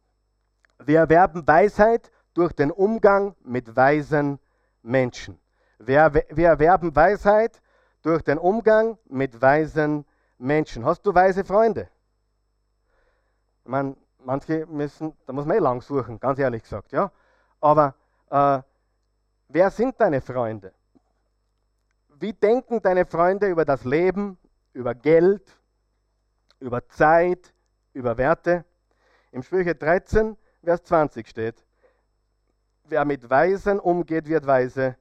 wir 0.85 1.01
erwerben 1.01 1.45
Weisheit 1.45 2.13
durch 2.33 2.53
den 2.53 2.71
Umgang 2.71 3.35
mit 3.43 3.75
weisen 3.75 4.39
Menschen. 4.83 5.37
Wir, 5.81 6.15
wir 6.15 6.47
erwerben 6.47 6.95
Weisheit 6.95 7.61
durch 8.03 8.23
den 8.23 8.39
Umgang 8.39 8.99
mit 9.09 9.43
weisen 9.43 10.05
Menschen. 10.39 10.85
Hast 10.85 11.05
du 11.05 11.13
weise 11.13 11.45
Freunde? 11.45 11.89
Ich 13.67 13.71
meine, 13.71 13.97
manche 14.25 14.65
müssen, 14.67 15.13
da 15.27 15.33
muss 15.33 15.45
man 15.45 15.57
eh 15.57 15.59
lang 15.59 15.83
suchen, 15.83 16.21
ganz 16.21 16.39
ehrlich 16.39 16.63
gesagt, 16.63 16.93
ja. 16.93 17.11
Aber 17.61 17.97
äh, 18.31 18.63
wer 19.49 19.71
sind 19.73 20.01
deine 20.01 20.21
Freunde? 20.21 20.73
Wie 22.11 22.33
denken 22.33 22.81
deine 22.81 23.05
Freunde 23.05 23.49
über 23.49 23.65
das 23.65 23.83
Leben, 23.83 24.39
über 24.73 24.95
Geld, 24.95 25.43
über 26.61 26.87
Zeit, 26.87 27.53
über 27.93 28.17
Werte? 28.17 28.65
Im 29.33 29.43
Sprüche 29.43 29.75
13, 29.75 30.37
Vers 30.63 30.85
20 30.85 31.27
steht, 31.27 31.65
wer 32.85 33.05
mit 33.05 33.29
Weisen 33.29 33.81
umgeht, 33.81 34.29
wird 34.29 34.47
weise, 34.47 34.97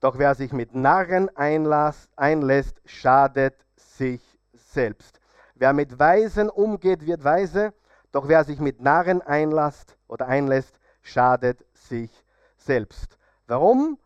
doch 0.00 0.18
wer 0.18 0.34
sich 0.34 0.52
mit 0.52 0.74
Narren 0.74 1.34
einlässt, 1.34 2.10
einlässt 2.16 2.78
schadet 2.84 3.54
sich 3.74 4.20
selbst. 4.52 5.18
Wer 5.54 5.72
mit 5.72 5.98
Weisen 5.98 6.50
umgeht, 6.50 7.06
wird 7.06 7.24
weise, 7.24 7.72
doch 8.12 8.28
wer 8.28 8.44
sich 8.44 8.60
mit 8.60 8.80
Narren 8.80 9.22
einlässt 9.22 9.96
oder 10.06 10.28
einlässt, 10.28 10.78
schadet 11.00 11.64
sich 11.74 12.10
selbst. 12.56 13.18
Warum 13.46 13.98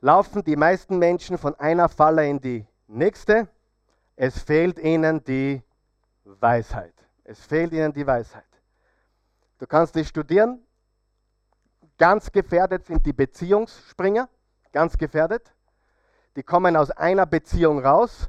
laufen 0.00 0.42
die 0.42 0.56
meisten 0.56 0.98
Menschen 0.98 1.38
von 1.38 1.54
einer 1.60 1.88
Falle 1.88 2.28
in 2.28 2.40
die 2.40 2.66
nächste? 2.86 3.48
Es 4.16 4.42
fehlt 4.42 4.78
ihnen 4.78 5.22
die 5.24 5.62
Weisheit. 6.24 6.94
Es 7.22 7.44
fehlt 7.44 7.72
ihnen 7.72 7.92
die 7.92 8.06
Weisheit. 8.06 8.44
Du 9.58 9.66
kannst 9.66 9.94
dich 9.94 10.08
studieren. 10.08 10.62
Ganz 11.98 12.32
gefährdet 12.32 12.86
sind 12.86 13.04
die 13.06 13.12
Beziehungsspringer. 13.12 14.28
Ganz 14.72 14.96
gefährdet. 14.96 15.54
Die 16.34 16.42
kommen 16.42 16.76
aus 16.76 16.90
einer 16.90 17.26
Beziehung 17.26 17.78
raus 17.84 18.28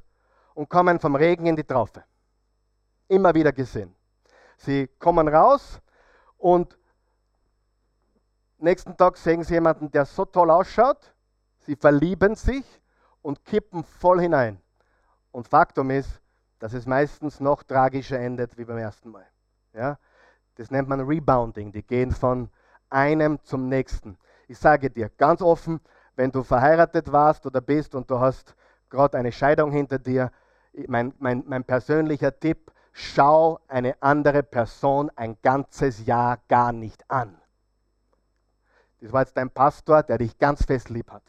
und 0.53 0.69
kommen 0.69 0.99
vom 0.99 1.15
Regen 1.15 1.47
in 1.47 1.55
die 1.55 1.63
Traufe. 1.63 2.03
Immer 3.07 3.33
wieder 3.33 3.51
gesehen. 3.51 3.94
Sie 4.57 4.87
kommen 4.99 5.27
raus 5.27 5.81
und 6.37 6.77
Nächsten 8.57 8.95
Tag 8.95 9.17
sehen 9.17 9.43
sie 9.43 9.55
jemanden, 9.55 9.91
der 9.91 10.05
so 10.05 10.25
toll 10.25 10.49
ausschaut. 10.49 11.13
Sie 11.67 11.75
verlieben 11.75 12.35
sich 12.35 12.65
und 13.21 13.43
kippen 13.43 13.83
voll 13.83 14.21
hinein. 14.21 14.61
Und 15.31 15.47
Faktum 15.47 15.91
ist, 15.91 16.21
dass 16.59 16.73
es 16.73 16.85
meistens 16.85 17.39
noch 17.39 17.63
tragischer 17.63 18.19
endet 18.19 18.57
wie 18.57 18.65
beim 18.65 18.77
ersten 18.77 19.11
Mal. 19.11 19.27
Ja? 19.73 19.99
Das 20.55 20.71
nennt 20.71 20.87
man 20.87 21.01
Rebounding. 21.01 21.73
Die 21.73 21.83
gehen 21.83 22.11
von 22.11 22.49
einem 22.89 23.43
zum 23.43 23.67
nächsten. 23.67 24.17
Ich 24.47 24.57
sage 24.57 24.89
dir 24.89 25.09
ganz 25.09 25.41
offen, 25.41 25.81
wenn 26.15 26.31
du 26.31 26.41
verheiratet 26.41 27.11
warst 27.11 27.45
oder 27.45 27.59
bist 27.59 27.93
und 27.93 28.09
du 28.09 28.19
hast 28.19 28.55
gerade 28.89 29.17
eine 29.17 29.33
Scheidung 29.33 29.71
hinter 29.71 29.99
dir, 29.99 30.31
mein, 30.87 31.13
mein, 31.19 31.43
mein 31.45 31.65
persönlicher 31.65 32.39
Tipp, 32.39 32.71
schau 32.97 33.59
eine 33.67 34.01
andere 34.01 34.41
Person 34.41 35.11
ein 35.17 35.37
ganzes 35.41 36.05
Jahr 36.05 36.39
gar 36.47 36.71
nicht 36.71 37.03
an. 37.11 37.37
Das 39.01 39.11
war 39.11 39.21
jetzt 39.21 39.35
dein 39.35 39.49
Pastor, 39.49 40.01
der 40.01 40.17
dich 40.17 40.37
ganz 40.37 40.63
fest 40.63 40.89
lieb 40.89 41.11
hat. 41.11 41.23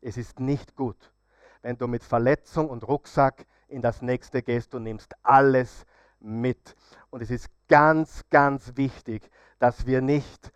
Es 0.00 0.16
ist 0.16 0.40
nicht 0.40 0.74
gut, 0.74 1.12
wenn 1.60 1.76
du 1.76 1.86
mit 1.86 2.02
Verletzung 2.02 2.70
und 2.70 2.88
Rucksack 2.88 3.44
in 3.68 3.82
das 3.82 4.00
nächste 4.00 4.42
gehst. 4.42 4.72
Du 4.72 4.78
nimmst 4.78 5.14
alles 5.22 5.84
mit. 6.20 6.74
Und 7.10 7.20
es 7.20 7.30
ist 7.30 7.50
ganz, 7.68 8.24
ganz 8.30 8.74
wichtig, 8.74 9.30
dass 9.58 9.84
wir 9.84 10.00
nicht 10.00 10.52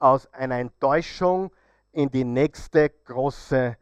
aus 0.00 0.32
einer 0.32 0.56
Enttäuschung 0.56 1.52
in 1.92 2.10
die 2.10 2.24
nächste 2.24 2.88
große 2.88 3.76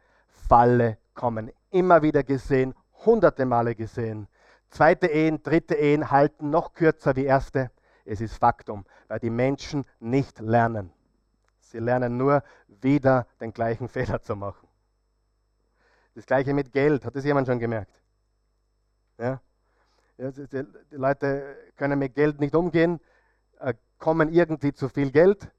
Falle 0.49 0.99
kommen. 1.15 1.53
Immer 1.71 2.03
wieder 2.03 2.25
gesehen, 2.25 2.75
hunderte 3.05 3.47
Male 3.47 3.77
gesehen. 3.77 4.27
Zweite 4.71 5.07
Ehen, 5.07 5.43
dritte 5.43 5.75
Ehen 5.75 6.11
halten 6.11 6.51
noch 6.51 6.73
kürzer 6.73 7.17
wie 7.17 7.25
erste. 7.25 7.71
Es 8.05 8.21
ist 8.21 8.37
Faktum, 8.37 8.85
weil 9.09 9.19
die 9.19 9.31
Menschen 9.31 9.85
nicht 10.01 10.39
lernen. 10.39 10.93
Sie 11.59 11.79
lernen 11.79 12.17
nur 12.17 12.43
wieder 12.69 13.27
den 13.41 13.53
gleichen 13.53 13.89
Fehler 13.91 14.23
zu 14.23 14.37
machen. 14.37 14.69
Das 16.15 16.25
gleiche 16.25 16.55
mit 16.55 16.73
Geld. 16.73 17.05
Hat 17.05 17.15
das 17.15 17.25
jemand 17.25 17.47
schon 17.47 17.59
gemerkt? 17.59 17.93
Ja? 19.19 19.41
die, 20.19 20.65
Leute 20.91 21.57
können 21.77 21.99
mit 21.99 22.15
Geld 22.15 22.41
nicht 22.41 22.55
umgehen, 22.55 23.01
äh, 23.59 23.75
kommen 23.99 24.33
irgendwie 24.33 24.73
zu 24.73 24.89
viel 24.89 25.11
Geld. 25.11 25.51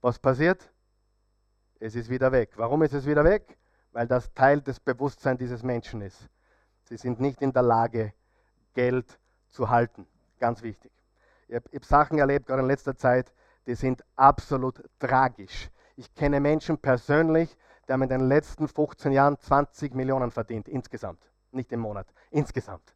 Was 0.00 0.18
passiert? 0.18 0.72
Es 1.78 1.94
ist 1.94 2.10
wieder 2.10 2.32
weg. 2.32 2.52
Warum 2.56 2.82
ist 2.82 2.94
es 2.94 3.06
wieder 3.06 3.24
weg? 3.24 3.58
Weil 3.92 4.08
das 4.08 4.32
Teil 4.34 4.60
des 4.60 4.80
Bewusstseins 4.80 5.38
dieses 5.38 5.62
Menschen 5.62 6.00
ist. 6.00 6.28
Sie 6.84 6.96
sind 6.96 7.20
nicht 7.20 7.42
in 7.42 7.52
der 7.52 7.62
Lage, 7.62 8.12
Geld 8.74 9.18
zu 9.50 9.70
halten. 9.70 10.06
Ganz 10.38 10.62
wichtig. 10.62 10.92
Ich 11.48 11.54
habe 11.54 11.68
hab 11.72 11.84
Sachen 11.84 12.18
erlebt, 12.18 12.46
gerade 12.46 12.62
in 12.62 12.68
letzter 12.68 12.96
Zeit, 12.96 13.32
die 13.66 13.74
sind 13.74 14.04
absolut 14.16 14.82
tragisch. 14.98 15.70
Ich 15.96 16.14
kenne 16.14 16.40
Menschen 16.40 16.78
persönlich, 16.78 17.56
die 17.86 17.92
haben 17.92 18.02
in 18.02 18.08
den 18.08 18.28
letzten 18.28 18.68
15 18.68 19.12
Jahren 19.12 19.38
20 19.38 19.94
Millionen 19.94 20.30
verdient, 20.30 20.68
insgesamt. 20.68 21.20
Nicht 21.50 21.70
im 21.72 21.80
Monat, 21.80 22.06
insgesamt. 22.30 22.94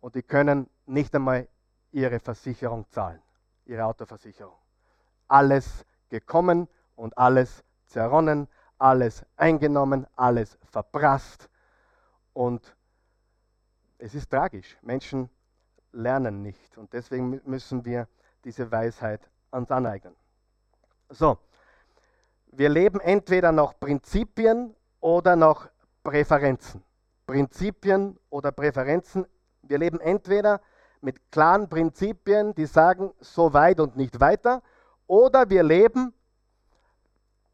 Und 0.00 0.14
die 0.14 0.22
können 0.22 0.68
nicht 0.86 1.14
einmal 1.14 1.46
ihre 1.92 2.18
Versicherung 2.18 2.88
zahlen, 2.90 3.22
ihre 3.66 3.84
Autoversicherung. 3.84 4.56
Alles 5.28 5.84
gekommen 6.08 6.68
und 6.96 7.16
alles 7.16 7.62
zerronnen, 7.86 8.48
alles 8.78 9.24
eingenommen, 9.36 10.06
alles 10.16 10.58
verprasst. 10.64 11.48
Und 12.32 12.76
es 14.00 14.14
ist 14.14 14.30
tragisch. 14.30 14.76
Menschen 14.82 15.28
lernen 15.92 16.42
nicht. 16.42 16.78
Und 16.78 16.92
deswegen 16.92 17.40
müssen 17.44 17.84
wir 17.84 18.08
diese 18.44 18.70
Weisheit 18.70 19.20
uns 19.50 19.70
aneignen. 19.70 20.14
So, 21.08 21.38
wir 22.46 22.68
leben 22.68 23.00
entweder 23.00 23.52
nach 23.52 23.78
Prinzipien 23.78 24.74
oder 25.00 25.36
nach 25.36 25.68
Präferenzen. 26.02 26.82
Prinzipien 27.26 28.18
oder 28.30 28.52
Präferenzen. 28.52 29.26
Wir 29.62 29.78
leben 29.78 30.00
entweder 30.00 30.60
mit 31.00 31.30
klaren 31.30 31.68
Prinzipien, 31.68 32.54
die 32.54 32.66
sagen, 32.66 33.12
so 33.20 33.52
weit 33.52 33.80
und 33.80 33.96
nicht 33.96 34.20
weiter, 34.20 34.62
oder 35.06 35.48
wir 35.48 35.62
leben 35.62 36.12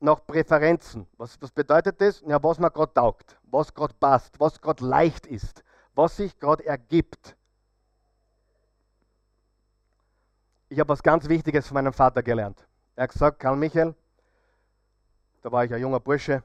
nach 0.00 0.24
Präferenzen. 0.26 1.06
Was, 1.16 1.40
was 1.40 1.50
bedeutet 1.50 2.00
das? 2.00 2.22
Ja, 2.26 2.42
was 2.42 2.58
mir 2.58 2.70
gerade 2.70 2.92
taugt, 2.92 3.38
was 3.44 3.72
gerade 3.72 3.94
passt, 3.98 4.38
was 4.38 4.60
gerade 4.60 4.84
leicht 4.84 5.26
ist, 5.26 5.62
was 5.96 6.16
sich 6.16 6.38
gerade 6.38 6.64
ergibt. 6.64 7.36
Ich 10.68 10.78
habe 10.78 10.90
was 10.90 11.02
ganz 11.02 11.28
Wichtiges 11.28 11.66
von 11.66 11.74
meinem 11.74 11.92
Vater 11.92 12.22
gelernt. 12.22 12.66
Er 12.96 13.04
hat 13.04 13.12
gesagt, 13.12 13.40
Karl 13.40 13.56
Michael, 13.56 13.94
da 15.42 15.50
war 15.50 15.64
ich 15.64 15.72
ein 15.72 15.80
junger 15.80 16.00
Bursche, 16.00 16.44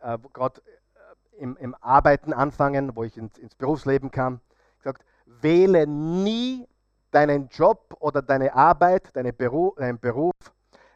äh, 0.00 0.18
gerade 0.32 0.60
äh, 0.60 1.42
im, 1.42 1.56
im, 1.58 1.74
Arbeiten 1.80 2.32
anfangen, 2.32 2.96
wo 2.96 3.04
ich 3.04 3.16
ins, 3.16 3.36
ins 3.38 3.54
Berufsleben 3.54 4.10
kam, 4.10 4.40
gesagt, 4.78 5.04
wähle 5.26 5.86
nie 5.86 6.66
deinen 7.10 7.48
Job 7.48 7.96
oder 8.00 8.22
deine 8.22 8.54
Arbeit, 8.54 9.14
deine 9.14 9.32
Beruf, 9.32 9.74
deinen 9.76 9.98
Beruf, 9.98 10.32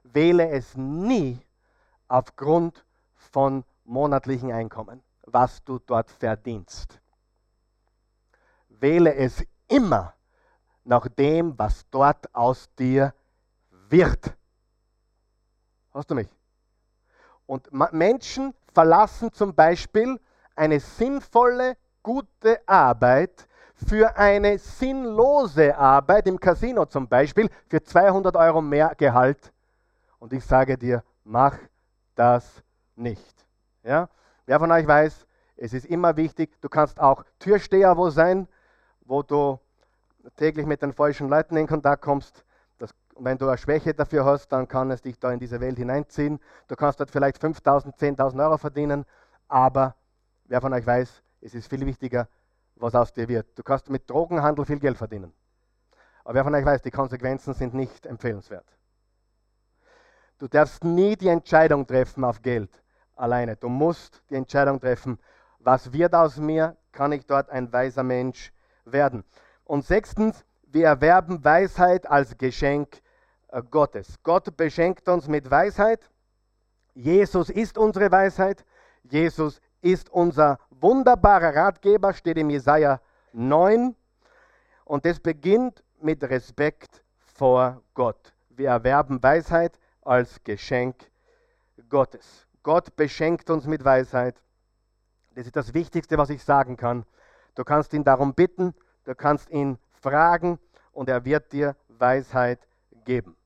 wähle 0.05 0.49
es 0.49 0.77
nie 0.77 1.41
aufgrund 2.07 2.85
von 3.15 3.65
monatlichen 3.85 4.53
Einkommen, 4.53 5.03
was 5.27 5.63
du 5.65 5.79
dort 5.81 6.11
verdienst. 6.11 7.01
Wähle 8.81 9.15
es 9.15 9.45
immer 9.69 10.15
nach 10.85 11.09
dem, 11.09 11.59
was 11.59 11.85
dort 11.91 12.35
aus 12.35 12.69
dir 12.79 13.13
wird. 13.89 14.35
Hast 15.93 16.11
du 16.11 16.15
mich? 16.15 16.29
Und 17.47 17.69
Menschen 17.93 18.55
verlassen 18.73 19.33
zum 19.33 19.55
Beispiel 19.55 20.21
eine 20.55 20.81
sinnvolle, 20.81 21.77
gute 22.03 22.61
Arbeit 22.67 23.49
für 23.87 24.17
eine 24.17 24.59
sinnlose 24.59 25.77
Arbeit 25.77 26.27
im 26.27 26.39
Casino 26.39 26.85
zum 26.87 27.09
Beispiel 27.09 27.49
für 27.69 27.83
200 27.83 28.37
Euro 28.37 28.61
mehr 28.61 28.95
Gehalt. 28.97 29.53
Und 30.19 30.33
ich 30.33 30.45
sage 30.45 30.77
dir, 30.77 31.05
mach 31.25 31.57
das 32.15 32.63
nicht. 32.97 33.47
Ja? 33.83 34.09
Wer 34.47 34.59
von 34.59 34.73
euch 34.73 34.87
weiß, 34.87 35.27
es 35.57 35.73
ist 35.73 35.87
immer 35.87 36.17
wichtig, 36.17 36.61
du 36.61 36.69
kannst 36.69 37.01
auch 37.01 37.25
Türsteher 37.39 37.97
wo 37.97 38.11
sein, 38.11 38.49
wo 39.09 39.23
du 39.23 39.59
täglich 40.37 40.67
mit 40.67 40.83
den 40.83 40.93
falschen 40.93 41.29
Leuten 41.29 41.57
in 41.57 41.67
Kontakt 41.67 42.03
kommst. 42.03 42.45
Das, 42.77 42.91
wenn 43.19 43.39
du 43.39 43.49
eine 43.49 43.57
Schwäche 43.57 43.95
dafür 43.95 44.25
hast, 44.25 44.49
dann 44.49 44.69
kann 44.69 44.91
es 44.91 45.03
dich 45.03 45.19
da 45.19 45.33
in 45.33 45.41
diese 45.41 45.61
Welt 45.61 45.79
hineinziehen. 45.79 46.39
Du 46.69 46.77
kannst 46.77 47.01
dort 47.01 47.11
vielleicht 47.11 47.43
5.000, 47.43 47.99
10.000 47.99 48.45
Euro 48.45 48.59
verdienen, 48.59 49.07
aber 49.49 49.97
wer 50.45 50.61
von 50.61 50.73
euch 50.75 50.87
weiß, 50.87 51.23
es 51.41 51.55
ist 51.55 51.69
viel 51.69 51.85
wichtiger, 51.87 52.29
was 52.77 52.95
aus 52.95 53.13
dir 53.13 53.29
wird. 53.29 53.59
Du 53.59 53.63
kannst 53.63 53.89
mit 53.89 54.09
Drogenhandel 54.09 54.67
viel 54.67 54.79
Geld 54.79 54.99
verdienen. 54.99 55.33
Aber 56.23 56.35
wer 56.35 56.45
von 56.45 56.55
euch 56.55 56.65
weiß, 56.65 56.83
die 56.83 56.91
Konsequenzen 56.91 57.55
sind 57.55 57.73
nicht 57.73 58.05
empfehlenswert. 58.05 58.67
Du 60.39 60.47
darfst 60.47 60.85
nie 60.85 61.17
die 61.17 61.29
Entscheidung 61.29 61.87
treffen 61.87 62.25
auf 62.25 62.43
Geld 62.43 62.71
alleine. 63.17 63.57
Du 63.57 63.69
musst 63.69 64.23
die 64.29 64.35
Entscheidung 64.35 64.79
treffen, 64.79 65.19
was 65.61 65.93
wird 65.93 66.15
aus 66.15 66.37
mir? 66.37 66.77
Kann 66.93 67.13
ich 67.13 67.27
dort 67.27 67.51
ein 67.51 67.73
weiser 67.73 68.03
Mensch 68.03 68.53
werden? 68.93 69.25
Und 69.65 69.85
sechstens, 69.85 70.45
wir 70.63 70.87
erwerben 70.87 71.45
Weisheit 71.45 72.07
als 72.07 72.37
Geschenk 72.39 73.01
äh, 73.49 73.63
Gottes. 73.63 74.17
Gott 74.23 74.57
beschenkt 74.57 75.09
uns 75.09 75.29
mit 75.29 75.51
Weisheit. 75.51 76.09
Jesus 76.95 77.51
ist 77.51 77.79
unsere 77.79 78.11
Weisheit. 78.11 78.65
Jesus 79.05 79.61
ist 79.81 80.11
unser 80.11 80.59
wunderbarer 80.71 81.55
Ratgeber, 81.55 82.13
steht 82.13 82.39
im 82.39 82.51
Jesaja 82.51 83.01
9. 83.33 83.95
Und 84.85 85.05
das 85.05 85.21
beginnt 85.21 85.83
mit 86.01 86.23
Respekt 86.25 87.03
vor 87.19 87.83
Gott. 87.95 88.33
Wir 88.49 88.71
erwerben 88.71 89.23
Weisheit 89.23 89.79
als 90.03 90.43
Geschenk 90.43 91.11
Gottes. 91.89 92.47
Gott 92.63 92.97
beschenkt 92.97 93.51
uns 93.51 93.67
mit 93.67 93.85
Weisheit. 93.85 94.43
Das 95.35 95.47
ist 95.47 95.57
das 95.57 95.75
Wichtigste, 95.75 96.19
was 96.19 96.31
ich 96.31 96.43
sagen 96.43 96.77
kann. 96.77 97.05
Du 97.59 97.65
kannst 97.65 97.93
ihn 97.93 98.05
darum 98.05 98.35
bitten, 98.35 98.73
du 99.03 99.17
kannst 99.17 99.51
ihn 99.51 99.79
fragen 99.91 100.61
und 100.93 101.09
er 101.09 101.25
wird 101.25 101.53
dir 101.53 101.75
Weisheit 101.89 102.61
geben. 103.05 103.37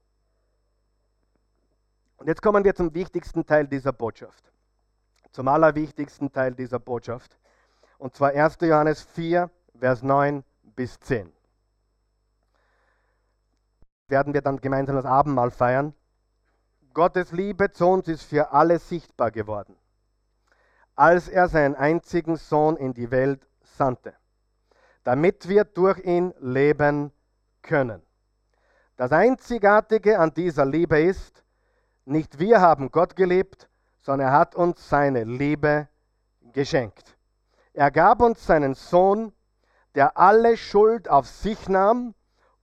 Und 2.18 2.26
jetzt 2.26 2.42
kommen 2.42 2.62
wir 2.62 2.74
zum 2.74 2.92
wichtigsten 2.92 3.46
Teil 3.46 3.66
dieser 3.66 3.94
Botschaft. 3.94 4.52
Zum 5.30 5.48
allerwichtigsten 5.48 6.30
Teil 6.30 6.54
dieser 6.54 6.78
Botschaft. 6.78 7.38
Und 7.96 8.14
zwar 8.14 8.32
1. 8.32 8.58
Johannes 8.60 9.00
4, 9.00 9.50
Vers 9.78 10.02
9 10.02 10.44
bis 10.62 11.00
10. 11.00 11.32
Werden 14.08 14.34
wir 14.34 14.42
dann 14.42 14.58
gemeinsam 14.58 14.96
das 14.96 15.06
Abendmahl 15.06 15.50
feiern. 15.50 15.94
Gottes 16.92 17.32
Liebe 17.32 17.72
zu 17.72 17.86
uns 17.86 18.08
ist 18.08 18.24
für 18.24 18.52
alle 18.52 18.78
sichtbar 18.78 19.30
geworden, 19.30 19.74
als 20.96 21.28
er 21.28 21.48
seinen 21.48 21.74
einzigen 21.74 22.36
Sohn 22.36 22.76
in 22.76 22.92
die 22.92 23.10
Welt 23.10 23.48
sandte, 23.76 24.14
damit 25.04 25.48
wir 25.48 25.64
durch 25.64 25.98
ihn 26.04 26.34
leben 26.40 27.12
können. 27.62 28.02
Das 28.96 29.12
Einzigartige 29.12 30.18
an 30.18 30.34
dieser 30.34 30.64
Liebe 30.64 31.00
ist, 31.00 31.42
nicht 32.04 32.38
wir 32.38 32.60
haben 32.60 32.90
Gott 32.90 33.16
geliebt, 33.16 33.68
sondern 34.00 34.28
er 34.28 34.38
hat 34.38 34.54
uns 34.54 34.88
seine 34.88 35.24
Liebe 35.24 35.88
geschenkt. 36.52 37.16
Er 37.72 37.90
gab 37.90 38.20
uns 38.20 38.44
seinen 38.44 38.74
Sohn, 38.74 39.32
der 39.94 40.16
alle 40.18 40.56
Schuld 40.56 41.08
auf 41.08 41.26
sich 41.26 41.68
nahm, 41.68 42.14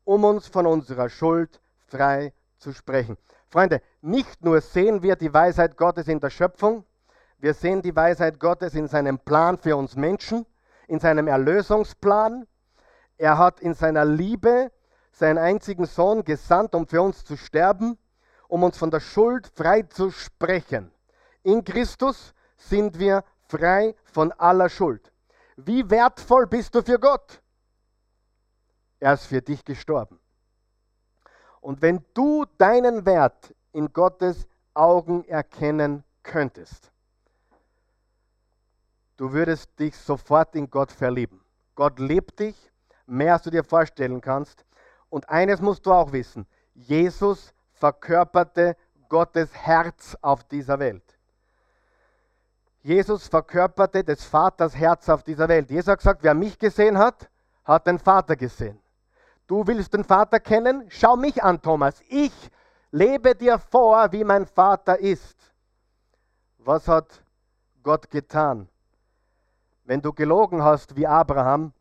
um 0.03 0.24
uns 0.24 0.47
von 0.47 0.66
unserer 0.66 1.10
Schuld 1.10 1.62
frei 1.88 2.34
zu 2.57 2.74
sprechen. 2.74 3.18
Freunde, 3.47 3.82
nicht 4.01 4.43
nur 4.43 4.62
sehen 4.62 5.01
wir 5.01 5.16
die 5.16 5.34
Weisheit 5.34 5.78
Gottes 5.78 6.07
in 6.07 6.20
der 6.20 6.30
Schöpfung, 6.30 6.86
wir 7.39 7.53
sehen 7.53 7.82
die 7.82 7.95
Weisheit 7.95 8.39
Gottes 8.39 8.76
in 8.76 8.88
seinem 8.88 9.18
Plan 9.18 9.57
für 9.57 9.76
uns 9.78 9.95
Menschen, 9.95 10.45
in 10.89 10.99
seinem 10.99 11.27
Erlösungsplan. 11.27 12.47
Er 13.17 13.37
hat 13.37 13.59
in 13.59 13.73
seiner 13.73 14.05
Liebe 14.05 14.71
seinen 15.11 15.37
einzigen 15.37 15.85
Sohn 15.85 16.23
gesandt, 16.23 16.73
um 16.73 16.87
für 16.87 17.01
uns 17.01 17.23
zu 17.23 17.37
sterben, 17.37 17.97
um 18.47 18.63
uns 18.63 18.77
von 18.77 18.89
der 18.89 18.99
Schuld 18.99 19.47
frei 19.47 19.83
zu 19.83 20.09
sprechen. 20.11 20.91
In 21.43 21.63
Christus 21.63 22.33
sind 22.57 22.97
wir 22.97 23.23
frei 23.47 23.95
von 24.03 24.31
aller 24.31 24.69
Schuld. 24.69 25.11
Wie 25.57 25.89
wertvoll 25.89 26.47
bist 26.47 26.73
du 26.73 26.81
für 26.81 26.99
Gott? 26.99 27.41
Er 28.99 29.13
ist 29.13 29.25
für 29.25 29.41
dich 29.41 29.63
gestorben. 29.63 30.19
Und 31.61 31.81
wenn 31.81 32.03
du 32.13 32.45
deinen 32.57 33.05
Wert 33.05 33.53
in 33.73 33.93
Gottes 33.93 34.47
Augen 34.73 35.23
erkennen 35.25 36.03
könntest, 36.23 36.91
du 39.20 39.34
würdest 39.34 39.78
dich 39.78 39.97
sofort 39.97 40.55
in 40.55 40.70
Gott 40.70 40.93
verlieben. 40.93 41.41
Gott 41.76 41.99
liebt 41.99 42.39
dich, 42.39 42.55
mehr 43.05 43.34
als 43.34 43.43
du 43.43 43.49
dir 43.49 43.65
vorstellen 43.65 44.22
kannst. 44.22 44.65
Und 45.09 45.30
eines 45.30 45.59
musst 45.59 45.86
du 45.86 45.91
auch 45.91 46.13
wissen, 46.13 46.47
Jesus 46.74 47.53
verkörperte 47.74 48.78
Gottes 49.09 49.53
Herz 49.53 50.15
auf 50.22 50.45
dieser 50.45 50.80
Welt. 50.80 51.03
Jesus 52.82 53.28
verkörperte 53.28 54.05
des 54.05 54.24
Vaters 54.24 54.74
Herz 54.74 55.09
auf 55.09 55.24
dieser 55.24 55.49
Welt. 55.49 55.70
Jesus 55.70 55.88
hat 55.88 55.99
gesagt, 55.99 56.24
wer 56.24 56.34
mich 56.34 56.57
gesehen 56.57 56.97
hat, 56.97 57.30
hat 57.65 57.88
den 57.88 57.99
Vater 57.99 58.38
gesehen. 58.38 58.80
Du 59.47 59.67
willst 59.67 59.93
den 59.93 60.05
Vater 60.05 60.39
kennen? 60.39 60.86
Schau 60.88 61.17
mich 61.17 61.43
an, 61.43 61.61
Thomas. 61.61 62.01
Ich 62.07 62.32
lebe 62.91 63.36
dir 63.36 63.59
vor, 63.59 64.13
wie 64.13 64.24
mein 64.24 64.45
Vater 64.45 64.97
ist. 64.97 65.36
Was 66.59 66.88
hat 66.88 67.22
Gott 67.84 68.09
getan? 68.09 68.70
Wenn 69.89 70.03
du 70.03 70.13
gelogen 70.13 70.61
hast 70.61 70.95
wie 70.97 71.07
Abraham, 71.07 71.73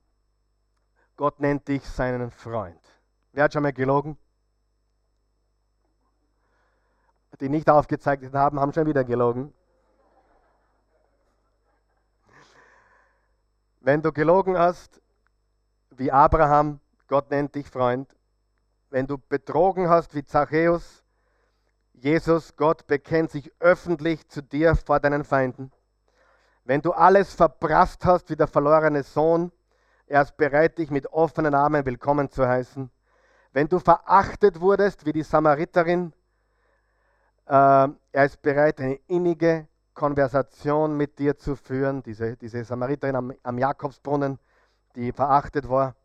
Gott 1.19 1.41
nennt 1.41 1.69
dich 1.69 1.87
seinen 1.87 2.31
Freund. 2.31 2.81
Wer 3.33 3.45
hat 3.45 3.53
schon 3.53 3.63
mal 3.63 3.75
gelogen? 3.75 4.17
Die 7.39 7.51
nicht 7.51 7.69
aufgezeichnet 7.69 8.33
haben, 8.33 8.61
haben 8.61 8.73
schon 8.73 8.87
wieder 8.87 9.05
gelogen. 9.05 9.53
Wenn 13.81 14.01
du 14.01 14.11
gelogen 14.11 14.57
hast, 14.57 15.03
wie 15.91 16.11
Abraham, 16.11 16.81
Gott 17.09 17.31
nennt 17.31 17.55
dich 17.57 17.69
Freund. 17.69 18.09
Wenn 18.89 19.07
du 19.07 19.19
betrogen 19.19 19.91
hast 19.91 20.15
wie 20.15 20.25
Zachäus, 20.25 21.05
Jesus, 21.93 22.57
Gott 22.57 22.87
bekennt 22.87 23.31
sich 23.33 23.53
öffentlich 23.59 24.27
zu 24.31 24.43
dir 24.43 24.77
vor 24.77 24.99
deinen 24.99 25.25
Feinden. 25.25 25.71
Wenn 26.69 26.83
du 26.83 26.93
alles 26.93 27.33
verprasst 27.33 28.05
hast 28.05 28.29
wie 28.29 28.37
der 28.37 28.47
verlorene 28.47 29.03
Sohn, 29.03 29.51
er 30.07 30.21
ist 30.21 30.37
bereit, 30.37 30.77
dich 30.77 30.91
mit 30.91 31.07
offenen 31.07 31.55
Armen 31.55 31.87
willkommen 31.87 32.31
zu 32.31 32.47
heißen. 32.47 32.91
Wenn 33.55 33.69
du 33.71 33.79
verachtet 33.79 34.61
wurdest 34.61 35.07
wie 35.07 35.13
die 35.13 35.23
Samariterin, 35.23 36.13
äh, 37.47 37.53
er 38.13 38.25
ist 38.27 38.43
bereit, 38.43 38.83
eine 38.83 38.97
innige 39.07 39.67
Konversation 39.95 40.95
mit 40.95 41.19
dir 41.19 41.39
zu 41.39 41.57
führen. 41.57 42.03
Diese, 42.03 42.37
diese 42.37 42.63
Samariterin 42.63 43.17
am, 43.17 43.33
am 43.43 43.57
Jakobsbrunnen, 43.57 44.39
die 44.95 45.11
verachtet 45.11 45.71
war. 45.71 45.97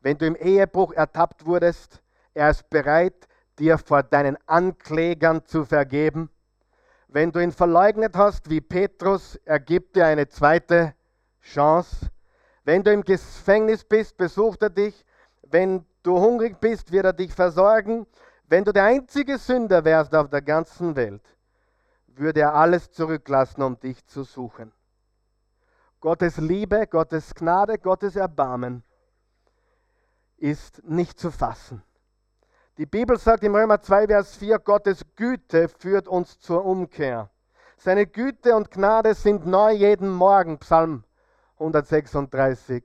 Wenn 0.00 0.16
du 0.16 0.24
im 0.24 0.36
Ehebruch 0.36 0.94
ertappt 0.94 1.44
wurdest, 1.44 2.02
er 2.32 2.48
ist 2.48 2.70
bereit, 2.70 3.28
dir 3.58 3.76
vor 3.76 4.02
deinen 4.02 4.38
Anklägern 4.46 5.44
zu 5.44 5.66
vergeben. 5.66 6.30
Wenn 7.16 7.32
du 7.32 7.42
ihn 7.42 7.50
verleugnet 7.50 8.14
hast 8.14 8.50
wie 8.50 8.60
Petrus, 8.60 9.36
er 9.46 9.58
gibt 9.58 9.96
dir 9.96 10.04
eine 10.04 10.28
zweite 10.28 10.94
Chance. 11.40 12.10
Wenn 12.62 12.82
du 12.82 12.92
im 12.92 13.02
Gefängnis 13.02 13.84
bist, 13.84 14.18
besucht 14.18 14.60
er 14.60 14.68
dich. 14.68 15.02
Wenn 15.40 15.86
du 16.02 16.18
hungrig 16.18 16.60
bist, 16.60 16.92
wird 16.92 17.06
er 17.06 17.14
dich 17.14 17.32
versorgen. 17.32 18.06
Wenn 18.48 18.66
du 18.66 18.72
der 18.74 18.84
einzige 18.84 19.38
Sünder 19.38 19.82
wärst 19.86 20.14
auf 20.14 20.28
der 20.28 20.42
ganzen 20.42 20.94
Welt, 20.94 21.22
würde 22.06 22.40
er 22.40 22.54
alles 22.54 22.90
zurücklassen, 22.90 23.62
um 23.62 23.80
dich 23.80 24.04
zu 24.04 24.22
suchen. 24.22 24.70
Gottes 26.00 26.36
Liebe, 26.36 26.86
Gottes 26.86 27.34
Gnade, 27.34 27.78
Gottes 27.78 28.16
Erbarmen 28.16 28.84
ist 30.36 30.84
nicht 30.84 31.18
zu 31.18 31.30
fassen. 31.30 31.82
Die 32.78 32.84
Bibel 32.84 33.18
sagt 33.18 33.42
im 33.42 33.54
Römer 33.54 33.80
2, 33.80 34.06
Vers 34.06 34.36
4, 34.36 34.58
Gottes 34.58 35.02
Güte 35.16 35.66
führt 35.66 36.06
uns 36.06 36.38
zur 36.38 36.62
Umkehr. 36.62 37.30
Seine 37.78 38.06
Güte 38.06 38.54
und 38.54 38.70
Gnade 38.70 39.14
sind 39.14 39.46
neu 39.46 39.72
jeden 39.72 40.10
Morgen, 40.10 40.58
Psalm 40.58 41.02
136. 41.58 42.84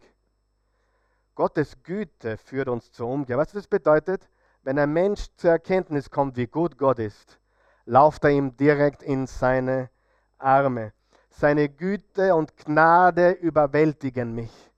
Gottes 1.36 1.84
Güte 1.84 2.38
führt 2.38 2.70
uns 2.70 2.90
zur 2.94 3.10
Umkehr. 3.10 3.38
Was 3.38 3.52
das 3.52 3.68
bedeutet? 3.68 4.30
Wenn 4.64 4.80
ein 4.80 4.94
Mensch 4.94 5.26
zur 5.36 5.52
Erkenntnis 5.52 6.10
kommt, 6.10 6.38
wie 6.38 6.48
gut 6.48 6.78
Gott 6.78 7.00
ist, 7.00 7.42
lauft 7.84 8.24
er 8.24 8.30
ihm 8.30 8.56
direkt 8.56 9.04
in 9.04 9.28
seine 9.28 9.90
Arme. 10.38 10.94
Seine 11.32 11.68
Güte 11.68 12.34
und 12.34 12.56
Gnade 12.56 13.32
überwältigen 13.32 14.34
mich. 14.36 14.72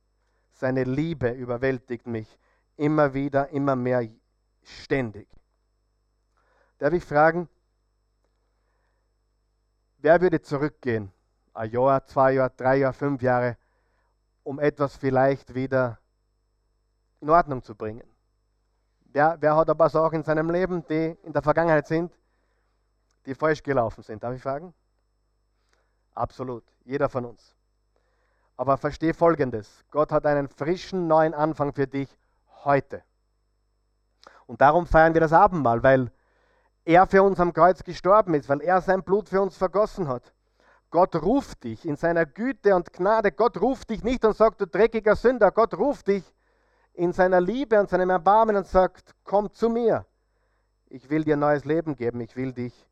Seine 0.54 0.86
Liebe 0.86 1.30
überwältigt 1.30 2.08
mich 2.08 2.40
immer 2.78 3.14
wieder, 3.14 3.50
immer 3.50 3.76
mehr, 3.76 4.08
ständig. 4.66 5.28
Darf 6.78 6.94
ich 6.94 7.04
fragen, 7.04 7.48
wer 10.00 10.22
würde 10.22 10.42
zurückgehen? 10.42 11.12
Ein 11.54 11.72
Jahr, 11.72 12.06
zwei 12.06 12.34
Jahre, 12.34 12.52
drei 12.56 12.78
Jahre, 12.78 12.94
fünf 12.94 13.22
Jahre, 13.22 13.58
um 14.44 14.60
etwas 14.60 14.96
vielleicht 14.96 15.54
wieder 15.54 16.00
in 17.22 17.30
Ordnung 17.30 17.64
zu 17.64 17.76
bringen? 17.76 18.04
Wer, 19.06 19.38
wer 19.40 19.56
hat 19.56 19.70
aber 19.70 19.90
Sachen 19.90 20.16
in 20.16 20.24
seinem 20.24 20.50
Leben, 20.50 20.86
die 20.88 21.16
in 21.24 21.34
der 21.34 21.42
Vergangenheit 21.42 21.88
sind, 21.88 22.12
die 23.26 23.36
falsch 23.36 23.62
gelaufen 23.62 24.04
sind? 24.04 24.24
Darf 24.24 24.36
ich 24.36 24.42
fragen? 24.42 24.74
Absolut, 26.16 26.64
jeder 26.84 27.10
von 27.10 27.26
uns. 27.26 27.56
Aber 28.58 28.78
verstehe 28.78 29.14
Folgendes: 29.14 29.84
Gott 29.92 30.12
hat 30.12 30.26
einen 30.26 30.48
frischen 30.48 31.08
neuen 31.08 31.34
Anfang 31.34 31.74
für 31.74 31.88
dich 31.88 32.10
heute. 32.64 33.04
Und 34.48 34.62
darum 34.62 34.86
feiern 34.86 35.14
wir 35.14 35.22
das 35.22 35.34
Abendmahl, 35.34 35.84
weil 35.84 36.12
er 36.86 37.08
für 37.08 37.24
uns 37.24 37.40
am 37.40 37.54
Kreuz 37.54 37.84
gestorben 37.84 38.34
ist, 38.34 38.50
weil 38.50 38.62
er 38.62 38.82
sein 38.82 39.04
Blut 39.04 39.30
für 39.30 39.42
uns 39.42 39.58
vergossen 39.58 40.08
hat. 40.08 40.34
Gott 40.90 41.16
ruft 41.16 41.64
dich 41.64 41.86
in 41.88 41.96
seiner 41.96 42.26
Güte 42.26 42.76
und 42.76 42.94
Gnade. 42.94 43.32
Gott 43.32 43.60
ruft 43.60 43.90
dich 43.90 44.04
nicht 44.04 44.24
und 44.26 44.36
sagt, 44.36 44.62
du 44.62 44.68
dreckiger 44.68 45.16
Sünder. 45.16 45.52
Gott 45.52 45.74
ruft 45.74 46.08
dich 46.08 46.24
in 46.94 47.14
seiner 47.14 47.42
Liebe 47.42 47.80
und 47.80 47.90
seinem 47.90 48.12
Erbarmen 48.12 48.56
und 48.56 48.68
sagt, 48.68 49.16
komm 49.24 49.52
zu 49.52 49.70
mir. 49.70 50.06
Ich 50.90 51.10
will 51.10 51.24
dir 51.24 51.36
neues 51.36 51.66
Leben 51.66 51.96
geben. 51.96 52.22
Ich 52.22 52.36
will 52.36 52.54
dich 52.54 52.88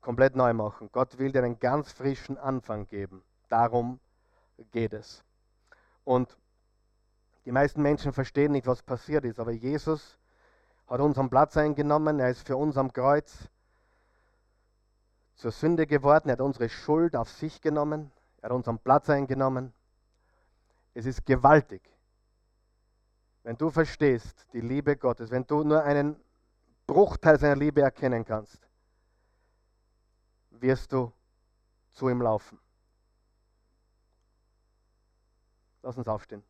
komplett 0.00 0.34
neu 0.34 0.52
machen. 0.52 0.88
Gott 0.90 1.18
will 1.18 1.30
dir 1.30 1.44
einen 1.44 1.60
ganz 1.60 1.92
frischen 1.92 2.38
Anfang 2.38 2.88
geben. 2.88 3.22
Darum 3.48 4.00
geht 4.72 4.92
es. 4.94 5.22
Und 6.02 6.36
die 7.44 7.52
meisten 7.52 7.82
Menschen 7.82 8.12
verstehen 8.12 8.52
nicht, 8.52 8.66
was 8.66 8.82
passiert 8.82 9.24
ist, 9.24 9.38
aber 9.38 9.52
Jesus 9.52 10.18
hat 10.86 11.00
unseren 11.00 11.30
Platz 11.30 11.56
eingenommen, 11.56 12.18
er 12.18 12.30
ist 12.30 12.46
für 12.46 12.56
uns 12.56 12.76
am 12.76 12.92
Kreuz 12.92 13.48
zur 15.34 15.50
Sünde 15.50 15.86
geworden, 15.86 16.28
er 16.28 16.34
hat 16.34 16.40
unsere 16.40 16.68
Schuld 16.68 17.16
auf 17.16 17.30
sich 17.30 17.60
genommen, 17.60 18.10
er 18.38 18.50
hat 18.50 18.56
unseren 18.56 18.78
Platz 18.78 19.10
eingenommen. 19.10 19.72
Es 20.94 21.06
ist 21.06 21.26
gewaltig. 21.26 21.82
Wenn 23.42 23.58
du 23.58 23.70
verstehst 23.70 24.46
die 24.52 24.60
Liebe 24.60 24.96
Gottes, 24.96 25.30
wenn 25.30 25.46
du 25.46 25.64
nur 25.64 25.82
einen 25.82 26.16
Bruchteil 26.86 27.38
seiner 27.38 27.56
Liebe 27.56 27.82
erkennen 27.82 28.24
kannst, 28.24 28.58
wirst 30.50 30.92
du 30.92 31.12
zu 31.92 32.08
ihm 32.08 32.22
laufen. 32.22 32.58
Lass 35.82 35.98
uns 35.98 36.08
aufstehen. 36.08 36.42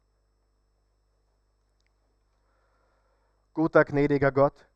Guter, 3.55 3.85
gnädiger 3.85 4.33
Gott, 4.33 4.69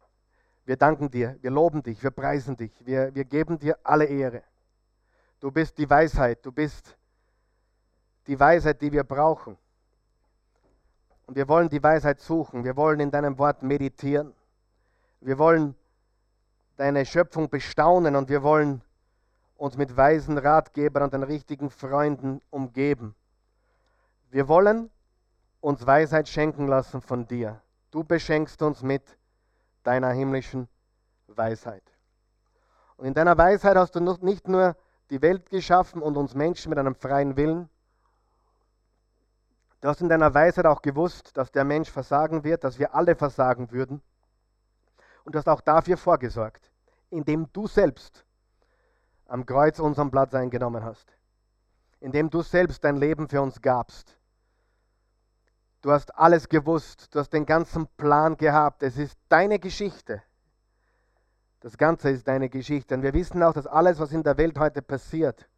wir 0.65 0.77
danken 0.77 1.11
dir, 1.11 1.37
wir 1.41 1.51
loben 1.51 1.83
dich, 1.83 2.01
wir 2.01 2.13
preisen 2.13 2.57
dich, 2.57 2.73
wir, 2.87 3.13
wir 3.13 3.25
geben 3.25 3.59
dir 3.59 3.77
alle 3.83 4.05
Ehre. 4.05 4.45
Du 5.41 5.51
bist 5.51 5.77
die 5.79 5.91
Weisheit, 5.91 6.47
du 6.47 6.53
bist 6.53 6.97
die 8.29 8.39
Weisheit, 8.39 8.81
die 8.81 8.93
wir 8.93 9.03
brauchen. 9.03 9.59
Und 11.27 11.35
wir 11.35 11.49
wollen 11.49 11.69
die 11.69 11.83
Weisheit 11.83 12.21
suchen, 12.21 12.65
wir 12.65 12.77
wollen 12.77 13.01
in 13.01 13.11
deinem 13.11 13.37
Wort 13.39 13.63
meditieren, 13.63 14.33
wir 15.21 15.39
wollen 15.39 15.75
deine 16.77 17.05
Schöpfung 17.05 17.51
bestaunen 17.51 18.15
und 18.15 18.29
wir 18.29 18.45
wollen 18.45 18.81
uns 19.57 19.77
mit 19.77 19.97
weisen 19.97 20.39
Ratgebern 20.39 21.03
und 21.03 21.13
den 21.13 21.25
richtigen 21.25 21.69
Freunden 21.69 22.41
umgeben. 22.51 23.17
Wir 24.31 24.47
wollen 24.47 24.89
uns 25.61 25.85
Weisheit 25.85 26.29
schenken 26.29 26.69
lassen 26.69 27.01
von 27.01 27.27
dir. 27.27 27.61
Du 27.91 28.05
beschenkst 28.05 28.61
uns 28.63 28.83
mit 28.83 29.03
deiner 29.83 30.11
himmlischen 30.11 30.69
Weisheit. 31.27 31.83
Und 32.97 33.07
in 33.07 33.15
deiner 33.15 33.39
Weisheit 33.39 33.77
hast 33.77 33.95
du 33.95 34.01
nicht 34.01 34.49
nur 34.49 34.77
die 35.11 35.23
Welt 35.23 35.49
geschaffen 35.51 36.03
und 36.03 36.17
uns 36.17 36.35
Menschen 36.35 36.71
mit 36.71 36.79
einem 36.79 36.95
freien 36.95 37.37
Willen. 37.37 37.69
Du 39.81 39.89
hast 39.89 40.01
in 40.01 40.09
deiner 40.09 40.35
Weisheit 40.35 40.67
auch 40.67 40.83
gewusst, 40.83 41.37
dass 41.37 41.53
der 41.53 41.65
Mensch 41.65 41.91
versagen 41.91 42.45
wird, 42.45 42.65
dass 42.65 42.79
wir 42.79 42.95
alle 42.95 43.15
versagen 43.15 43.71
würden. 43.71 44.03
Und 45.25 45.35
du 45.35 45.39
hast 45.39 45.49
auch 45.49 45.61
dafür 45.61 45.97
vorgesorgt. 45.97 46.71
indem 47.11 47.51
du 47.53 47.67
selbst 47.67 48.25
am 49.27 49.47
Kreuz 49.47 49.79
unseren 49.79 50.11
Platz 50.11 50.35
eingenommen 50.35 50.85
hast, 50.85 51.17
indem 52.01 52.31
du 52.31 52.43
selbst 52.43 52.85
dein 52.85 52.97
Leben 52.97 53.29
für 53.29 53.41
uns 53.43 53.61
gabst. 53.61 54.18
Du 55.81 55.93
hast 55.93 56.15
alles 56.17 56.49
gewusst, 56.49 57.15
du 57.15 57.21
hast 57.21 57.31
den 57.31 57.47
ganzen 57.47 57.87
Plan 57.97 58.37
gehabt. 58.37 58.83
Es 58.83 58.97
ist 58.99 59.19
deine 59.29 59.59
Geschichte. 59.59 60.23
Das 61.61 61.77
Ganze 61.77 62.11
ist 62.11 62.27
deine 62.27 62.49
Geschichte. 62.49 62.95
Und 62.95 63.03
wir 63.03 63.15
wissen 63.15 63.43
auch, 63.43 63.53
dass 63.53 63.67
alles, 63.67 63.99
was 63.99 64.13
in 64.13 64.23
der 64.23 64.37
Welt 64.39 64.59
heute 64.59 64.83
passiert, 64.83 65.49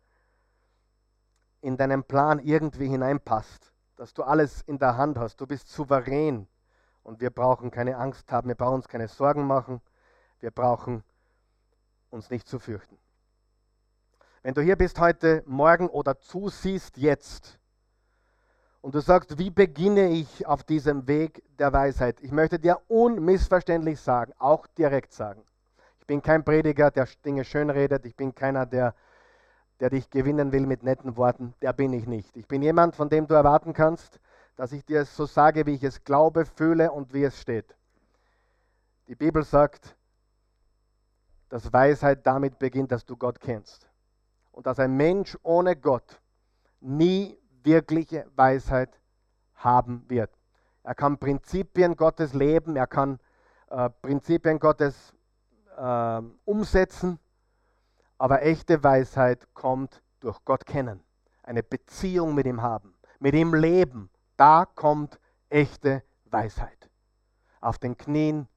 in 1.63 1.77
deinen 1.77 2.05
Plan 2.05 2.39
irgendwie 2.39 2.89
hineinpasst. 2.89 3.73
Dass 3.97 4.15
du 4.15 4.23
alles 4.23 4.63
in 4.63 4.79
der 4.79 4.97
Hand 4.97 5.19
hast. 5.19 5.41
Du 5.41 5.47
bist 5.47 5.69
souverän. 5.69 6.47
Und 7.03 7.21
wir 7.21 7.31
brauchen 7.31 7.71
keine 7.71 7.97
Angst 7.97 8.31
haben. 8.33 8.49
Wir 8.49 8.55
brauchen 8.55 8.77
uns 8.77 8.89
keine 8.89 9.09
Sorgen 9.09 9.47
machen. 9.47 9.81
Wir 10.41 10.51
brauchen 10.51 11.03
uns 12.11 12.31
nicht 12.31 12.49
zu 12.49 12.59
fürchten. 12.59 12.99
Wenn 14.43 14.55
du 14.55 14.63
hier 14.63 14.77
bist 14.77 14.99
heute 15.01 15.43
Morgen 15.47 15.89
oder 15.89 16.19
zusiehst 16.19 16.97
jetzt 16.97 17.60
und 18.81 18.95
du 18.95 19.01
sagst, 19.01 19.39
wie 19.39 19.51
beginne 19.51 20.09
ich 20.09 20.47
auf 20.47 20.65
diesem 20.65 21.07
Weg 21.07 21.43
der 21.59 21.73
Weisheit? 21.73 22.21
Ich 22.23 22.33
möchte 22.33 22.59
dir 22.59 22.81
unmissverständlich 22.89 24.01
sagen, 24.01 24.33
auch 24.39 24.67
direkt 24.67 25.13
sagen, 25.13 25.45
bin 26.11 26.23
kein 26.23 26.43
Prediger, 26.43 26.91
der 26.91 27.07
Dinge 27.25 27.45
schön 27.45 27.71
redet. 27.71 28.05
Ich 28.05 28.17
bin 28.17 28.35
keiner, 28.35 28.67
der, 28.67 28.97
der 29.79 29.91
dich 29.91 30.11
gewinnen 30.11 30.51
will 30.51 30.67
mit 30.67 30.83
netten 30.83 31.17
Worten. 31.17 31.55
Der 31.63 31.73
bin 31.73 31.93
ich 31.93 32.09
nicht. 32.09 32.37
Ich 32.37 32.49
bin 32.49 32.63
jemand, 32.63 32.97
von 32.97 33.09
dem 33.09 33.29
du 33.29 33.35
erwarten 33.35 33.75
kannst, 33.75 34.19
dass 34.57 34.73
ich 34.73 34.85
dir 34.85 35.03
es 35.03 35.15
so 35.15 35.25
sage, 35.25 35.67
wie 35.67 35.75
ich 35.75 35.85
es 35.85 36.03
glaube, 36.03 36.47
fühle 36.47 36.91
und 36.91 37.15
wie 37.15 37.23
es 37.23 37.41
steht. 37.41 37.77
Die 39.07 39.15
Bibel 39.15 39.45
sagt, 39.45 39.97
dass 41.49 41.73
Weisheit 41.73 42.27
damit 42.27 42.59
beginnt, 42.59 42.91
dass 42.91 43.07
du 43.07 43.17
Gott 43.17 43.39
kennst. 43.39 43.89
Und 44.51 44.67
dass 44.67 44.81
ein 44.81 44.97
Mensch 44.97 45.39
ohne 45.45 45.77
Gott 45.77 46.21
nie 46.81 47.39
wirkliche 47.63 48.27
Weisheit 48.37 49.01
haben 49.55 50.05
wird. 50.09 50.31
Er 50.83 50.95
kann 50.95 51.19
Prinzipien 51.19 51.97
Gottes 51.97 52.33
leben, 52.35 52.77
er 52.77 52.87
kann 52.87 53.19
äh, 53.71 53.91
Prinzipien 54.03 54.59
Gottes 54.59 55.15
äh, 55.77 56.23
umsetzen, 56.45 57.19
aber 58.19 58.43
echte 58.43 58.83
Weisheit 58.83 59.47
kommt 59.55 60.03
durch 60.21 60.45
Gott 60.45 60.67
kennen, 60.67 61.03
eine 61.43 61.63
Beziehung 61.63 62.35
mit 62.35 62.47
ihm 62.47 62.63
haben, 62.63 62.95
mit 63.19 63.35
ihm 63.35 63.55
leben. 63.55 64.11
Da 64.37 64.65
kommt 64.67 65.19
echte 65.49 66.03
Weisheit. 66.25 66.91
Auf 67.61 67.79
den 67.79 67.97
Knien, 67.97 68.49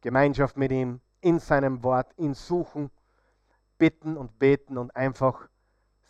Gemeinschaft 0.00 0.56
mit 0.56 0.70
ihm, 0.72 1.00
in 1.20 1.38
seinem 1.38 1.82
Wort, 1.82 2.12
ihn 2.16 2.34
suchen, 2.34 2.90
bitten 3.78 4.16
und 4.16 4.38
beten 4.38 4.76
und 4.78 4.94
einfach 4.94 5.48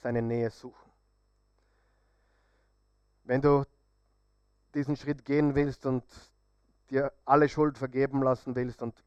seine 0.02 0.22
Nähe 0.22 0.50
suchen. 0.50 0.81
Wenn 3.24 3.40
du 3.40 3.64
diesen 4.74 4.96
Schritt 4.96 5.24
gehen 5.24 5.54
willst 5.54 5.86
und 5.86 6.04
dir 6.90 7.12
alle 7.24 7.48
Schuld 7.48 7.78
vergeben 7.78 8.22
lassen 8.22 8.54
willst 8.54 8.82
und 8.82 9.02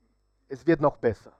es 0.47 0.65
wird 0.65 0.81
noch 0.81 0.97
besser. 0.97 1.33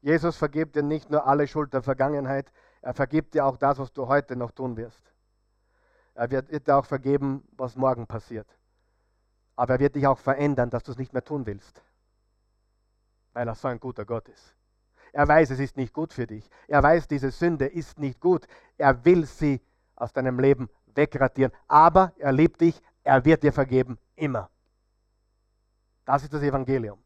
Jesus 0.00 0.36
vergibt 0.36 0.76
dir 0.76 0.82
nicht 0.82 1.10
nur 1.10 1.26
alle 1.26 1.46
Schuld 1.46 1.72
der 1.72 1.82
Vergangenheit, 1.82 2.52
er 2.80 2.94
vergibt 2.94 3.34
dir 3.34 3.44
auch 3.44 3.56
das, 3.56 3.78
was 3.78 3.92
du 3.92 4.06
heute 4.06 4.36
noch 4.36 4.52
tun 4.52 4.76
wirst. 4.76 5.02
Er 6.14 6.30
wird 6.30 6.66
dir 6.66 6.76
auch 6.76 6.86
vergeben, 6.86 7.46
was 7.56 7.76
morgen 7.76 8.06
passiert. 8.06 8.46
Aber 9.56 9.74
er 9.74 9.80
wird 9.80 9.96
dich 9.96 10.06
auch 10.06 10.18
verändern, 10.18 10.70
dass 10.70 10.84
du 10.84 10.92
es 10.92 10.98
nicht 10.98 11.12
mehr 11.12 11.24
tun 11.24 11.46
willst. 11.46 11.82
Weil 13.32 13.48
er 13.48 13.54
so 13.54 13.68
ein 13.68 13.80
guter 13.80 14.04
Gott 14.04 14.28
ist. 14.28 14.54
Er 15.12 15.26
weiß, 15.26 15.50
es 15.50 15.58
ist 15.58 15.76
nicht 15.76 15.92
gut 15.92 16.12
für 16.12 16.26
dich. 16.26 16.48
Er 16.68 16.82
weiß, 16.82 17.08
diese 17.08 17.30
Sünde 17.30 17.66
ist 17.66 17.98
nicht 17.98 18.20
gut. 18.20 18.46
Er 18.76 19.04
will 19.04 19.26
sie 19.26 19.60
aus 19.94 20.12
deinem 20.12 20.38
Leben 20.38 20.68
wegradieren. 20.96 21.52
Aber 21.68 22.12
er 22.18 22.32
liebt 22.32 22.60
dich, 22.60 22.80
er 23.04 23.24
wird 23.24 23.42
dir 23.42 23.52
vergeben, 23.52 23.98
immer. 24.16 24.50
Das 26.04 26.22
ist 26.22 26.32
das 26.32 26.42
Evangelium. 26.42 26.98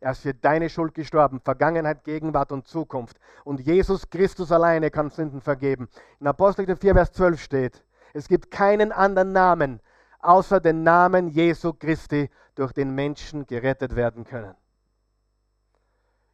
Er 0.00 0.12
ist 0.12 0.20
für 0.20 0.34
deine 0.34 0.70
Schuld 0.70 0.94
gestorben, 0.94 1.40
Vergangenheit, 1.40 2.04
Gegenwart 2.04 2.52
und 2.52 2.68
Zukunft. 2.68 3.18
Und 3.44 3.60
Jesus 3.60 4.08
Christus 4.08 4.52
alleine 4.52 4.90
kann 4.90 5.10
Sünden 5.10 5.40
vergeben. 5.40 5.88
In 6.20 6.26
Apostel 6.26 6.66
4, 6.76 6.94
Vers 6.94 7.12
12 7.12 7.40
steht, 7.40 7.84
es 8.12 8.28
gibt 8.28 8.50
keinen 8.50 8.92
anderen 8.92 9.32
Namen, 9.32 9.80
außer 10.20 10.60
den 10.60 10.82
Namen 10.82 11.28
Jesu 11.28 11.72
Christi, 11.72 12.30
durch 12.54 12.72
den 12.72 12.94
Menschen 12.94 13.46
gerettet 13.46 13.94
werden 13.94 14.24
können. 14.24 14.54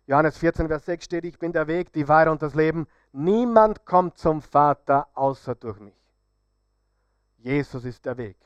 Johannes 0.07 0.37
14, 0.39 0.69
Vers 0.69 0.85
6 0.87 1.05
steht, 1.05 1.25
ich 1.25 1.39
bin 1.39 1.53
der 1.53 1.67
Weg, 1.67 1.93
die 1.93 2.09
Wahrheit 2.09 2.29
und 2.29 2.43
das 2.43 2.55
Leben. 2.55 2.87
Niemand 3.13 3.87
kommt 3.87 4.19
zum 4.19 4.43
Vater 4.43 5.09
außer 5.15 5.55
durch 5.55 5.81
mich. 5.81 6.04
Jesus 7.45 7.85
ist 7.85 8.03
der 8.07 8.17
Weg. 8.17 8.39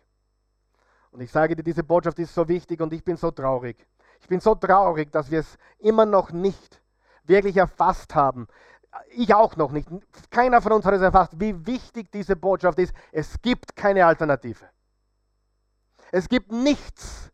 Und 1.13 1.21
ich 1.21 1.31
sage 1.31 1.55
dir, 1.55 1.63
diese 1.63 1.85
Botschaft 1.85 2.19
ist 2.19 2.35
so 2.35 2.47
wichtig 2.49 2.81
und 2.81 2.93
ich 2.93 3.05
bin 3.05 3.17
so 3.17 3.31
traurig. 3.31 3.87
Ich 4.21 4.27
bin 4.27 4.41
so 4.41 4.57
traurig, 4.57 5.13
dass 5.13 5.31
wir 5.31 5.39
es 5.39 5.57
immer 5.79 6.05
noch 6.05 6.33
nicht 6.33 6.83
wirklich 7.23 7.57
erfasst 7.57 8.17
haben. 8.17 8.49
Ich 9.11 9.33
auch 9.33 9.55
noch 9.55 9.71
nicht. 9.71 9.89
Keiner 10.31 10.61
von 10.61 10.73
uns 10.73 10.85
hat 10.85 10.95
es 10.95 11.01
erfasst, 11.01 11.39
wie 11.39 11.65
wichtig 11.65 12.11
diese 12.11 12.35
Botschaft 12.35 12.81
ist. 12.81 12.93
Es 13.13 13.41
gibt 13.41 13.77
keine 13.77 14.05
Alternative. 14.05 14.69
Es 16.11 16.29
gibt 16.29 16.51
nichts, 16.51 17.31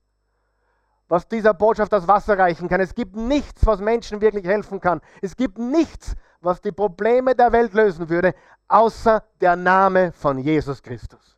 was 1.09 1.27
dieser 1.27 1.55
Botschaft 1.55 1.95
das 1.95 2.07
Wasser 2.07 2.39
reichen 2.39 2.69
kann. 2.69 2.83
Es 2.83 2.95
gibt 2.95 3.17
nichts, 3.17 3.65
was 3.65 3.81
Menschen 3.81 4.21
wirklich 4.21 4.45
helfen 4.45 4.81
kann. 4.81 5.01
Es 5.23 5.35
gibt 5.35 5.57
nichts, 5.57 6.15
was 6.41 6.61
die 6.61 6.73
Probleme 6.73 7.35
der 7.35 7.53
Welt 7.53 7.73
lösen 7.73 8.11
würde, 8.11 8.35
außer 8.69 9.25
der 9.41 9.57
Name 9.57 10.13
von 10.13 10.39
Jesus 10.39 10.83
Christus. 10.83 11.35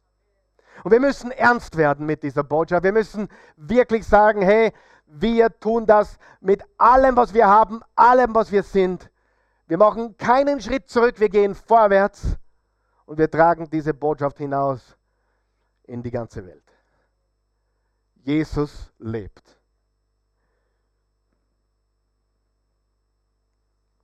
Und 0.85 0.93
wir 0.93 1.01
müssen 1.01 1.31
ernst 1.31 1.77
werden 1.77 2.07
mit 2.07 2.23
dieser 2.23 2.45
Botschaft. 2.45 2.85
Wir 2.85 2.93
müssen 2.93 3.29
wirklich 3.57 4.07
sagen, 4.07 4.43
hey, 4.43 4.73
wir 5.07 5.49
tun 5.61 5.87
das 5.87 6.19
mit 6.41 6.63
allem, 6.79 7.17
was 7.17 7.33
wir 7.33 7.47
haben, 7.47 7.81
allem, 7.95 8.35
was 8.35 8.51
wir 8.53 8.63
sind. 8.63 9.11
Wir 9.67 9.79
machen 9.79 10.17
keinen 10.17 10.61
Schritt 10.61 10.89
zurück, 10.89 11.19
wir 11.19 11.29
gehen 11.29 11.55
vorwärts 11.55 12.37
und 13.05 13.19
wir 13.19 13.31
tragen 13.31 13.69
diese 13.71 13.95
Botschaft 13.95 14.39
hinaus 14.39 14.97
in 15.85 16.03
die 16.03 16.11
ganze 16.11 16.45
Welt. 16.47 16.63
Jesus 18.23 18.93
lebt. 18.99 19.57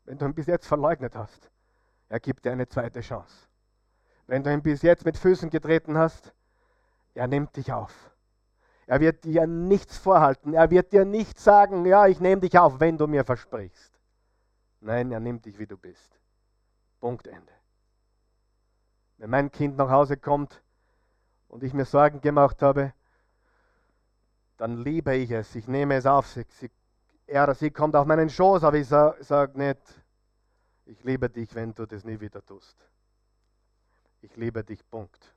Wenn 0.04 0.18
du 0.18 0.26
ihn 0.26 0.34
bis 0.34 0.46
jetzt 0.46 0.66
verleugnet 0.66 1.14
hast, 1.16 1.50
er 2.08 2.20
gibt 2.20 2.44
dir 2.44 2.52
eine 2.52 2.68
zweite 2.68 3.00
Chance. 3.00 3.48
Wenn 4.26 4.42
du 4.42 4.52
ihn 4.52 4.62
bis 4.62 4.82
jetzt 4.82 5.04
mit 5.04 5.16
Füßen 5.16 5.50
getreten 5.50 5.96
hast, 5.96 6.32
er 7.14 7.26
nimmt 7.26 7.56
dich 7.56 7.72
auf. 7.72 8.10
Er 8.86 9.00
wird 9.00 9.24
dir 9.24 9.46
nichts 9.46 9.98
vorhalten. 9.98 10.54
Er 10.54 10.70
wird 10.70 10.92
dir 10.92 11.04
nicht 11.04 11.38
sagen, 11.38 11.86
ja, 11.86 12.06
ich 12.06 12.20
nehme 12.20 12.40
dich 12.40 12.58
auf, 12.58 12.80
wenn 12.80 12.98
du 12.98 13.06
mir 13.06 13.24
versprichst. 13.24 13.92
Nein, 14.80 15.12
er 15.12 15.20
nimmt 15.20 15.44
dich, 15.44 15.58
wie 15.58 15.66
du 15.66 15.76
bist. 15.76 16.18
Punkt 17.00 17.26
Ende. 17.26 17.52
Wenn 19.18 19.30
mein 19.30 19.50
Kind 19.52 19.76
nach 19.76 19.88
Hause 19.88 20.16
kommt 20.16 20.62
und 21.48 21.62
ich 21.62 21.72
mir 21.72 21.84
Sorgen 21.84 22.20
gemacht 22.20 22.60
habe, 22.62 22.92
dann 24.56 24.78
liebe 24.78 25.14
ich 25.14 25.30
es. 25.30 25.54
Ich 25.54 25.68
nehme 25.68 25.94
es 25.94 26.06
auf. 26.06 26.26
Sie, 26.26 26.44
sie, 26.48 26.70
er 27.26 27.44
oder 27.44 27.54
sie 27.54 27.70
kommt 27.70 27.94
auf 27.94 28.06
meinen 28.06 28.30
Schoß, 28.30 28.64
aber 28.64 28.76
ich 28.76 28.88
sage 28.88 29.22
sag 29.22 29.56
nicht, 29.56 29.80
ich 30.86 31.02
liebe 31.04 31.30
dich, 31.30 31.54
wenn 31.54 31.72
du 31.74 31.86
das 31.86 32.04
nie 32.04 32.20
wieder 32.20 32.44
tust. 32.44 32.76
Ich 34.20 34.36
liebe 34.36 34.62
dich, 34.64 34.88
Punkt. 34.90 35.34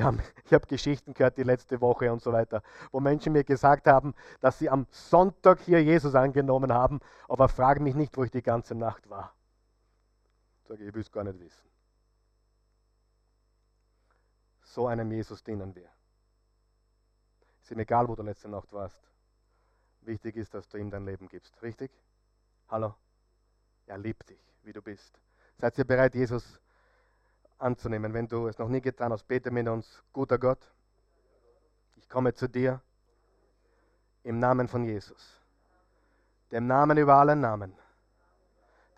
Haben, 0.00 0.20
ich 0.44 0.52
habe 0.54 0.66
Geschichten 0.66 1.14
gehört 1.14 1.36
die 1.36 1.42
letzte 1.42 1.80
Woche 1.80 2.10
und 2.12 2.22
so 2.22 2.32
weiter, 2.32 2.62
wo 2.90 3.00
Menschen 3.00 3.32
mir 3.32 3.44
gesagt 3.44 3.86
haben, 3.86 4.14
dass 4.40 4.58
sie 4.58 4.70
am 4.70 4.86
Sonntag 4.90 5.60
hier 5.60 5.82
Jesus 5.82 6.14
angenommen 6.14 6.72
haben, 6.72 7.00
aber 7.28 7.48
fragen 7.48 7.84
mich 7.84 7.94
nicht, 7.94 8.16
wo 8.16 8.24
ich 8.24 8.30
die 8.30 8.42
ganze 8.42 8.74
Nacht 8.74 9.10
war. 9.10 9.34
Ich 10.62 10.68
sage, 10.68 10.84
ich 10.84 10.94
will 10.94 11.02
es 11.02 11.12
gar 11.12 11.24
nicht 11.24 11.38
wissen. 11.40 11.68
So 14.62 14.86
einem 14.86 15.12
Jesus 15.12 15.44
dienen 15.44 15.74
wir. 15.74 15.90
Ist 17.60 17.70
ihm 17.70 17.80
egal, 17.80 18.08
wo 18.08 18.14
du 18.14 18.22
letzte 18.22 18.48
Nacht 18.48 18.72
warst. 18.72 18.98
Wichtig 20.00 20.36
ist, 20.36 20.54
dass 20.54 20.68
du 20.68 20.78
ihm 20.78 20.90
dein 20.90 21.04
Leben 21.04 21.28
gibst. 21.28 21.60
Richtig? 21.62 21.90
Hallo? 22.68 22.94
Er 23.86 23.98
liebt 23.98 24.30
dich, 24.30 24.40
wie 24.62 24.72
du 24.72 24.80
bist. 24.80 25.20
Seid 25.58 25.76
ihr 25.76 25.84
bereit, 25.84 26.14
Jesus 26.14 26.61
anzunehmen. 27.62 28.12
Wenn 28.12 28.28
du 28.28 28.46
es 28.48 28.58
noch 28.58 28.68
nie 28.68 28.80
getan 28.80 29.12
hast, 29.12 29.26
bete 29.26 29.50
mit 29.50 29.68
uns, 29.68 30.02
guter 30.12 30.38
Gott, 30.38 30.60
ich 31.96 32.08
komme 32.08 32.34
zu 32.34 32.48
dir 32.48 32.80
im 34.24 34.38
Namen 34.38 34.68
von 34.68 34.84
Jesus, 34.84 35.38
dem 36.50 36.66
Namen 36.66 36.98
über 36.98 37.14
alle 37.14 37.36
Namen, 37.36 37.74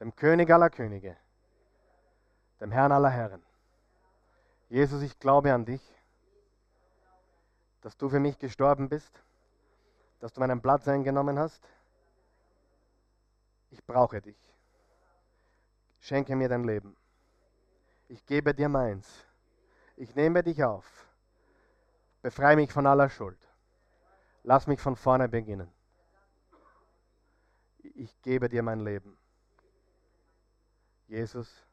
dem 0.00 0.14
König 0.16 0.50
aller 0.50 0.70
Könige, 0.70 1.16
dem 2.60 2.72
Herrn 2.72 2.92
aller 2.92 3.10
Herren. 3.10 3.42
Jesus, 4.68 5.02
ich 5.02 5.18
glaube 5.18 5.52
an 5.52 5.64
dich, 5.64 5.82
dass 7.82 7.96
du 7.96 8.08
für 8.08 8.18
mich 8.18 8.38
gestorben 8.38 8.88
bist, 8.88 9.22
dass 10.20 10.32
du 10.32 10.40
meinen 10.40 10.60
Platz 10.60 10.88
eingenommen 10.88 11.38
hast. 11.38 11.62
Ich 13.70 13.84
brauche 13.84 14.22
dich. 14.22 14.38
Schenke 16.00 16.34
mir 16.34 16.48
dein 16.48 16.64
Leben. 16.64 16.96
Ich 18.08 18.24
gebe 18.26 18.54
dir 18.54 18.68
meins. 18.68 19.24
Ich 19.96 20.14
nehme 20.14 20.42
dich 20.42 20.62
auf. 20.62 21.06
Befreie 22.22 22.56
mich 22.56 22.72
von 22.72 22.86
aller 22.86 23.08
Schuld. 23.08 23.38
Lass 24.42 24.66
mich 24.66 24.80
von 24.80 24.96
vorne 24.96 25.28
beginnen. 25.28 25.72
Ich 27.94 28.20
gebe 28.22 28.48
dir 28.48 28.62
mein 28.62 28.80
Leben. 28.80 29.16
Jesus, 31.06 31.66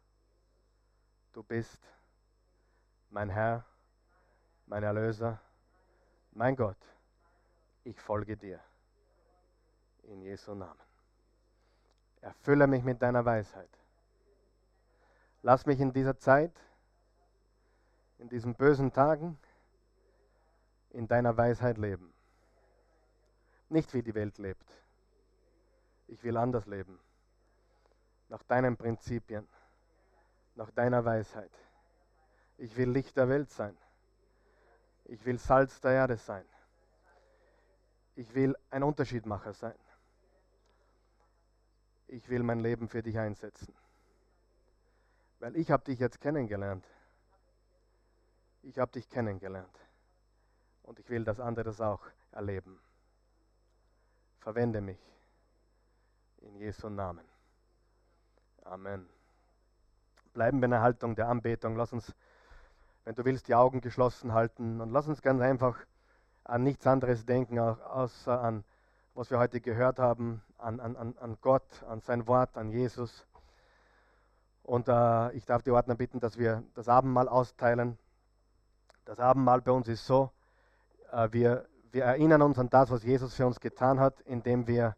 du 1.33 1.43
bist 1.43 1.79
mein 3.09 3.29
Herr, 3.29 3.65
mein 4.67 4.83
Erlöser, 4.83 5.41
mein 6.31 6.55
Gott. 6.55 6.77
Ich 7.83 7.99
folge 7.99 8.37
dir. 8.37 8.59
In 10.03 10.21
Jesu 10.21 10.53
Namen. 10.53 10.79
Erfülle 12.21 12.67
mich 12.67 12.83
mit 12.83 13.01
deiner 13.01 13.23
Weisheit. 13.23 13.80
Lass 15.43 15.65
mich 15.65 15.79
in 15.79 15.91
dieser 15.91 16.17
Zeit, 16.17 16.53
in 18.19 18.29
diesen 18.29 18.55
bösen 18.55 18.93
Tagen, 18.93 19.39
in 20.91 21.07
deiner 21.07 21.35
Weisheit 21.35 21.77
leben. 21.77 22.13
Nicht 23.69 23.93
wie 23.93 24.03
die 24.03 24.13
Welt 24.13 24.37
lebt. 24.37 24.69
Ich 26.07 26.23
will 26.23 26.37
anders 26.37 26.65
leben. 26.67 26.99
Nach 28.27 28.43
deinen 28.43 28.77
Prinzipien. 28.77 29.47
Nach 30.55 30.69
deiner 30.71 31.03
Weisheit. 31.05 31.51
Ich 32.57 32.75
will 32.75 32.89
Licht 32.89 33.17
der 33.17 33.29
Welt 33.29 33.49
sein. 33.49 33.75
Ich 35.05 35.25
will 35.25 35.39
Salz 35.39 35.81
der 35.81 35.91
Erde 35.91 36.17
sein. 36.17 36.45
Ich 38.15 38.35
will 38.35 38.55
ein 38.69 38.83
Unterschiedmacher 38.83 39.53
sein. 39.53 39.77
Ich 42.07 42.29
will 42.29 42.43
mein 42.43 42.59
Leben 42.59 42.89
für 42.89 43.01
dich 43.01 43.17
einsetzen. 43.17 43.73
Weil 45.41 45.55
ich 45.55 45.71
habe 45.71 45.83
dich 45.83 45.99
jetzt 45.99 46.21
kennengelernt. 46.21 46.85
Ich 48.61 48.77
habe 48.77 48.91
dich 48.91 49.09
kennengelernt. 49.09 49.75
Und 50.83 50.99
ich 50.99 51.09
will, 51.09 51.23
dass 51.23 51.39
andere 51.39 51.65
das 51.65 51.81
auch 51.81 52.01
erleben. 52.31 52.79
Verwende 54.37 54.81
mich. 54.81 54.99
In 56.41 56.57
Jesu 56.57 56.89
Namen. 56.89 57.25
Amen. 58.65 59.09
Bleiben 60.33 60.59
wir 60.59 60.65
in 60.65 60.71
der 60.71 60.83
Haltung 60.83 61.15
der 61.15 61.27
Anbetung. 61.27 61.75
Lass 61.75 61.91
uns, 61.91 62.13
wenn 63.03 63.15
du 63.15 63.25
willst, 63.25 63.47
die 63.47 63.55
Augen 63.55 63.81
geschlossen 63.81 64.33
halten 64.33 64.79
und 64.79 64.91
lass 64.91 65.07
uns 65.07 65.23
ganz 65.23 65.41
einfach 65.41 65.75
an 66.43 66.61
nichts 66.61 66.85
anderes 66.85 67.25
denken, 67.25 67.57
außer 67.57 68.39
an, 68.39 68.63
was 69.15 69.31
wir 69.31 69.39
heute 69.39 69.59
gehört 69.59 69.97
haben, 69.97 70.43
an, 70.59 70.79
an, 70.79 71.17
an 71.17 71.37
Gott, 71.41 71.83
an 71.87 72.01
sein 72.01 72.27
Wort, 72.27 72.57
an 72.57 72.69
Jesus. 72.69 73.25
Und 74.63 74.87
äh, 74.87 75.31
ich 75.31 75.45
darf 75.45 75.63
die 75.63 75.71
Ordner 75.71 75.95
bitten, 75.95 76.19
dass 76.19 76.37
wir 76.37 76.63
das 76.75 76.87
Abendmahl 76.87 77.27
austeilen. 77.27 77.97
Das 79.05 79.19
Abendmahl 79.19 79.61
bei 79.61 79.71
uns 79.71 79.87
ist 79.87 80.05
so, 80.05 80.31
äh, 81.11 81.29
wir, 81.31 81.67
wir 81.91 82.03
erinnern 82.05 82.41
uns 82.41 82.59
an 82.59 82.69
das, 82.69 82.91
was 82.91 83.03
Jesus 83.03 83.33
für 83.33 83.45
uns 83.45 83.59
getan 83.59 83.99
hat, 83.99 84.21
indem 84.21 84.67
wir 84.67 84.95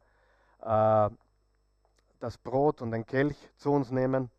äh, 0.62 1.10
das 2.20 2.38
Brot 2.38 2.82
und 2.82 2.92
den 2.92 3.06
Kelch 3.06 3.38
zu 3.58 3.72
uns 3.72 3.92
nehmen. 3.92 4.30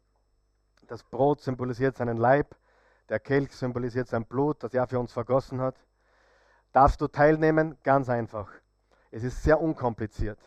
Das 0.89 1.03
Brot 1.03 1.41
symbolisiert 1.41 1.97
seinen 1.97 2.17
Leib, 2.17 2.55
der 3.09 3.21
Kelch 3.21 3.53
symbolisiert 3.53 4.09
sein 4.09 4.25
Blut, 4.25 4.63
das 4.63 4.73
er 4.75 4.87
für 4.87 4.99
uns 4.99 5.13
vergossen 5.13 5.61
hat. 5.61 5.77
Darfst 6.73 7.01
du 7.01 7.09
teilnehmen? 7.09 7.79
Ganz 7.83 8.09
einfach. 8.09 8.51
Es 9.11 9.23
ist 9.23 9.43
sehr 9.43 9.61
unkompliziert. 9.61 10.39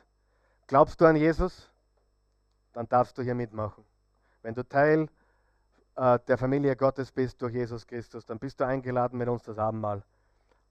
Glaubst 0.67 0.99
du 0.99 1.05
an 1.05 1.15
Jesus? 1.15 1.71
Dann 2.73 2.87
darfst 2.89 3.17
du 3.17 3.21
hier 3.21 3.35
mitmachen. 3.35 3.83
Wenn 4.47 4.55
du 4.55 4.63
Teil 4.63 5.09
äh, 5.97 6.19
der 6.25 6.37
Familie 6.37 6.77
Gottes 6.77 7.11
bist 7.11 7.41
durch 7.41 7.53
Jesus 7.53 7.85
Christus, 7.85 8.25
dann 8.25 8.39
bist 8.39 8.57
du 8.61 8.65
eingeladen, 8.65 9.17
mit 9.17 9.27
uns 9.27 9.43
das 9.43 9.57
Abendmahl 9.57 10.03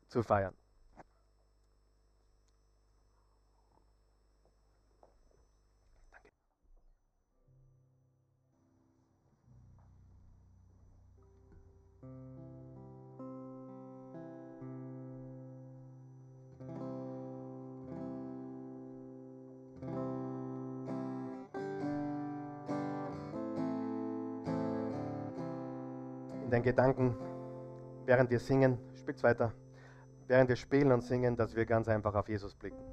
zu 0.09 0.23
feiern. 0.23 0.55
In 26.47 26.53
den 26.53 26.63
Gedanken, 26.63 27.17
während 28.05 28.31
wir 28.31 28.39
singen, 28.39 28.79
spielt 28.95 29.21
weiter, 29.25 29.53
während 30.29 30.49
wir 30.49 30.55
spielen 30.55 30.93
und 30.93 31.03
singen, 31.03 31.37
dass 31.37 31.57
wir 31.57 31.67
ganz 31.67 31.89
einfach 31.89 32.15
auf 32.15 32.29
Jesus 32.29 32.55
blicken. 32.55 32.86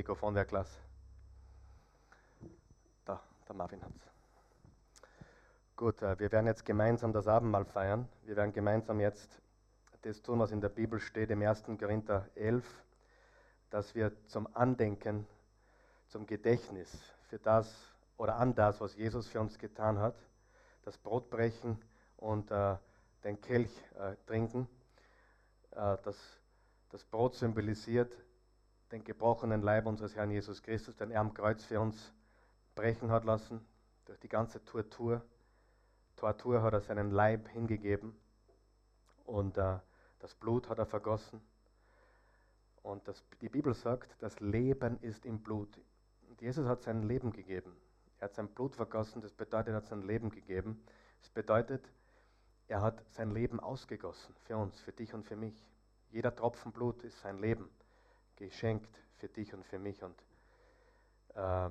Mikrofon 0.00 0.34
wäre 0.34 0.46
klasse. 0.46 0.80
Da, 3.04 3.20
der 3.46 3.54
Marvin 3.54 3.82
hat's. 3.82 4.10
Gut, 5.76 6.00
äh, 6.00 6.18
wir 6.18 6.32
werden 6.32 6.46
jetzt 6.46 6.64
gemeinsam 6.64 7.12
das 7.12 7.28
Abendmahl 7.28 7.66
feiern. 7.66 8.08
Wir 8.22 8.34
werden 8.34 8.54
gemeinsam 8.54 8.98
jetzt 8.98 9.42
das 10.00 10.22
tun, 10.22 10.38
was 10.38 10.52
in 10.52 10.62
der 10.62 10.70
Bibel 10.70 10.98
steht, 11.00 11.30
im 11.30 11.42
1. 11.42 11.64
Korinther 11.78 12.26
11, 12.34 12.64
dass 13.68 13.94
wir 13.94 14.10
zum 14.26 14.48
Andenken, 14.56 15.26
zum 16.08 16.24
Gedächtnis 16.24 16.90
für 17.28 17.38
das 17.38 17.70
oder 18.16 18.36
an 18.36 18.54
das, 18.54 18.80
was 18.80 18.96
Jesus 18.96 19.28
für 19.28 19.42
uns 19.42 19.58
getan 19.58 19.98
hat, 19.98 20.16
das 20.84 20.96
Brot 20.96 21.28
brechen 21.28 21.78
und 22.16 22.50
äh, 22.50 22.76
den 23.22 23.38
Kelch 23.42 23.84
äh, 23.98 24.16
trinken. 24.24 24.66
Äh, 25.72 25.98
das, 26.02 26.16
das 26.88 27.04
Brot 27.04 27.34
symbolisiert 27.34 28.16
den 28.92 29.04
gebrochenen 29.04 29.62
Leib 29.62 29.86
unseres 29.86 30.16
Herrn 30.16 30.30
Jesus 30.30 30.62
Christus, 30.62 30.96
den 30.96 31.10
er 31.10 31.20
am 31.20 31.32
Kreuz 31.32 31.64
für 31.64 31.80
uns 31.80 32.12
brechen 32.74 33.10
hat 33.10 33.24
lassen, 33.24 33.64
durch 34.06 34.18
die 34.18 34.28
ganze 34.28 34.64
Tortur. 34.64 35.22
Tortur 36.16 36.62
hat 36.62 36.72
er 36.72 36.80
seinen 36.80 37.10
Leib 37.10 37.48
hingegeben 37.48 38.14
und 39.24 39.56
äh, 39.58 39.78
das 40.18 40.34
Blut 40.34 40.68
hat 40.68 40.78
er 40.78 40.86
vergossen. 40.86 41.40
Und 42.82 43.06
das, 43.06 43.24
die 43.40 43.48
Bibel 43.48 43.74
sagt, 43.74 44.16
das 44.20 44.40
Leben 44.40 44.98
ist 45.00 45.24
im 45.24 45.40
Blut. 45.40 45.80
Und 46.28 46.40
Jesus 46.40 46.66
hat 46.66 46.82
sein 46.82 47.02
Leben 47.02 47.32
gegeben. 47.32 47.76
Er 48.18 48.24
hat 48.24 48.34
sein 48.34 48.48
Blut 48.48 48.74
vergossen, 48.74 49.22
das 49.22 49.32
bedeutet, 49.32 49.68
er 49.68 49.76
hat 49.76 49.86
sein 49.86 50.02
Leben 50.02 50.30
gegeben. 50.30 50.82
Das 51.20 51.30
bedeutet, 51.30 51.90
er 52.68 52.82
hat 52.82 53.02
sein 53.10 53.30
Leben 53.30 53.60
ausgegossen 53.60 54.34
für 54.46 54.56
uns, 54.56 54.80
für 54.80 54.92
dich 54.92 55.14
und 55.14 55.24
für 55.24 55.36
mich. 55.36 55.54
Jeder 56.10 56.34
Tropfen 56.34 56.72
Blut 56.72 57.02
ist 57.02 57.20
sein 57.20 57.38
Leben 57.38 57.70
geschenkt 58.40 58.90
für 59.16 59.28
dich 59.28 59.52
und 59.54 59.64
für 59.64 59.78
mich. 59.78 60.02
Und 60.02 60.18
äh, 61.34 61.70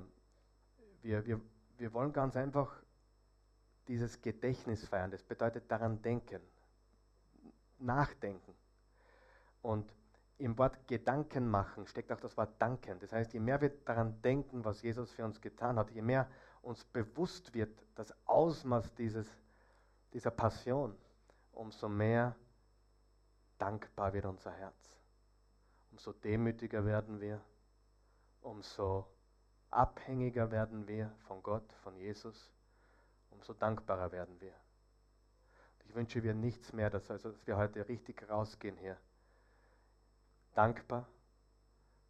wir, 1.01 1.25
wir, 1.25 1.41
wir 1.77 1.93
wollen 1.93 2.13
ganz 2.13 2.37
einfach 2.37 2.71
dieses 3.87 4.21
Gedächtnis 4.21 4.87
feiern. 4.87 5.11
Das 5.11 5.23
bedeutet 5.23 5.69
daran 5.69 6.01
denken, 6.01 6.41
nachdenken. 7.79 8.53
Und 9.61 9.91
im 10.37 10.57
Wort 10.57 10.87
Gedanken 10.87 11.49
machen 11.49 11.85
steckt 11.87 12.11
auch 12.11 12.19
das 12.19 12.37
Wort 12.37 12.61
danken. 12.61 12.99
Das 12.99 13.11
heißt, 13.11 13.33
je 13.33 13.39
mehr 13.39 13.59
wir 13.59 13.69
daran 13.69 14.21
denken, 14.21 14.63
was 14.63 14.81
Jesus 14.81 15.11
für 15.11 15.25
uns 15.25 15.41
getan 15.41 15.77
hat, 15.77 15.91
je 15.91 16.01
mehr 16.01 16.29
uns 16.61 16.85
bewusst 16.85 17.53
wird 17.53 17.83
das 17.95 18.13
Ausmaß 18.25 18.93
dieses, 18.95 19.27
dieser 20.13 20.31
Passion, 20.31 20.95
umso 21.51 21.89
mehr 21.89 22.35
dankbar 23.57 24.13
wird 24.13 24.25
unser 24.25 24.51
Herz. 24.51 24.98
Umso 25.91 26.13
demütiger 26.13 26.85
werden 26.85 27.19
wir, 27.19 27.41
umso 28.41 29.07
abhängiger 29.69 30.51
werden 30.51 30.87
wir 30.87 31.11
von 31.27 31.43
Gott, 31.43 31.71
von 31.83 31.95
Jesus, 31.97 32.51
umso 33.31 33.53
dankbarer 33.53 34.11
werden 34.11 34.39
wir. 34.39 34.53
Ich 35.85 35.95
wünsche 35.95 36.21
mir 36.21 36.35
nichts 36.35 36.71
mehr, 36.71 36.89
dass, 36.89 37.09
also, 37.09 37.31
dass 37.31 37.47
wir 37.47 37.57
heute 37.57 37.87
richtig 37.87 38.29
rausgehen 38.29 38.77
hier. 38.77 38.97
Dankbar 40.53 41.07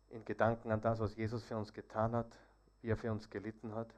in 0.10 0.26
Gedanken 0.26 0.72
an 0.72 0.82
das, 0.82 1.00
was 1.00 1.16
Jesus 1.16 1.44
für 1.44 1.56
uns 1.56 1.74
getan 1.74 2.14
hat, 2.14 2.38
wie 2.82 2.90
er 2.90 2.98
für 2.98 3.12
uns 3.12 3.30
gelitten 3.30 3.74
hat. 3.74 3.94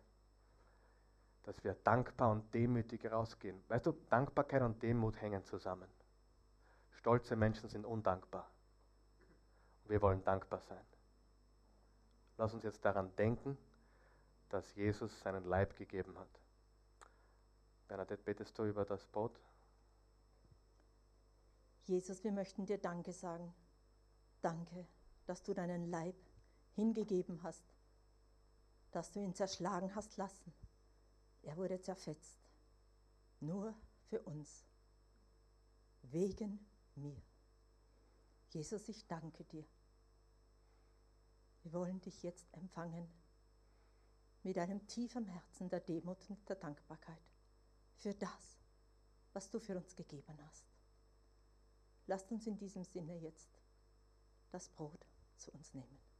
Dass 1.43 1.63
wir 1.63 1.73
dankbar 1.83 2.31
und 2.31 2.53
demütig 2.53 3.11
rausgehen. 3.11 3.59
Weißt 3.69 3.87
du, 3.87 3.93
Dankbarkeit 4.09 4.61
und 4.61 4.83
Demut 4.83 5.19
hängen 5.19 5.43
zusammen. 5.45 5.87
Stolze 6.91 7.35
Menschen 7.35 7.67
sind 7.67 7.83
undankbar. 7.83 8.50
Wir 9.91 10.01
wollen 10.01 10.23
dankbar 10.23 10.61
sein. 10.61 10.85
Lass 12.37 12.53
uns 12.53 12.63
jetzt 12.63 12.85
daran 12.85 13.13
denken, 13.17 13.57
dass 14.47 14.73
Jesus 14.75 15.19
seinen 15.19 15.43
Leib 15.43 15.75
gegeben 15.75 16.17
hat. 16.17 16.29
Bernadette, 17.89 18.23
betest 18.23 18.57
du 18.57 18.63
über 18.63 18.85
das 18.85 19.05
Brot? 19.07 19.37
Jesus, 21.83 22.23
wir 22.23 22.31
möchten 22.31 22.65
dir 22.65 22.77
Danke 22.77 23.11
sagen. 23.11 23.53
Danke, 24.41 24.87
dass 25.25 25.43
du 25.43 25.53
deinen 25.53 25.91
Leib 25.91 26.15
hingegeben 26.75 27.43
hast, 27.43 27.75
dass 28.91 29.11
du 29.11 29.19
ihn 29.19 29.35
zerschlagen 29.35 29.93
hast 29.93 30.15
lassen. 30.15 30.53
Er 31.41 31.57
wurde 31.57 31.81
zerfetzt, 31.81 32.39
nur 33.41 33.75
für 34.05 34.21
uns, 34.21 34.63
wegen 36.03 36.65
mir. 36.95 37.21
Jesus, 38.51 38.87
ich 38.87 39.05
danke 39.05 39.43
dir. 39.43 39.65
Wir 41.63 41.73
wollen 41.73 42.01
dich 42.01 42.23
jetzt 42.23 42.51
empfangen 42.53 43.07
mit 44.43 44.57
einem 44.57 44.85
tiefen 44.87 45.25
Herzen 45.25 45.69
der 45.69 45.79
Demut 45.79 46.17
und 46.29 46.49
der 46.49 46.55
Dankbarkeit 46.55 47.21
für 47.95 48.13
das, 48.13 48.57
was 49.33 49.49
du 49.49 49.59
für 49.59 49.77
uns 49.77 49.95
gegeben 49.95 50.37
hast. 50.47 50.65
Lasst 52.07 52.31
uns 52.31 52.47
in 52.47 52.57
diesem 52.57 52.83
Sinne 52.83 53.15
jetzt 53.17 53.59
das 54.49 54.69
Brot 54.69 55.05
zu 55.37 55.51
uns 55.51 55.73
nehmen. 55.73 56.10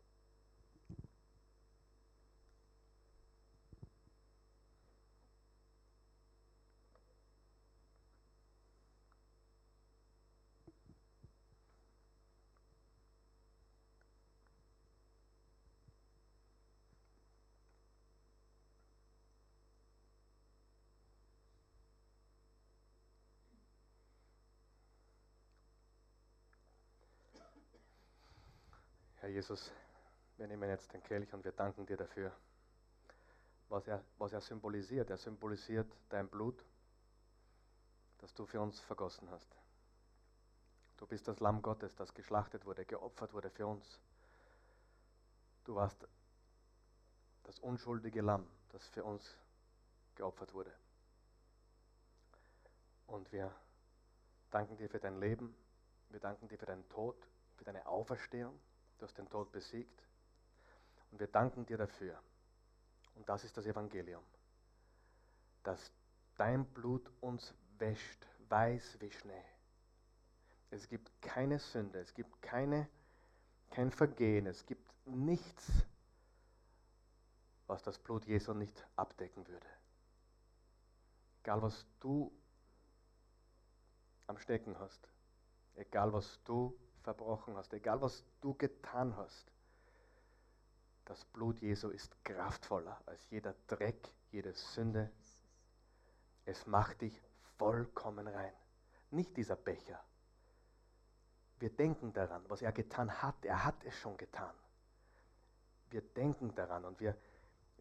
Jesus, 29.31 29.71
wir 30.37 30.47
nehmen 30.47 30.69
jetzt 30.69 30.91
den 30.93 31.01
Kelch 31.03 31.33
und 31.33 31.43
wir 31.45 31.53
danken 31.53 31.85
dir 31.85 31.95
dafür, 31.95 32.35
was 33.69 33.87
er, 33.87 34.03
was 34.17 34.33
er 34.33 34.41
symbolisiert. 34.41 35.09
Er 35.09 35.17
symbolisiert 35.17 35.89
dein 36.09 36.27
Blut, 36.27 36.65
das 38.17 38.33
du 38.33 38.45
für 38.45 38.59
uns 38.59 38.79
vergossen 38.81 39.29
hast. 39.31 39.55
Du 40.97 41.07
bist 41.07 41.27
das 41.27 41.39
Lamm 41.39 41.61
Gottes, 41.61 41.95
das 41.95 42.13
geschlachtet 42.13 42.65
wurde, 42.65 42.85
geopfert 42.85 43.33
wurde 43.33 43.49
für 43.49 43.65
uns. 43.65 44.01
Du 45.63 45.75
warst 45.75 46.05
das 47.43 47.57
unschuldige 47.59 48.21
Lamm, 48.21 48.45
das 48.69 48.85
für 48.89 49.03
uns 49.03 49.37
geopfert 50.15 50.53
wurde. 50.53 50.73
Und 53.07 53.31
wir 53.31 53.53
danken 54.51 54.75
dir 54.77 54.89
für 54.89 54.99
dein 54.99 55.19
Leben, 55.19 55.55
wir 56.09 56.19
danken 56.19 56.47
dir 56.49 56.57
für 56.57 56.65
deinen 56.65 56.87
Tod, 56.89 57.15
für 57.55 57.63
deine 57.63 57.85
Auferstehung. 57.85 58.59
Du 59.01 59.07
hast 59.07 59.17
den 59.17 59.27
Tod 59.29 59.51
besiegt. 59.51 59.99
Und 61.09 61.19
wir 61.19 61.25
danken 61.25 61.65
dir 61.65 61.77
dafür. 61.77 62.21
Und 63.15 63.27
das 63.27 63.43
ist 63.43 63.57
das 63.57 63.65
Evangelium. 63.65 64.21
Dass 65.63 65.91
dein 66.37 66.65
Blut 66.65 67.09
uns 67.19 67.51
wäscht, 67.79 68.27
weiß 68.47 69.01
wie 69.01 69.09
Schnee. 69.09 69.43
Es 70.69 70.87
gibt 70.87 71.11
keine 71.19 71.57
Sünde, 71.57 71.99
es 71.99 72.13
gibt 72.13 72.43
keine, 72.43 72.87
kein 73.71 73.89
Vergehen, 73.89 74.45
es 74.45 74.67
gibt 74.67 74.93
nichts, 75.07 75.71
was 77.65 77.81
das 77.81 77.97
Blut 77.97 78.25
Jesu 78.25 78.53
nicht 78.53 78.85
abdecken 78.97 79.47
würde. 79.47 79.67
Egal 81.41 81.59
was 81.63 81.87
du 81.99 82.31
am 84.27 84.37
Stecken 84.37 84.77
hast, 84.77 85.09
egal 85.73 86.13
was 86.13 86.39
du 86.43 86.77
verbrochen 87.01 87.55
hast, 87.57 87.73
egal 87.73 88.01
was 88.01 88.23
du 88.41 88.53
getan 88.53 89.15
hast, 89.17 89.51
das 91.05 91.25
Blut 91.25 91.59
Jesu 91.59 91.89
ist 91.89 92.15
kraftvoller 92.23 93.01
als 93.05 93.29
jeder 93.29 93.55
Dreck, 93.67 94.13
jede 94.31 94.53
Sünde. 94.53 95.11
Es 96.45 96.65
macht 96.67 97.01
dich 97.01 97.21
vollkommen 97.57 98.27
rein. 98.27 98.53
Nicht 99.09 99.35
dieser 99.35 99.55
Becher. 99.55 100.01
Wir 101.59 101.69
denken 101.69 102.13
daran, 102.13 102.43
was 102.47 102.61
er 102.61 102.71
getan 102.71 103.21
hat. 103.21 103.43
Er 103.45 103.65
hat 103.65 103.83
es 103.83 103.93
schon 103.95 104.17
getan. 104.17 104.53
Wir 105.89 106.01
denken 106.01 106.55
daran 106.55 106.85
und 106.85 106.99
wir, 106.99 107.15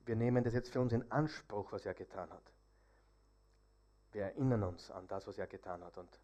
wir 0.04 0.16
nehmen 0.16 0.42
das 0.42 0.52
jetzt 0.52 0.70
für 0.70 0.80
uns 0.80 0.92
in 0.92 1.10
Anspruch, 1.12 1.70
was 1.72 1.86
er 1.86 1.94
getan 1.94 2.30
hat. 2.30 2.52
Wir 4.12 4.24
erinnern 4.24 4.64
uns 4.64 4.90
an 4.90 5.06
das, 5.06 5.26
was 5.26 5.38
er 5.38 5.46
getan 5.46 5.84
hat. 5.84 5.96
Und 5.96 6.18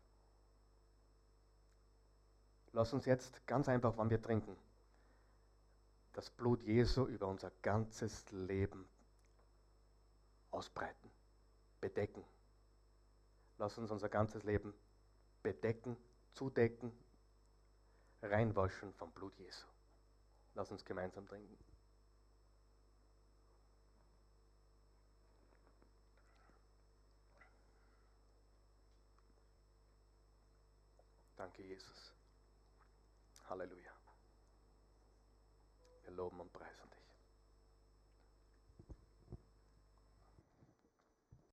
Lass 2.77 2.93
uns 2.93 3.07
jetzt 3.07 3.47
ganz 3.47 3.71
einfach, 3.71 3.95
wann 3.97 4.11
wir 4.11 4.21
trinken, 4.21 4.55
das 6.13 6.29
Blut 6.29 6.63
Jesu 6.63 7.07
über 7.07 7.27
unser 7.27 7.51
ganzes 7.63 8.31
Leben 8.33 8.87
ausbreiten, 10.51 11.11
bedecken. 11.81 12.23
Lass 13.57 13.79
uns 13.79 13.91
unser 13.91 14.11
ganzes 14.11 14.43
Leben 14.43 14.75
bedecken, 15.43 15.97
zudecken, 16.35 16.93
reinwaschen 18.21 18.93
vom 18.93 19.11
Blut 19.11 19.35
Jesu. 19.39 19.67
Lass 20.55 20.71
uns 20.71 20.85
gemeinsam 20.85 21.27
trinken. 21.27 21.57